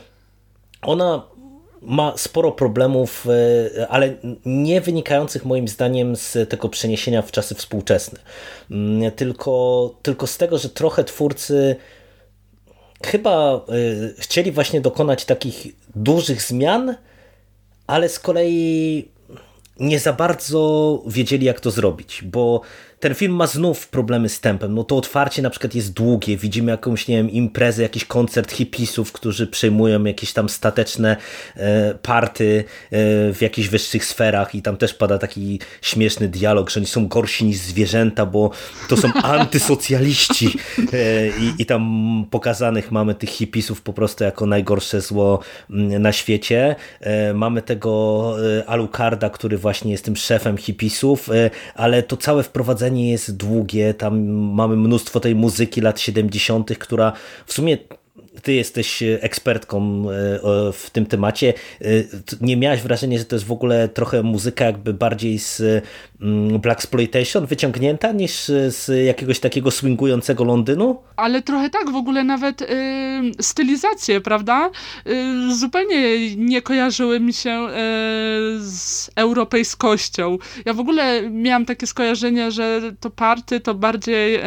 [0.83, 1.23] ona
[1.83, 3.27] ma sporo problemów,
[3.77, 8.19] e, ale nie wynikających moim zdaniem z tego przeniesienia w czasy współczesne,
[8.71, 11.77] mm, tylko, tylko z tego, że trochę twórcy
[13.05, 13.61] chyba e,
[14.19, 16.97] chcieli właśnie dokonać takich dużych zmian,
[17.87, 19.09] ale z kolei
[19.81, 22.61] nie za bardzo wiedzieli jak to zrobić, bo
[23.01, 24.75] ten film ma znów problemy z tempem.
[24.75, 29.13] No to otwarcie na przykład jest długie, widzimy jakąś, nie wiem, imprezę, jakiś koncert hipisów,
[29.13, 31.17] którzy przejmują jakieś tam stateczne
[31.57, 32.99] e, party e,
[33.33, 37.45] w jakichś wyższych sferach i tam też pada taki śmieszny dialog, że oni są gorsi
[37.45, 38.51] niż zwierzęta, bo
[38.89, 40.59] to są antysocjaliści
[40.93, 45.41] e, i, i tam pokazanych mamy tych hipisów po prostu jako najgorsze zło
[45.71, 46.77] mm, na świecie.
[47.01, 47.97] E, mamy tego
[48.67, 51.29] Alucarda, który właśnie jest tym szefem hipisów,
[51.75, 57.13] ale to całe wprowadzenie prowadzenie jest długie, tam mamy mnóstwo tej muzyki lat 70., która
[57.47, 57.79] w sumie
[58.47, 60.05] ty jesteś ekspertką
[60.73, 61.55] w tym temacie.
[62.41, 65.63] Nie miałaś wrażenia, że to jest w ogóle trochę muzyka jakby bardziej z
[66.21, 71.03] mm, Black Exploitation wyciągnięta niż z jakiegoś takiego swingującego Londynu?
[71.17, 72.67] Ale trochę tak, w ogóle nawet y,
[73.41, 74.71] stylizacje, prawda?
[75.07, 77.73] Y, zupełnie nie kojarzyły mi się y,
[78.61, 80.39] z europejskością.
[80.65, 84.41] Ja w ogóle miałam takie skojarzenie, że to party to bardziej y,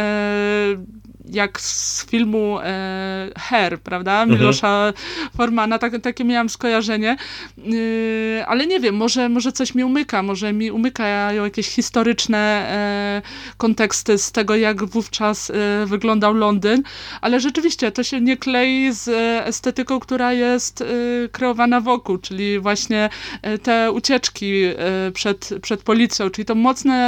[1.32, 4.22] jak z filmu e, Her, prawda?
[4.22, 4.40] Mhm.
[4.40, 4.94] Milosza
[5.38, 7.18] Formana, tak, takie miałam skojarzenie.
[7.58, 13.22] Yy, ale nie wiem, może, może coś mi umyka, może mi umykają jakieś historyczne e,
[13.58, 16.84] konteksty z tego, jak wówczas e, wyglądał Londyn,
[17.22, 19.10] ale rzeczywiście to się nie klei z
[19.48, 20.86] estetyką, która jest e,
[21.32, 23.10] kreowana wokół, czyli właśnie
[23.42, 24.76] e, te ucieczki e,
[25.14, 27.00] przed, przed policją, czyli to mocne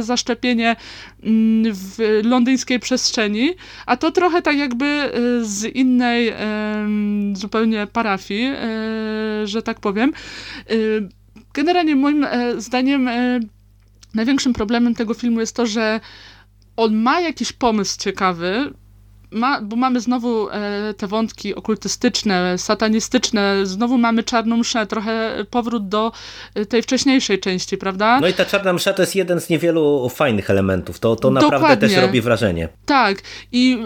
[0.00, 0.76] zaszczepienie
[1.22, 3.54] mm, w londyńskiej przestrzeni,
[3.86, 6.32] a to trochę tak jakby y, z innej
[7.34, 8.52] zupełnie parafii,
[9.42, 10.12] y, że tak powiem.
[10.70, 11.08] Y,
[11.56, 13.40] generalnie moim e, zdaniem e,
[14.14, 16.00] największym problemem tego filmu jest to, że
[16.76, 18.72] on ma jakiś pomysł ciekawy,
[19.36, 25.88] ma, bo mamy znowu e, te wątki okultystyczne, satanistyczne, znowu mamy czarną mszę, trochę powrót
[25.88, 26.12] do
[26.54, 28.20] e, tej wcześniejszej części, prawda?
[28.20, 31.56] No i ta czarna msza to jest jeden z niewielu fajnych elementów, to, to naprawdę
[31.56, 31.88] Dokładnie.
[31.88, 32.68] też robi wrażenie.
[32.86, 33.22] Tak
[33.52, 33.78] i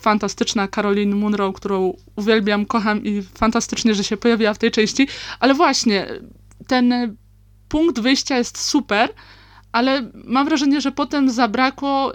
[0.00, 5.08] fantastyczna Caroline Munro, którą uwielbiam, kocham i fantastycznie, że się pojawiła w tej części,
[5.40, 6.06] ale właśnie
[6.66, 7.16] ten
[7.68, 9.10] punkt wyjścia jest super,
[9.72, 12.12] ale mam wrażenie, że potem zabrakło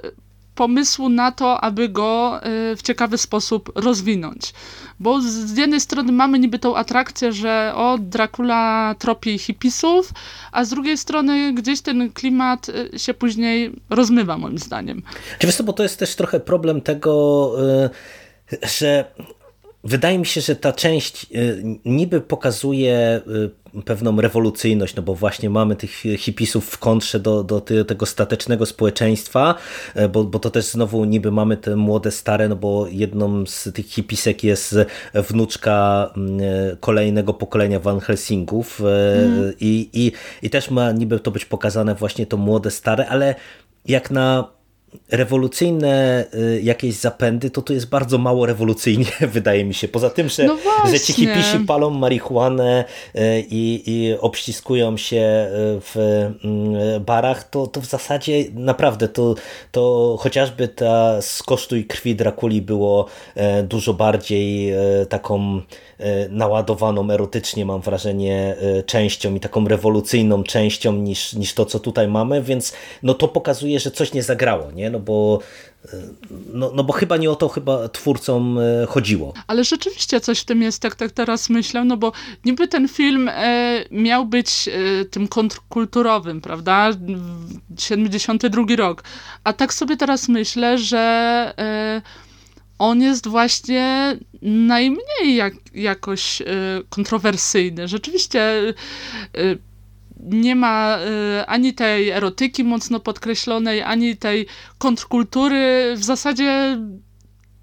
[0.59, 2.39] pomysłu na to, aby go
[2.71, 4.53] y, w ciekawy sposób rozwinąć.
[4.99, 10.11] Bo z jednej strony mamy niby tą atrakcję, że o, Dracula tropi hipisów,
[10.51, 15.01] a z drugiej strony gdzieś ten klimat y, się później rozmywa, moim zdaniem.
[15.41, 17.53] Wiesz co, bo to jest też trochę problem tego,
[18.53, 19.05] y, że
[19.83, 21.25] wydaje mi się, że ta część
[21.85, 23.21] niby pokazuje
[23.85, 29.55] pewną rewolucyjność, no bo właśnie mamy tych hipisów w kontrze do, do tego statecznego społeczeństwa,
[29.95, 33.73] e, bo, bo to też znowu niby mamy te młode, stare, no bo jedną z
[33.73, 34.75] tych hipisek jest
[35.13, 39.53] wnuczka mm, e, kolejnego pokolenia Van Helsingów mm.
[39.59, 43.35] i, i, i też ma niby to być pokazane właśnie to młode, stare, ale
[43.85, 44.58] jak na
[45.11, 49.87] rewolucyjne y, jakieś zapędy, to to jest bardzo mało rewolucyjnie, wydaje mi się.
[49.87, 50.57] Poza tym, że, no
[50.91, 52.85] że ci hipisi palą marihuanę
[53.15, 55.95] y, i, i obściskują się y, w
[56.43, 59.35] mm, barach, to, to w zasadzie naprawdę to,
[59.71, 63.05] to chociażby ta z kosztu i krwi Drakuli było
[63.63, 64.73] dużo bardziej
[65.09, 65.61] taką
[66.29, 68.55] naładowaną erotycznie, mam wrażenie,
[68.85, 73.79] częścią i taką rewolucyjną częścią niż, niż to, co tutaj mamy, więc no to pokazuje,
[73.79, 74.78] że coś nie zagrało, nie?
[74.91, 75.39] No bo,
[76.53, 79.33] no, no bo chyba nie o to chyba twórcom e, chodziło.
[79.47, 82.11] Ale rzeczywiście coś w tym jest, tak, tak teraz myślę, no bo
[82.45, 86.91] niby ten film e, miał być e, tym kontrkulturowym, prawda?
[87.77, 89.03] 72 rok.
[89.43, 90.99] A tak sobie teraz myślę, że
[91.57, 92.01] e,
[92.79, 96.45] on jest właśnie najmniej jak, jakoś e,
[96.89, 97.87] kontrowersyjny.
[97.87, 98.73] Rzeczywiście e,
[100.19, 104.45] nie ma y, ani tej erotyki mocno podkreślonej, ani tej
[104.77, 105.93] kontrkultury.
[105.95, 106.77] W zasadzie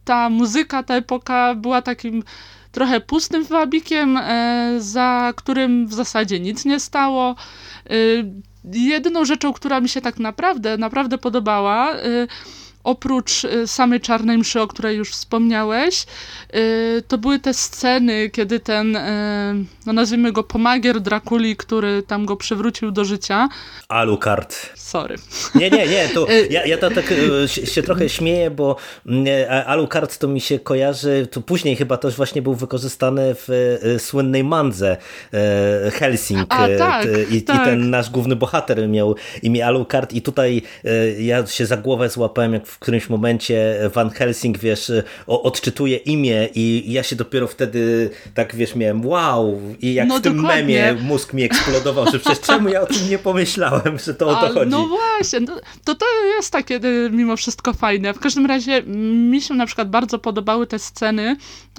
[0.05, 2.23] ta muzyka, ta epoka była takim
[2.73, 4.23] trochę pustym wabikiem, y,
[4.79, 7.37] za którym w zasadzie nic nie stało.
[7.91, 8.25] Y,
[8.73, 11.95] jedyną rzeczą, która mi się tak naprawdę, naprawdę podobała,
[12.87, 16.07] oprócz y, samej Czarnej Mszy, o której już wspomniałeś,
[16.55, 19.01] y, to były te sceny, kiedy ten, y,
[19.87, 23.49] no nazwijmy go pomagier Drakuli, który tam go przywrócił do życia.
[23.89, 24.57] Alucard.
[24.75, 25.17] Sorry.
[25.55, 27.15] Nie, nie, nie, to ja, ja to tak
[27.65, 28.77] się trochę śmieję, bo
[29.67, 33.49] Alucard to mi się kojarzy, to później chyba też właśnie był wykorzystany w
[33.99, 34.97] słynnej mandze
[35.93, 37.63] Helsing A, tak, I, tak.
[37.63, 40.63] i ten nasz główny bohater miał imię Alucard i tutaj
[41.19, 44.93] ja się za głowę złapałem, jak w którymś momencie Van Helsing, wiesz,
[45.27, 50.21] odczytuje imię i ja się dopiero wtedy tak, wiesz, miałem wow i jak no w
[50.21, 50.63] tym dokładnie.
[50.63, 54.35] memie mózg mi eksplodował, że przecież czemu ja o tym nie pomyślałem, że to o
[54.35, 54.71] to chodzi.
[54.71, 58.15] No właśnie, no, to to jest takie y, mimo wszystko fajne.
[58.15, 61.37] W każdym razie mi się na przykład bardzo podobały te sceny,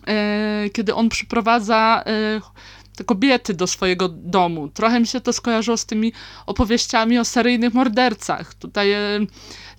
[0.07, 2.41] e, kiedy on przyprowadza e,
[2.97, 4.69] te kobiety do swojego domu.
[4.69, 6.13] Trochę mi się to skojarzyło z tymi
[6.45, 8.53] opowieściami o seryjnych mordercach.
[8.53, 9.19] Tutaj e,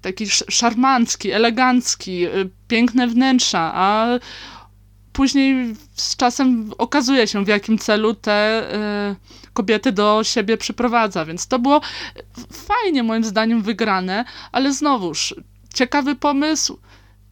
[0.02, 4.06] taki szarmancki, elegancki, y, piękne wnętrza, a
[5.12, 8.62] później z czasem okazuje się, w jakim celu te
[9.12, 11.24] y, kobiety do siebie przyprowadza.
[11.24, 11.80] Więc to było
[12.52, 15.34] fajnie, moim zdaniem, wygrane, ale znowuż
[15.74, 16.78] ciekawy pomysł,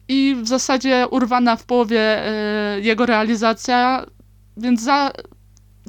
[0.07, 4.05] i w zasadzie urwana w połowie e, jego realizacja,
[4.57, 5.11] więc za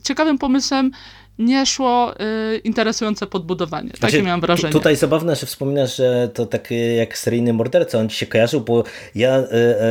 [0.09, 0.91] ciekawym pomysłem
[1.39, 3.91] nie szło y, interesujące podbudowanie.
[3.91, 4.73] Takie znaczy, miałam wrażenie.
[4.73, 8.85] Tutaj zabawne, że wspominasz, że to tak jak seryjny morderca, on ci się kojarzył, bo
[9.15, 9.43] ja y,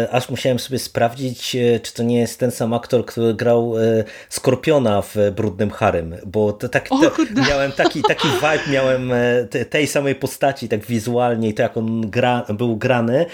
[0.03, 3.77] y, aż musiałem sobie sprawdzić, y, czy to nie jest ten sam aktor, który grał
[3.77, 9.45] y, Skorpiona w Brudnym Harem, bo to tak te, miałem taki, taki vibe miałem e,
[9.49, 13.25] te, tej samej postaci, tak wizualnie i to jak on gra, był grany,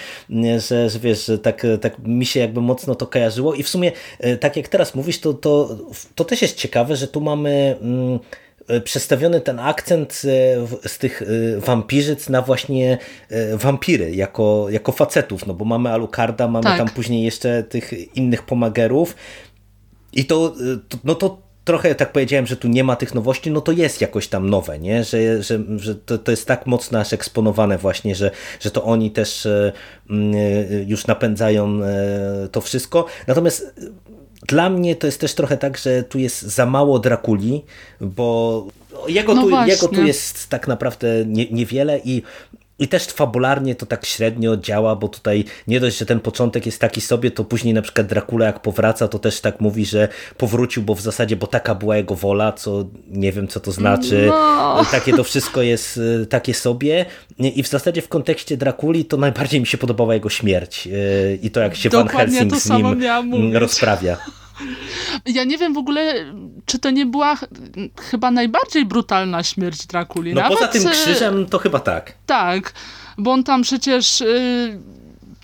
[0.57, 3.91] że, że wiesz, że tak, tak mi się jakby mocno to kojarzyło i w sumie
[4.19, 5.77] e, tak jak teraz mówisz, to, to,
[6.15, 8.02] to też jest ciekawe, że tu mamy mm,
[8.84, 10.21] przestawiony ten akcent
[10.84, 11.25] e, z tych e,
[11.59, 12.97] wampirzyc na właśnie
[13.53, 16.77] wampiry, jako, jako facetów, no bo mamy Alucarda, mamy tak.
[16.77, 19.15] tam później jeszcze tych innych pomagerów
[20.13, 20.53] i to,
[21.03, 24.27] no to trochę tak powiedziałem, że tu nie ma tych nowości, no to jest jakoś
[24.27, 25.03] tam nowe, nie?
[25.03, 29.11] Że, że, że to, to jest tak mocno aż eksponowane właśnie, że, że to oni
[29.11, 29.47] też
[30.88, 31.80] już napędzają
[32.51, 33.05] to wszystko.
[33.27, 33.75] Natomiast
[34.48, 37.61] dla mnie to jest też trochę tak, że tu jest za mało Drakuli,
[38.02, 38.68] bo
[39.07, 42.24] jego, no tu, jego tu jest tak naprawdę nie, niewiele i
[42.79, 46.81] i też fabularnie to tak średnio działa, bo tutaj nie dość, że ten początek jest
[46.81, 50.83] taki sobie, to później na przykład Dracula jak powraca, to też tak mówi, że powrócił,
[50.83, 54.25] bo w zasadzie, bo taka była jego wola, co nie wiem co to znaczy.
[54.27, 54.85] No.
[54.91, 57.05] Takie to wszystko jest y, takie sobie
[57.39, 61.51] i w zasadzie w kontekście Drakuli to najbardziej mi się podobała jego śmierć y, i
[61.51, 64.17] to jak się Dokładnie Van Helsing z nim rozprawia.
[65.25, 66.13] Ja nie wiem w ogóle,
[66.65, 67.38] czy to nie była
[68.01, 70.34] chyba najbardziej brutalna śmierć Drakuli.
[70.34, 72.13] No Nawet, poza tym krzyżem to chyba tak.
[72.25, 72.73] Tak,
[73.17, 74.21] bo on tam przecież...
[74.21, 74.80] Y,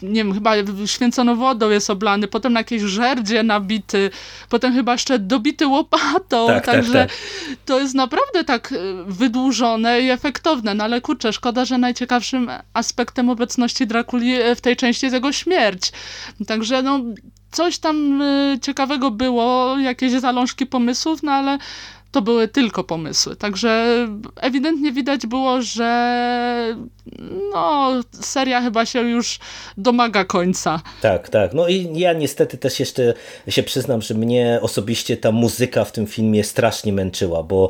[0.02, 0.54] nie wiem, chyba
[0.86, 4.10] święconą wodą jest oblany, potem na jakiejś żerdzie nabity,
[4.50, 7.58] potem chyba jeszcze dobity łopatą, tak, tak także tak, tak.
[7.66, 8.78] to jest naprawdę tak y,
[9.08, 15.06] wydłużone i efektowne, no ale kurczę, szkoda, że najciekawszym aspektem obecności Drakuli w tej części
[15.06, 15.92] jest jego śmierć.
[16.48, 17.00] Także no,
[17.52, 21.58] coś tam y, ciekawego było, jakieś zalążki pomysłów, no ale
[22.12, 23.36] to były tylko pomysły.
[23.36, 26.76] Także ewidentnie widać było, że
[27.54, 29.40] no, seria chyba się już
[29.78, 30.82] domaga końca.
[31.02, 31.54] Tak, tak.
[31.54, 33.14] No i ja niestety też jeszcze
[33.48, 37.70] się przyznam, że mnie osobiście ta muzyka w tym filmie strasznie męczyła, bo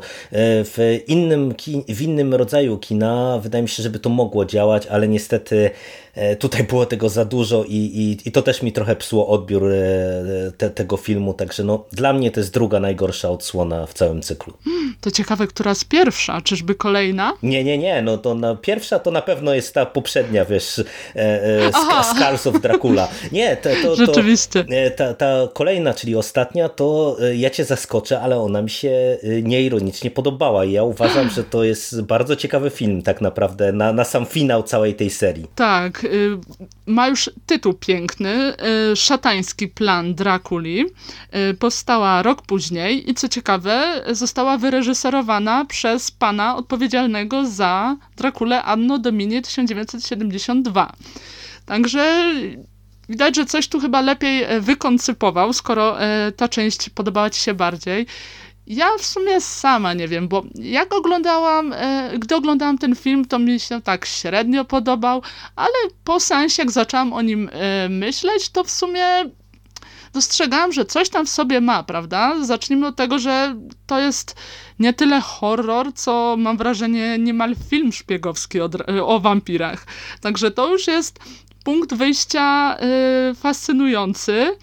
[0.64, 1.54] w innym,
[1.88, 5.70] w innym rodzaju kina wydaje mi się, żeby to mogło działać, ale niestety
[6.38, 10.52] tutaj było tego za dużo i, i, i to też mi trochę psuło odbiór e,
[10.58, 14.52] te, tego filmu, także no, dla mnie to jest druga najgorsza odsłona w całym cyklu.
[14.64, 16.40] Hmm, to ciekawe, która z pierwsza?
[16.40, 17.32] Czyżby kolejna?
[17.42, 18.02] Nie, nie, nie.
[18.02, 20.84] No to na, pierwsza to na pewno jest ta poprzednia, wiesz, e,
[21.16, 21.70] e,
[22.14, 23.08] Scars of Dracula.
[23.32, 24.64] Nie, to, to, to Rzeczywiście.
[24.70, 28.90] E, ta, ta kolejna, czyli ostatnia, to e, ja cię zaskoczę, ale ona mi się
[29.22, 33.92] e, nieironicznie podobała i ja uważam, że to jest bardzo ciekawy film tak naprawdę na,
[33.92, 35.46] na sam finał całej tej serii.
[35.54, 36.06] Tak,
[36.86, 38.54] ma już tytuł piękny,
[38.92, 40.84] y, Szatański plan Drakuli.
[41.50, 48.98] Y, powstała rok później i co ciekawe, została wyreżyserowana przez pana odpowiedzialnego za Drakulę Anno
[48.98, 50.92] Domini 1972.
[51.66, 52.32] Także
[53.08, 55.96] widać, że coś tu chyba lepiej wykoncypował, skoro
[56.36, 58.06] ta część podobała ci się bardziej.
[58.70, 63.38] Ja w sumie sama nie wiem, bo jak oglądałam, e, gdy oglądałam ten film, to
[63.38, 65.22] mi się tak średnio podobał,
[65.56, 65.74] ale
[66.04, 67.50] po sensie, jak zaczęłam o nim
[67.88, 69.04] myśleć, to w sumie
[70.12, 72.44] dostrzegałam, że coś tam w sobie ma, prawda?
[72.44, 73.56] Zacznijmy od tego, że
[73.86, 74.36] to jest
[74.78, 78.70] nie tyle horror, co mam wrażenie niemal film szpiegowski o,
[79.06, 79.86] o wampirach.
[80.20, 81.18] Także to już jest
[81.64, 82.76] punkt wyjścia
[83.30, 84.56] y, fascynujący.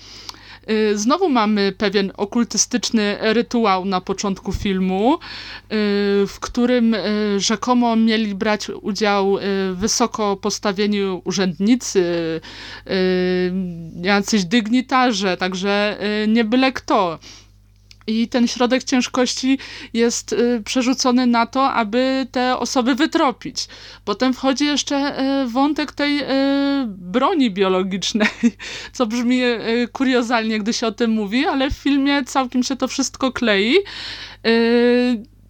[0.70, 5.18] Y, znowu mamy pewien okultystyczny rytuał na początku filmu, y,
[6.28, 9.38] w którym y, rzekomo mieli brać udział
[9.74, 12.04] wysoko postawieni urzędnicy,
[14.02, 17.20] jacyś dygnitarze, także nie byle kto.
[18.08, 19.60] I ten środek ciężkości
[19.94, 23.68] jest y, przerzucony na to, aby te osoby wytropić.
[24.06, 26.26] Potem wchodzi jeszcze y, wątek tej y,
[26.88, 28.30] broni biologicznej,
[28.94, 29.42] co brzmi
[29.92, 33.76] kuriozalnie, gdy się o tym mówi, ale w filmie całkiem się to wszystko klei.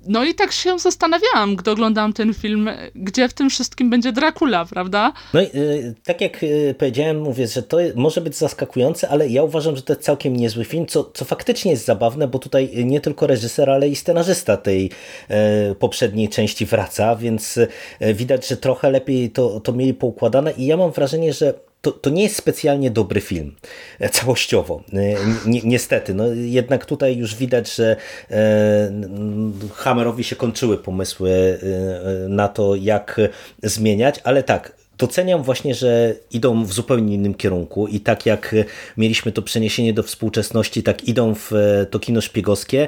[0.08, 4.66] No i tak się zastanawiałam, gdy oglądałam ten film, gdzie w tym wszystkim będzie Dracula,
[4.66, 5.14] prawda?
[5.34, 9.44] No i y, tak jak y, powiedziałem, mówię, że to może być zaskakujące, ale ja
[9.44, 13.02] uważam, że to jest całkiem niezły film, co, co faktycznie jest zabawne, bo tutaj nie
[13.02, 14.92] tylko reżyser, ale i scenarzysta tej
[15.72, 17.60] y, poprzedniej części wraca, więc
[18.14, 22.10] widać, że trochę lepiej to, to mieli poukładane i ja mam wrażenie, że to, to
[22.10, 23.56] nie jest specjalnie dobry film
[24.00, 24.84] e, całościowo.
[24.94, 24.98] E,
[25.46, 27.96] ni niestety, no jednak tutaj już widać, że
[28.32, 28.92] e,
[29.74, 31.60] Hammerowi się kończyły pomysły
[32.30, 33.22] na to, jak
[33.64, 38.56] zmieniać, ale tak, doceniam właśnie, że idą w zupełnie innym kierunku i tak jak
[38.98, 41.52] mieliśmy to przeniesienie do współczesności, tak idą w
[41.92, 42.88] to kino szpiegowskie,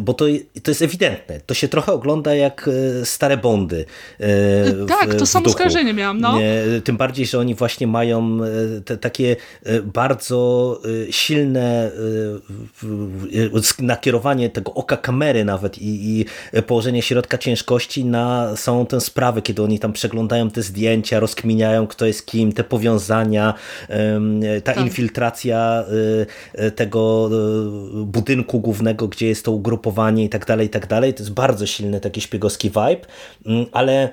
[0.00, 0.24] bo to,
[0.62, 1.40] to jest ewidentne.
[1.46, 2.70] To się trochę ogląda jak
[3.04, 3.84] stare Bondy.
[4.18, 6.20] W, tak, to samo skojarzenie miałam.
[6.20, 6.38] No.
[6.84, 8.38] Tym bardziej, że oni właśnie mają
[8.84, 9.36] te, takie
[9.84, 11.90] bardzo silne
[13.78, 16.24] nakierowanie tego oka kamery nawet i, i
[16.62, 22.06] położenie środka ciężkości na samą tę sprawę, kiedy oni tam przeglądają te zdjęcia, rozkminiają kto
[22.06, 23.54] jest kim, te powiązania,
[24.64, 24.84] ta tak.
[24.84, 25.84] infiltracja
[26.58, 27.30] y, tego
[28.02, 31.14] y, budynku głównego, gdzie jest to ugrupowanie i tak dalej, i tak dalej.
[31.14, 33.06] To jest bardzo silny taki szpiegowski vibe,
[33.46, 34.08] mm, ale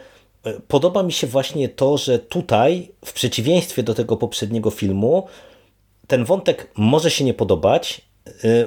[0.47, 5.27] y, podoba mi się właśnie to, że tutaj w przeciwieństwie do tego poprzedniego filmu
[6.07, 8.10] ten wątek może się nie podobać, Y,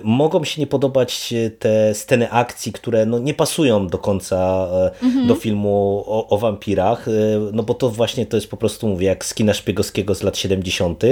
[0.02, 4.68] mogą się nie podobać te sceny akcji, które no nie pasują do końca
[5.02, 5.26] mhm.
[5.26, 9.06] do filmu o, o, wampirach, y, no bo to właśnie to jest po prostu, mówię,
[9.06, 11.02] jak z kina szpiegowskiego z lat 70.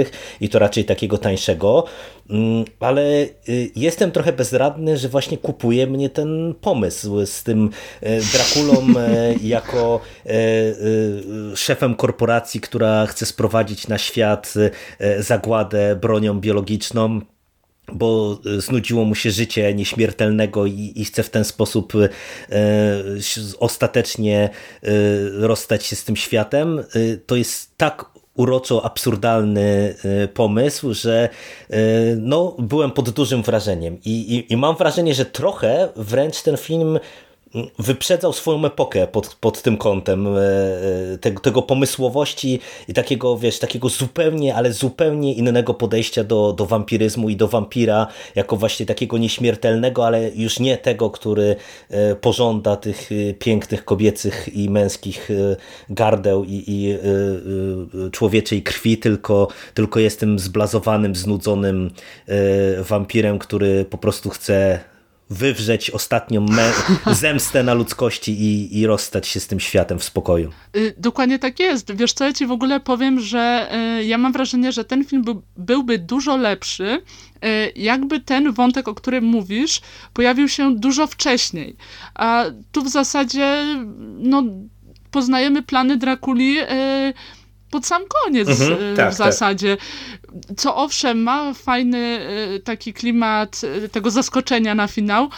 [0.41, 1.83] i to raczej takiego tańszego,
[2.29, 3.03] mm, ale
[3.49, 7.69] y, jestem trochę bezradny, że właśnie kupuje mnie ten pomysł z tym
[8.01, 8.87] Drakulą
[9.43, 9.99] jako
[11.55, 14.53] szefem korporacji, która chce sprowadzić na świat
[15.19, 17.21] zagładę bronią biologiczną,
[17.91, 22.09] bo e, znudziło mu się życie nieśmiertelnego i, i chce w ten sposób e,
[23.59, 24.49] ostatecznie
[24.83, 24.89] e,
[25.29, 26.83] rozstać się z tym światem, e,
[27.25, 31.29] to jest tak uroczo absurdalny e, pomysł, że
[31.69, 31.79] e,
[32.17, 33.97] no, byłem pod dużym wrażeniem.
[34.05, 36.99] I, i, i mam wrażenie, że trochę wręcz ten film
[37.79, 40.39] wyprzedzał swoją epokę pod, pod tym kątem e,
[41.13, 46.65] e, tego, tego pomysłowości i takiego, wiesz, takiego zupełnie, ale zupełnie innego podejścia do, do
[46.65, 51.55] wampiryzmu i do wampira jako właśnie takiego nieśmiertelnego, ale już nie tego, który
[51.89, 53.09] e, pożąda tych
[53.39, 55.29] pięknych kobiecych i męskich
[55.89, 56.97] gardeł i, i
[58.11, 61.91] człowieczej krwi, tylko, tylko jest tym zblazowanym, znudzonym
[62.89, 64.79] wampirem, który po prostu chce
[65.33, 66.45] wywrzeć ostatnią
[67.11, 70.51] zemstę na ludzkości i, i rozstać się z tym światem w spokoju.
[70.75, 71.95] Y, dokładnie tak jest.
[71.95, 73.69] Wiesz co, ja ci w ogóle powiem, że
[73.99, 77.01] y, ja mam wrażenie, że ten film by, byłby dużo lepszy,
[77.45, 79.81] y, jakby ten wątek, o którym mówisz,
[80.13, 81.75] pojawił się dużo wcześniej.
[82.15, 83.65] A tu w zasadzie
[84.17, 84.43] no,
[85.11, 86.57] poznajemy plany Drakuli
[87.73, 89.31] pod sam koniec mhm, tak, w tak.
[89.31, 89.77] zasadzie.
[89.77, 90.57] Tak.
[90.57, 95.29] Co owszem, ma fajny e, taki klimat e, tego zaskoczenia na finał,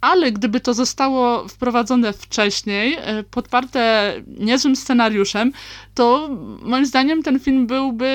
[0.00, 2.98] ale gdyby to zostało wprowadzone wcześniej,
[3.30, 5.52] podparte niezłym scenariuszem,
[5.94, 6.28] to
[6.62, 8.10] moim zdaniem ten film byłby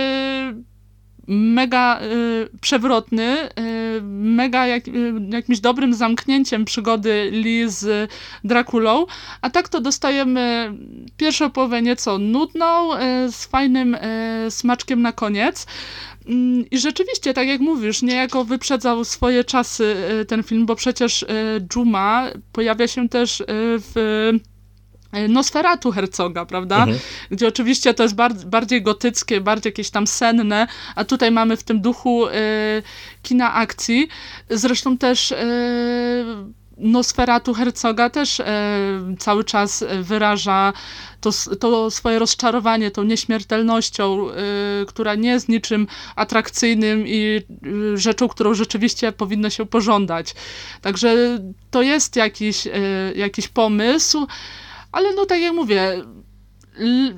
[1.30, 8.12] mega y, przewrotny, y, mega jak, y, jakimś dobrym zamknięciem przygody Lee z
[8.44, 9.06] Drakulą,
[9.42, 10.74] a tak to dostajemy
[11.18, 12.98] pierwszą połowę nieco nudną, y,
[13.32, 14.00] z fajnym y,
[14.50, 15.68] smaczkiem na koniec.
[16.28, 21.26] Mm, I rzeczywiście, tak jak mówisz, niejako wyprzedzał swoje czasy y, ten film, bo przecież
[21.76, 24.32] Juma pojawia się też w
[25.30, 26.78] Nosferatu Herzoga, prawda?
[26.78, 27.00] Mhm.
[27.32, 31.64] Gdzie oczywiście to jest bar bardziej gotyckie, bardziej jakieś tam senne, a tutaj mamy w
[31.64, 32.32] tym duchu y,
[33.24, 34.08] kina akcji.
[34.50, 35.36] Zresztą też y,
[36.78, 38.44] Nosferatu Herzoga też y,
[39.20, 40.74] cały czas wyraża
[41.22, 41.30] to,
[41.60, 44.28] to swoje rozczarowanie tą nieśmiertelnością,
[44.88, 47.42] która nie jest niczym atrakcyjnym i
[47.96, 50.36] rzeczą, którą rzeczywiście powinno się pożądać.
[50.82, 51.40] Także
[51.72, 52.68] to jest jakiś,
[53.16, 54.28] jakiś pomysł,
[54.92, 56.04] ale no tak jak mówię,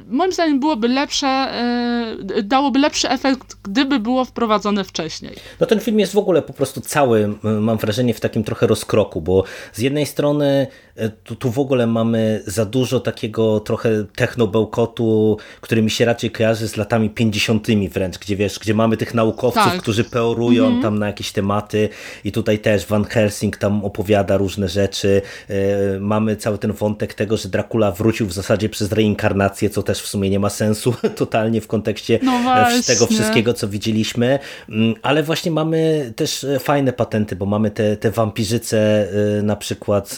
[0.07, 5.35] moim zdaniem byłoby lepsze, e, dałoby lepszy efekt, gdyby było wprowadzone wcześniej.
[5.59, 9.21] No ten film jest w ogóle po prostu cały, mam wrażenie, w takim trochę rozkroku,
[9.21, 9.43] bo
[9.73, 15.81] z jednej strony e, tu, tu w ogóle mamy za dużo takiego trochę technobełkotu, który
[15.81, 19.81] mi się raczej kojarzy z latami 50 wręcz, gdzie wiesz, gdzie mamy tych naukowców, tak.
[19.81, 20.81] którzy peorują mm -hmm.
[20.81, 21.89] tam na jakieś tematy
[22.23, 25.21] i tutaj też Van Helsing tam opowiada różne rzeczy.
[25.49, 30.01] E, mamy cały ten wątek tego, że Dracula wrócił w zasadzie przez reinkarnację co też
[30.01, 34.93] w sumie nie ma sensu totalnie w kontekście no e, tego wszystkiego, co widzieliśmy, mm,
[35.01, 39.07] ale właśnie mamy też e, fajne patenty, bo mamy te, te wampirzyce
[39.39, 40.15] e, na przykład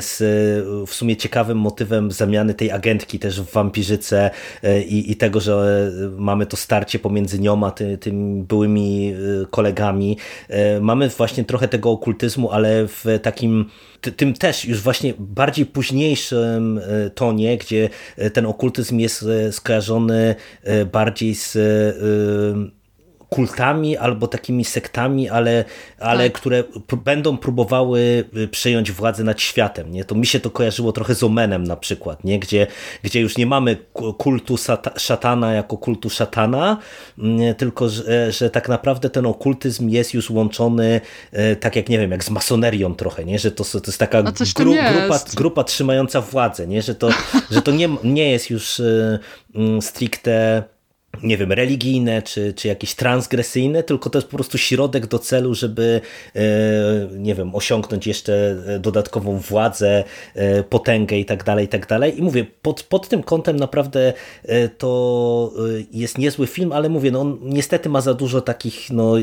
[0.00, 0.22] z
[0.86, 4.30] w sumie ciekawym motywem zamiany tej agentki też w wampirzyce
[4.86, 9.14] i, i tego, że mamy to starcie pomiędzy nią a ty, tymi byłymi
[9.50, 10.16] kolegami.
[10.80, 13.70] Mamy właśnie trochę tego okultyzmu, ale w takim
[14.16, 16.80] tym też już właśnie bardziej późniejszym
[17.14, 17.88] tonie, gdzie
[18.32, 18.61] ten okultyzm
[19.00, 20.34] jest e, skojarzony
[20.92, 21.56] bardziej z
[23.32, 25.64] kultami albo takimi sektami, ale,
[25.98, 26.40] ale tak.
[26.40, 26.64] które
[27.04, 29.92] będą próbowały y, przejąć władzę nad światem.
[29.92, 30.04] Nie?
[30.04, 32.38] To mi się to kojarzyło trochę z Omenem na przykład, nie?
[32.38, 32.66] Gdzie,
[33.02, 33.76] gdzie już nie mamy
[34.18, 34.56] kultu
[34.96, 36.76] szatana jako kultu szatana,
[37.18, 41.00] mm, tylko że, że tak naprawdę ten okultyzm jest już łączony
[41.34, 43.38] y, tak jak nie wiem, jak z masonerią trochę, nie?
[43.38, 44.92] że to, to jest taka gru, jest.
[44.92, 46.82] grupa, grupa trzymająca władzę, nie?
[46.82, 47.08] że to,
[47.50, 49.18] że to nie, nie jest już y,
[49.54, 50.62] mm, stricte
[51.22, 55.54] nie wiem, religijne czy, czy jakieś transgresyjne, tylko to jest po prostu środek do celu,
[55.54, 56.00] żeby
[56.34, 56.42] e,
[57.16, 62.18] nie wiem, osiągnąć jeszcze dodatkową władzę, e, potęgę i tak dalej, i tak dalej.
[62.18, 64.12] I mówię, pod, pod tym kątem naprawdę
[64.44, 65.52] e, to
[65.92, 69.14] jest niezły film, ale mówię, no on niestety ma za dużo takich no,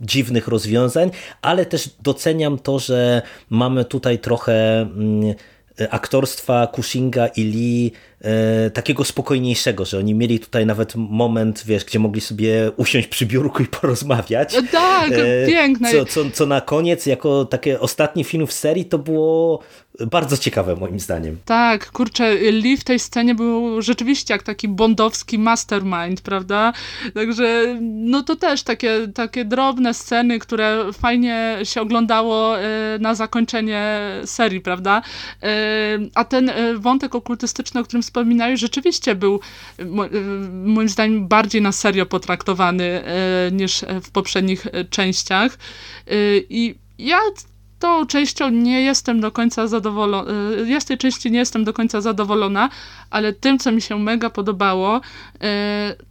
[0.00, 1.10] dziwnych rozwiązań,
[1.42, 5.34] ale też doceniam to, że mamy tutaj trochę mm,
[5.90, 11.98] aktorstwa Cushinga i Lee e, takiego spokojniejszego, że oni mieli tutaj nawet moment, wiesz, gdzie
[11.98, 14.54] mogli sobie usiąść przy biurku i porozmawiać.
[14.54, 15.92] No tak, e, piękne.
[15.92, 19.62] Co, co, co na koniec, jako taki ostatni film w serii, to było
[20.06, 21.36] bardzo ciekawe moim zdaniem.
[21.44, 26.72] Tak, kurczę, Lee w tej scenie był rzeczywiście jak taki bondowski mastermind, prawda?
[27.14, 34.00] Także no to też takie, takie drobne sceny, które fajnie się oglądało e, na zakończenie
[34.24, 35.02] serii, prawda?
[35.42, 35.48] E,
[36.14, 39.40] a ten e, wątek okultystyczny, o którym wspominałeś, rzeczywiście był
[40.52, 43.02] moim zdaniem bardziej na serio potraktowany
[43.52, 45.58] niż w poprzednich częściach.
[46.50, 47.18] I ja
[47.78, 50.30] tą częścią nie jestem do końca zadowolona,
[50.62, 52.68] y, ja z tej części nie jestem do końca zadowolona,
[53.10, 55.00] ale tym, co mi się mega podobało, y,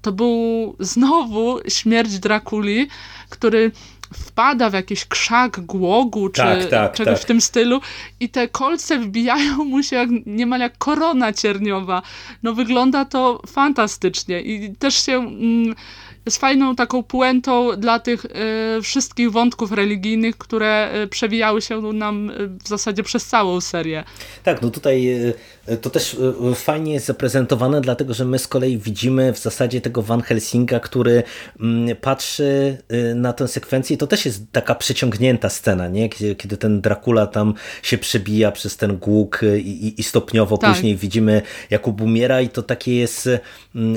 [0.01, 2.87] to był znowu śmierć Drakuli,
[3.29, 3.71] który
[4.13, 7.23] wpada w jakiś krzak głogu, czy tak, tak, czegoś tak.
[7.23, 7.81] w tym stylu
[8.19, 12.01] i te kolce wbijają mu się jak, niemal jak korona cierniowa.
[12.43, 15.13] No wygląda to fantastycznie i też się...
[15.13, 15.75] Mm,
[16.27, 22.29] jest fajną taką puentą dla tych y, wszystkich wątków religijnych, które y, przewijały się nam
[22.29, 24.03] y, w zasadzie przez całą serię.
[24.43, 25.17] Tak, no tutaj
[25.81, 26.17] to też
[26.55, 31.23] fajnie jest zaprezentowane, dlatego że my z kolei widzimy w zasadzie tego Van Helsinga, który
[31.59, 32.77] mm, patrzy
[33.15, 36.09] na tę sekwencję to też jest taka przeciągnięta scena, nie?
[36.09, 40.73] Kiedy, kiedy ten Dracula tam się przebija przez ten głuk i, i stopniowo tak.
[40.73, 43.29] później widzimy Jakub umiera i to takie jest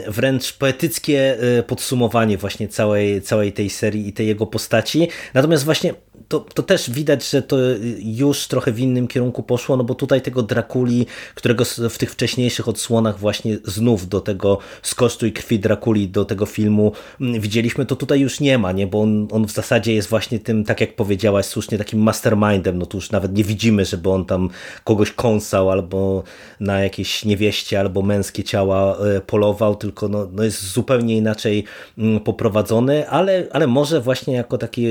[0.08, 5.08] wręcz poetyckie podsumowanie właśnie całej, całej tej serii i tej jego postaci.
[5.34, 5.94] Natomiast właśnie
[6.30, 7.56] to, to też widać, że to
[7.98, 12.68] już trochę w innym kierunku poszło, no bo tutaj tego Drakuli, którego w tych wcześniejszych
[12.68, 17.96] odsłonach właśnie znów do tego skosztu i krwi Drakuli do tego filmu mm, widzieliśmy, to
[17.96, 18.86] tutaj już nie ma, nie?
[18.86, 22.86] bo on, on w zasadzie jest właśnie tym, tak jak powiedziałaś słusznie, takim mastermindem, no
[22.86, 24.50] to już nawet nie widzimy, żeby on tam
[24.84, 26.22] kogoś kąsał albo
[26.60, 31.64] na jakieś niewieście albo męskie ciała e, polował, tylko no, no jest zupełnie inaczej
[31.98, 34.86] mm, poprowadzony, ale, ale może właśnie jako taki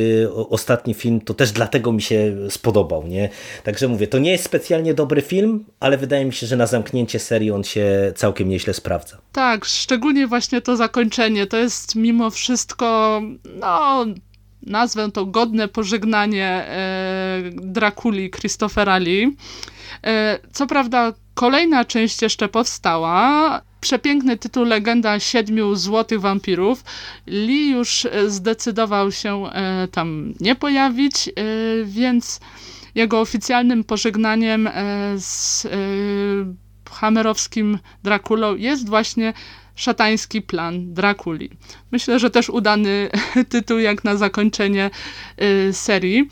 [0.49, 3.29] ostatni film to też dlatego mi się spodobał, nie?
[3.63, 7.19] Także mówię, to nie jest specjalnie dobry film, ale wydaje mi się, że na zamknięcie
[7.19, 9.17] serii on się całkiem nieźle sprawdza.
[9.31, 13.21] Tak, szczególnie właśnie to zakończenie, to jest mimo wszystko,
[13.59, 14.05] no
[14.61, 19.35] nazwę to godne pożegnanie e, Drakuli Christophera Lee.
[20.03, 26.83] E, co prawda kolejna część jeszcze powstała, przepiękny tytuł Legenda Siedmiu Złotych Wampirów.
[27.27, 31.31] Lee już e, zdecydował się e, tam nie pojawić, e,
[31.85, 32.39] więc
[32.95, 34.69] jego oficjalnym pożegnaniem
[35.17, 35.67] z
[36.91, 39.33] hamerowskim Drakulą jest właśnie
[39.75, 41.49] szatański plan Drakuli.
[41.91, 43.09] Myślę, że też udany
[43.49, 44.89] tytuł jak na zakończenie
[45.71, 46.29] serii.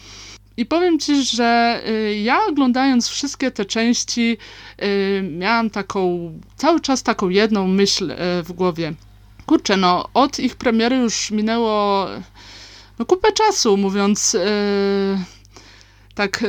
[0.58, 4.38] I powiem ci, że y, ja oglądając wszystkie te części
[4.84, 8.94] y, miałam taką, cały czas taką jedną myśl y, w głowie.
[9.46, 12.08] Kurczę, no od ich premiery już minęło
[13.00, 14.38] no, kupę czasu, mówiąc
[16.16, 16.44] tak,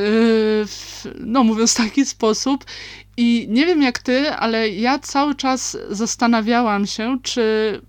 [1.19, 2.65] no mówiąc w taki sposób.
[3.17, 7.81] I nie wiem jak ty, ale ja cały czas zastanawiałam się, czy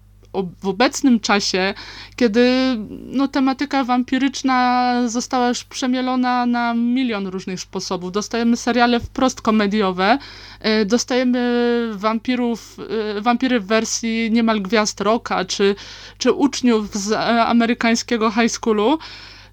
[0.62, 1.74] w obecnym czasie,
[2.16, 8.12] kiedy no, tematyka wampiryczna została już przemielona na milion różnych sposobów.
[8.12, 10.18] Dostajemy seriale wprost komediowe,
[10.60, 12.76] e, dostajemy wampirów,
[13.16, 15.74] e, wampiry w wersji niemal gwiazd rocka, czy,
[16.18, 18.98] czy uczniów z e, amerykańskiego high schoolu.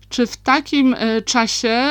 [0.09, 0.95] Czy w takim
[1.25, 1.89] czasie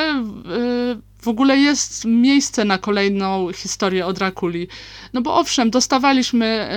[1.21, 4.67] w ogóle jest miejsce na kolejną historię o Drakuli.
[5.13, 6.69] No bo owszem, dostawaliśmy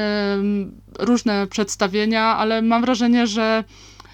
[1.01, 3.65] y, różne przedstawienia, ale mam wrażenie, że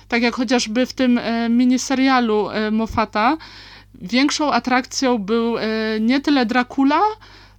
[0.09, 3.37] tak jak chociażby w tym y, miniserialu y, Moffata,
[3.95, 5.61] większą atrakcją był y,
[6.01, 7.01] nie tyle Dracula,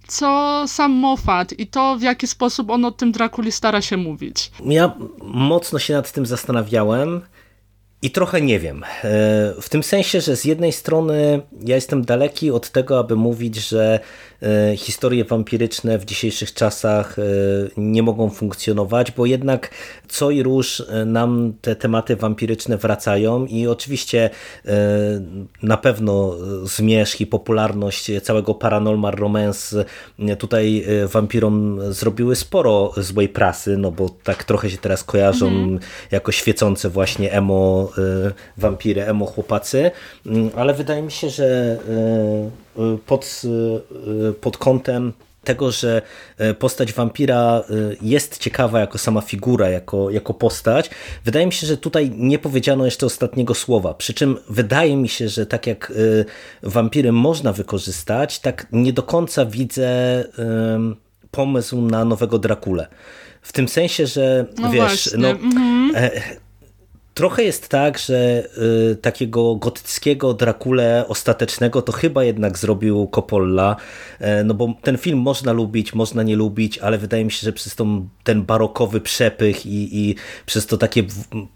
[0.06, 4.50] co sam Moffat i to, w jaki sposób on o tym Drakuli stara się mówić.
[4.64, 4.92] Ja
[5.22, 7.20] mocno się nad tym zastanawiałem
[8.02, 8.84] i trochę nie wiem.
[8.84, 8.88] E,
[9.60, 14.00] w tym sensie, że z jednej strony ja jestem daleki od tego, aby mówić, że
[14.76, 17.22] historie wampiryczne w dzisiejszych czasach e,
[17.76, 19.70] nie mogą funkcjonować, bo jednak
[20.08, 24.30] co i róż nam te tematy wampiryczne wracają i oczywiście
[25.62, 26.34] na pewno
[26.64, 29.84] zmierzch i popularność całego Paranormal Romance
[30.38, 35.78] tutaj wampirom zrobiły sporo złej prasy, no bo tak trochę się teraz kojarzą mhm.
[36.10, 37.92] jako świecące właśnie emo
[38.56, 39.90] wampiry, emo chłopacy,
[40.26, 41.78] mm, ale wydaje mi się, że
[43.06, 43.42] pod,
[44.40, 45.12] pod kątem
[45.44, 46.02] tego, że
[46.58, 47.62] postać wampira
[48.02, 50.90] jest ciekawa jako sama figura, jako, jako postać.
[51.24, 53.94] Wydaje mi się, że tutaj nie powiedziano jeszcze ostatniego słowa.
[53.94, 55.92] Przy czym wydaje mi się, że tak jak
[56.62, 60.24] wampiry można wykorzystać, tak nie do końca widzę
[61.30, 62.86] pomysł na nowego Drakule.
[63.42, 65.92] W tym sensie, że no wiesz, no, mhm.
[65.96, 66.10] E,
[67.18, 68.48] Trochę jest tak, że
[68.92, 73.76] y, takiego gotyckiego Drakule ostatecznego to chyba jednak zrobił Coppola,
[74.18, 77.52] e, no bo ten film można lubić, można nie lubić, ale wydaje mi się, że
[77.52, 80.14] przez tą, ten barokowy przepych i, i
[80.46, 81.04] przez to takie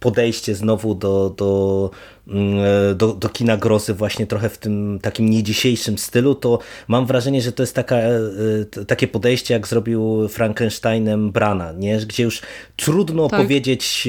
[0.00, 1.90] podejście znowu do, do,
[2.28, 6.58] e, do, do kina grozy właśnie trochę w tym takim nie dzisiejszym stylu, to
[6.88, 11.98] mam wrażenie, że to jest taka, e, takie podejście, jak zrobił Frankensteinem Brana, nie?
[11.98, 12.42] gdzie już
[12.76, 13.40] trudno tak.
[13.40, 14.08] powiedzieć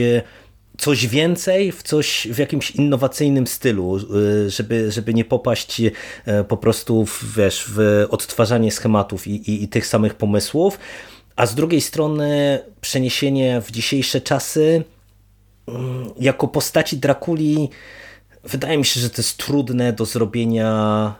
[0.77, 5.91] coś więcej, w coś w jakimś innowacyjnym stylu, y, żeby, żeby nie popaść y,
[6.47, 10.79] po prostu w, wiesz, w odtwarzanie schematów i, i, i tych samych pomysłów,
[11.35, 14.83] a z drugiej strony przeniesienie w dzisiejsze czasy
[15.67, 17.69] mm, jako postaci Drakuli
[18.43, 21.15] wydaje mi się, że to jest trudne do zrobienia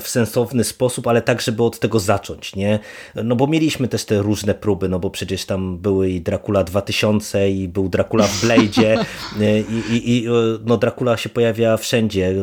[0.00, 2.78] w sensowny sposób, ale tak, żeby od tego zacząć, nie?
[3.24, 7.50] No bo mieliśmy też te różne próby, no bo przecież tam były i Dracula 2000
[7.50, 9.04] i był Dracula w Blade'zie
[9.40, 10.30] e, i, i, i, e,
[10.64, 12.34] no Dracula się pojawia wszędzie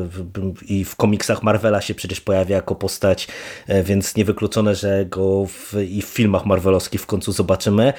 [0.68, 3.28] i w komiksach Marvela się przecież pojawia jako postać,
[3.84, 7.94] więc niewykluczone, że go w, i w filmach marvelowskich w końcu zobaczymy.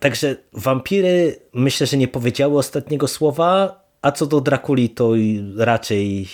[0.00, 5.12] Także wampiry myślę, że nie powiedziały ostatniego słowa, a co do Drakuli to
[5.56, 6.28] raczej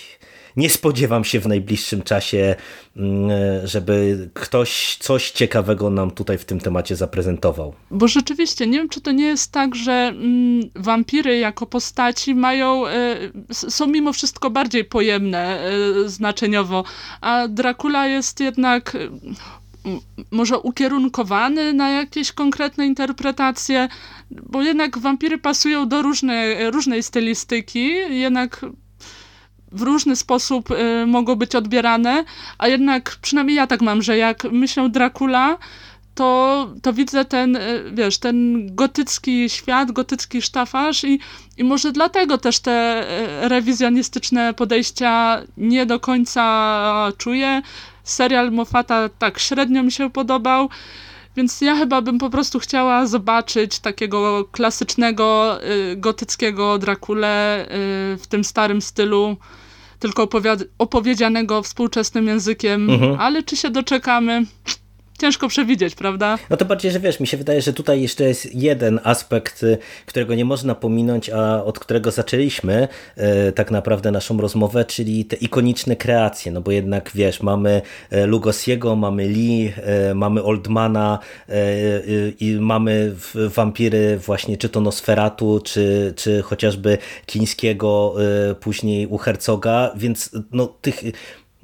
[0.56, 2.54] nie spodziewam się w najbliższym czasie,
[2.96, 3.30] mm,
[3.64, 7.74] żeby ktoś coś ciekawego nam tutaj w tym temacie zaprezentował.
[7.90, 12.86] Bo rzeczywiście, nie wiem, czy to nie jest tak, że mm, wampiry jako postaci mają,
[12.86, 13.16] e,
[13.52, 15.72] są mimo wszystko bardziej pojemne e,
[16.08, 16.84] znaczeniowo,
[17.20, 18.96] a Dracula jest jednak
[20.30, 23.88] może ukierunkowany na jakieś konkretne interpretacje,
[24.30, 28.60] bo jednak wampiry pasują do różnej, różnej stylistyki, jednak
[29.72, 32.24] w różny sposób y, mogą być odbierane,
[32.58, 35.58] a jednak przynajmniej ja tak mam, że jak myślę Dracula,
[36.14, 41.20] to, to widzę ten, y, wiesz, ten gotycki świat, gotycki sztafaż i,
[41.56, 43.04] i może dlatego też te
[43.44, 47.62] y, rewizjonistyczne podejścia nie do końca czuję.
[48.04, 50.68] Serial Moffata tak średnio mi się podobał,
[51.36, 55.58] więc ja chyba bym po prostu chciała zobaczyć takiego klasycznego,
[55.96, 57.66] gotyckiego Drakule
[58.18, 59.36] w tym starym stylu,
[60.02, 60.28] tylko
[60.78, 63.20] opowiedzianego współczesnym językiem, mhm.
[63.20, 64.44] ale czy się doczekamy?
[65.22, 66.38] Ciężko przewidzieć, prawda?
[66.50, 69.78] No to bardziej, że wiesz, mi się wydaje, że tutaj jeszcze jest jeden aspekt, y,
[70.06, 72.88] którego nie można pominąć, a od którego zaczęliśmy
[73.48, 77.82] y, tak naprawdę naszą rozmowę, czyli te ikoniczne kreacje, no bo jednak wiesz, mamy
[78.12, 79.72] y, Lugosiego, mamy Lee,
[80.14, 81.18] mamy Oldmana
[82.40, 88.14] i mamy wampiry właśnie czy to Nosferatu, czy, czy chociażby Kińskiego
[88.60, 91.02] później u Herzoga, więc no tych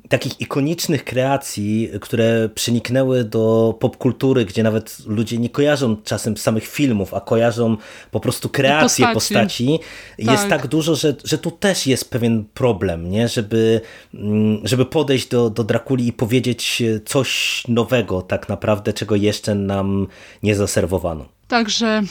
[0.09, 7.15] takich ikonicznych kreacji, które przeniknęły do popkultury, gdzie nawet ludzie nie kojarzą czasem samych filmów,
[7.15, 7.77] a kojarzą
[8.11, 9.79] po prostu kreacje postaci, postaci
[10.19, 10.49] jest tak.
[10.49, 13.29] tak dużo, że, że tu też jest pewien problem, nie?
[13.29, 13.81] Żeby,
[14.15, 20.07] mm, żeby podejść do, do Drakuli i powiedzieć coś nowego tak naprawdę, czego jeszcze nam
[20.43, 21.25] nie zaserwowano.
[21.49, 22.03] Także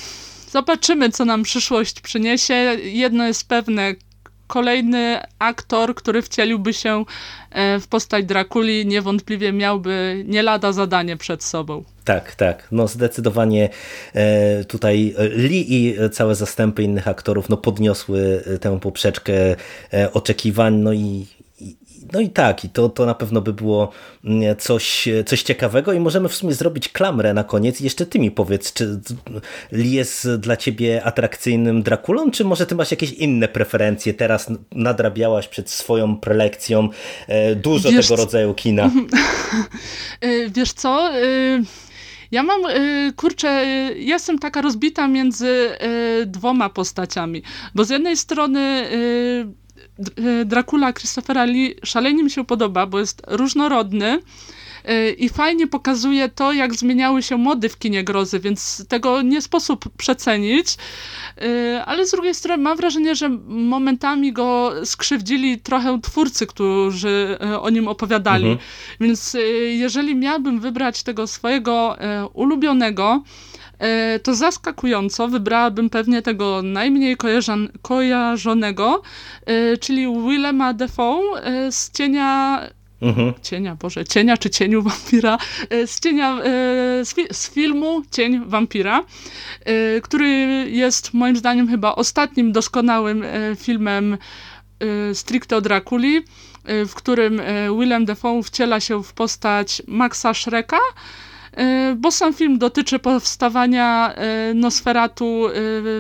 [0.52, 2.54] zobaczymy, co nam przyszłość przyniesie.
[2.84, 3.96] Jedno jest pewne,
[4.48, 7.06] kolejny aktor, który wcieliłby się
[7.52, 11.84] e, w postać Drakuli, niewątpliwie miałby nie lada zadanie przed sobą.
[12.04, 12.68] Tak, tak.
[12.72, 13.70] No zdecydowanie
[14.14, 19.34] e, tutaj Lee i całe zastępy innych aktorów no podniosły tę poprzeczkę
[19.94, 21.26] e, oczekiwań, no i
[22.14, 23.92] no i tak, i to, to na pewno by było
[24.24, 28.20] mm, coś, coś ciekawego i możemy w sumie zrobić klamrę na koniec i jeszcze ty
[28.20, 29.00] mi powiedz, czy
[29.72, 34.14] Lee jest dla ciebie atrakcyjnym Drakulą, czy może ty masz jakieś inne preferencje?
[34.14, 36.90] Teraz nadrabiałaś przed swoją prelekcją
[37.28, 38.92] e, dużo Wiesz, tego rodzaju kina.
[40.22, 41.14] E, wiesz co?
[41.16, 41.20] E,
[42.32, 42.62] Ja mam,
[43.16, 43.66] kurczę,
[43.96, 45.70] jestem taka rozbita między
[46.26, 47.44] dwoma postaciami,
[47.76, 48.88] bo z jednej strony
[50.46, 54.20] Dracula Christophera Lee szalenie mi się podoba, bo jest różnorodny
[54.90, 59.42] y, i fajnie pokazuje to, jak zmieniały się mody w kinie grozy, więc tego nie
[59.42, 60.78] sposób przecenić,
[61.44, 67.70] Y, ale z drugiej strony mam wrażenie, że momentami go skrzywdzili trochę twórcy, którzy o
[67.70, 68.48] nim opowiadali.
[68.48, 68.68] Mhm.
[69.00, 69.38] Więc
[69.70, 73.47] jeżeli miałabym wybrać tego swojego e, ulubionego, e,
[74.24, 79.02] to zaskakująco wybrałabym pewnie tego najmniej kojarzan- kojarzonego,
[79.46, 82.62] e, czyli Willema Defoe e, z cienia
[83.02, 83.34] Mhm.
[83.42, 85.38] cienia, Boże, cienia czy cieniu wampira,
[85.70, 86.44] e, z cienia, e,
[87.06, 89.04] z, fi- z filmu Cień wampira,
[89.66, 90.28] e, który
[90.72, 94.18] jest moim zdaniem chyba ostatnim doskonałym e, filmem
[94.80, 97.44] e, stricte o Drakuli, e, w którym e,
[97.80, 101.27] Willem Dafoe wciela się w postać Maxa Shreka, e,
[101.96, 105.52] bo sam film dotyczy powstawania e, Nosferatu e,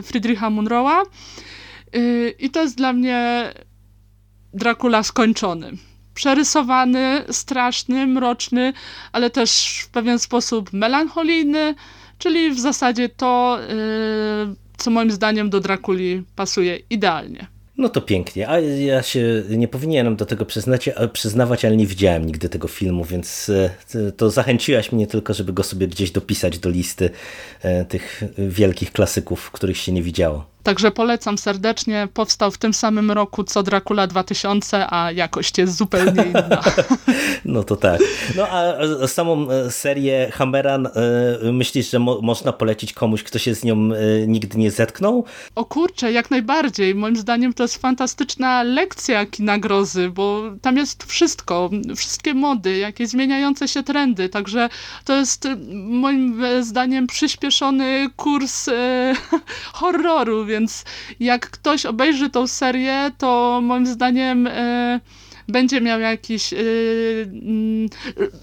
[0.02, 3.52] Friedricha Monroe'a e, i to jest dla mnie
[4.54, 5.72] Dracula skończony
[6.14, 8.74] przerysowany, straszny, mroczny,
[9.12, 11.76] ale też w pewien sposób melancholijny,
[12.18, 13.60] czyli w zasadzie to,
[14.78, 17.48] co moim zdaniem do Drakuli pasuje idealnie.
[17.78, 22.26] No to pięknie, a ja się nie powinienem do tego przyznać, przyznawać, ale nie widziałem
[22.26, 23.52] nigdy tego filmu, więc
[23.96, 27.10] e, to zachęciłaś mnie tylko, żeby go sobie gdzieś dopisać do listy
[27.62, 30.46] e, tych wielkich klasyków, których się nie widziało.
[30.64, 32.08] Także polecam serdecznie.
[32.14, 36.64] Powstał w tym samym roku co Dracula 2000, a jakość jest zupełnie inna.
[37.46, 38.02] No to tak.
[38.36, 38.74] No a
[39.08, 43.76] samą e, serię Hammera e, myślisz, że mo można polecić komuś, kto się z nią
[43.76, 45.26] e, nigdy nie zetknął?
[45.56, 46.96] O kurczę, jak najbardziej.
[46.96, 53.10] Moim zdaniem to jest fantastyczna lekcja kina grozy, bo tam jest wszystko, wszystkie mody, jakieś
[53.10, 54.70] zmieniające się trendy, także
[55.06, 59.14] to jest moim zdaniem przyspieszony kurs e,
[59.74, 60.57] horroru, więc
[61.20, 65.00] jak ktoś obejrzy tą serię, to moim zdaniem e,
[65.48, 66.58] będzie miał jakiś, e,
[67.32, 67.90] mm,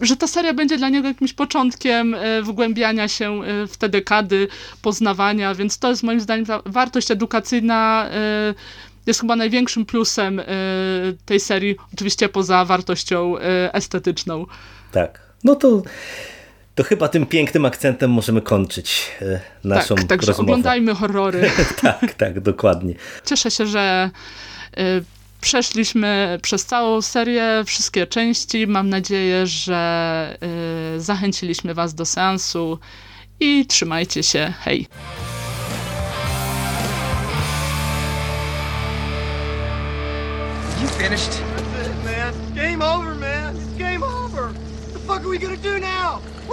[0.01, 4.49] że ta seria będzie dla niego jakimś początkiem e, wgłębiania się w te dekady
[4.83, 8.11] poznawania, więc to jest moim zdaniem wartość edukacyjna
[9.07, 10.41] jest chyba największym plusem
[11.27, 13.39] tej serii, oczywiście poza wartością
[13.73, 14.47] estetyczną.
[14.93, 15.21] Tak.
[15.45, 15.83] No to,
[16.75, 20.53] to chyba tym pięknym akcentem możemy kończyć e, naszą tak, także rozmowę.
[20.53, 21.51] oglądajmy horrory.
[21.83, 22.95] Tak, tak, dokładnie.
[23.25, 24.11] Cieszę się, że
[24.79, 25.05] y,
[25.41, 28.67] przeszliśmy przez całą serię, wszystkie części.
[28.67, 30.39] Mam nadzieję, że
[30.97, 32.79] y, zachęciliśmy Was do seansu
[33.41, 34.53] i trzymajcie się.
[34.61, 34.87] Hej!
[40.83, 41.31] You finished?
[41.57, 42.55] That's it, man.
[42.55, 43.57] Game over, man.
[43.57, 44.49] It's game over.
[44.49, 46.21] What the fuck are we gonna do now?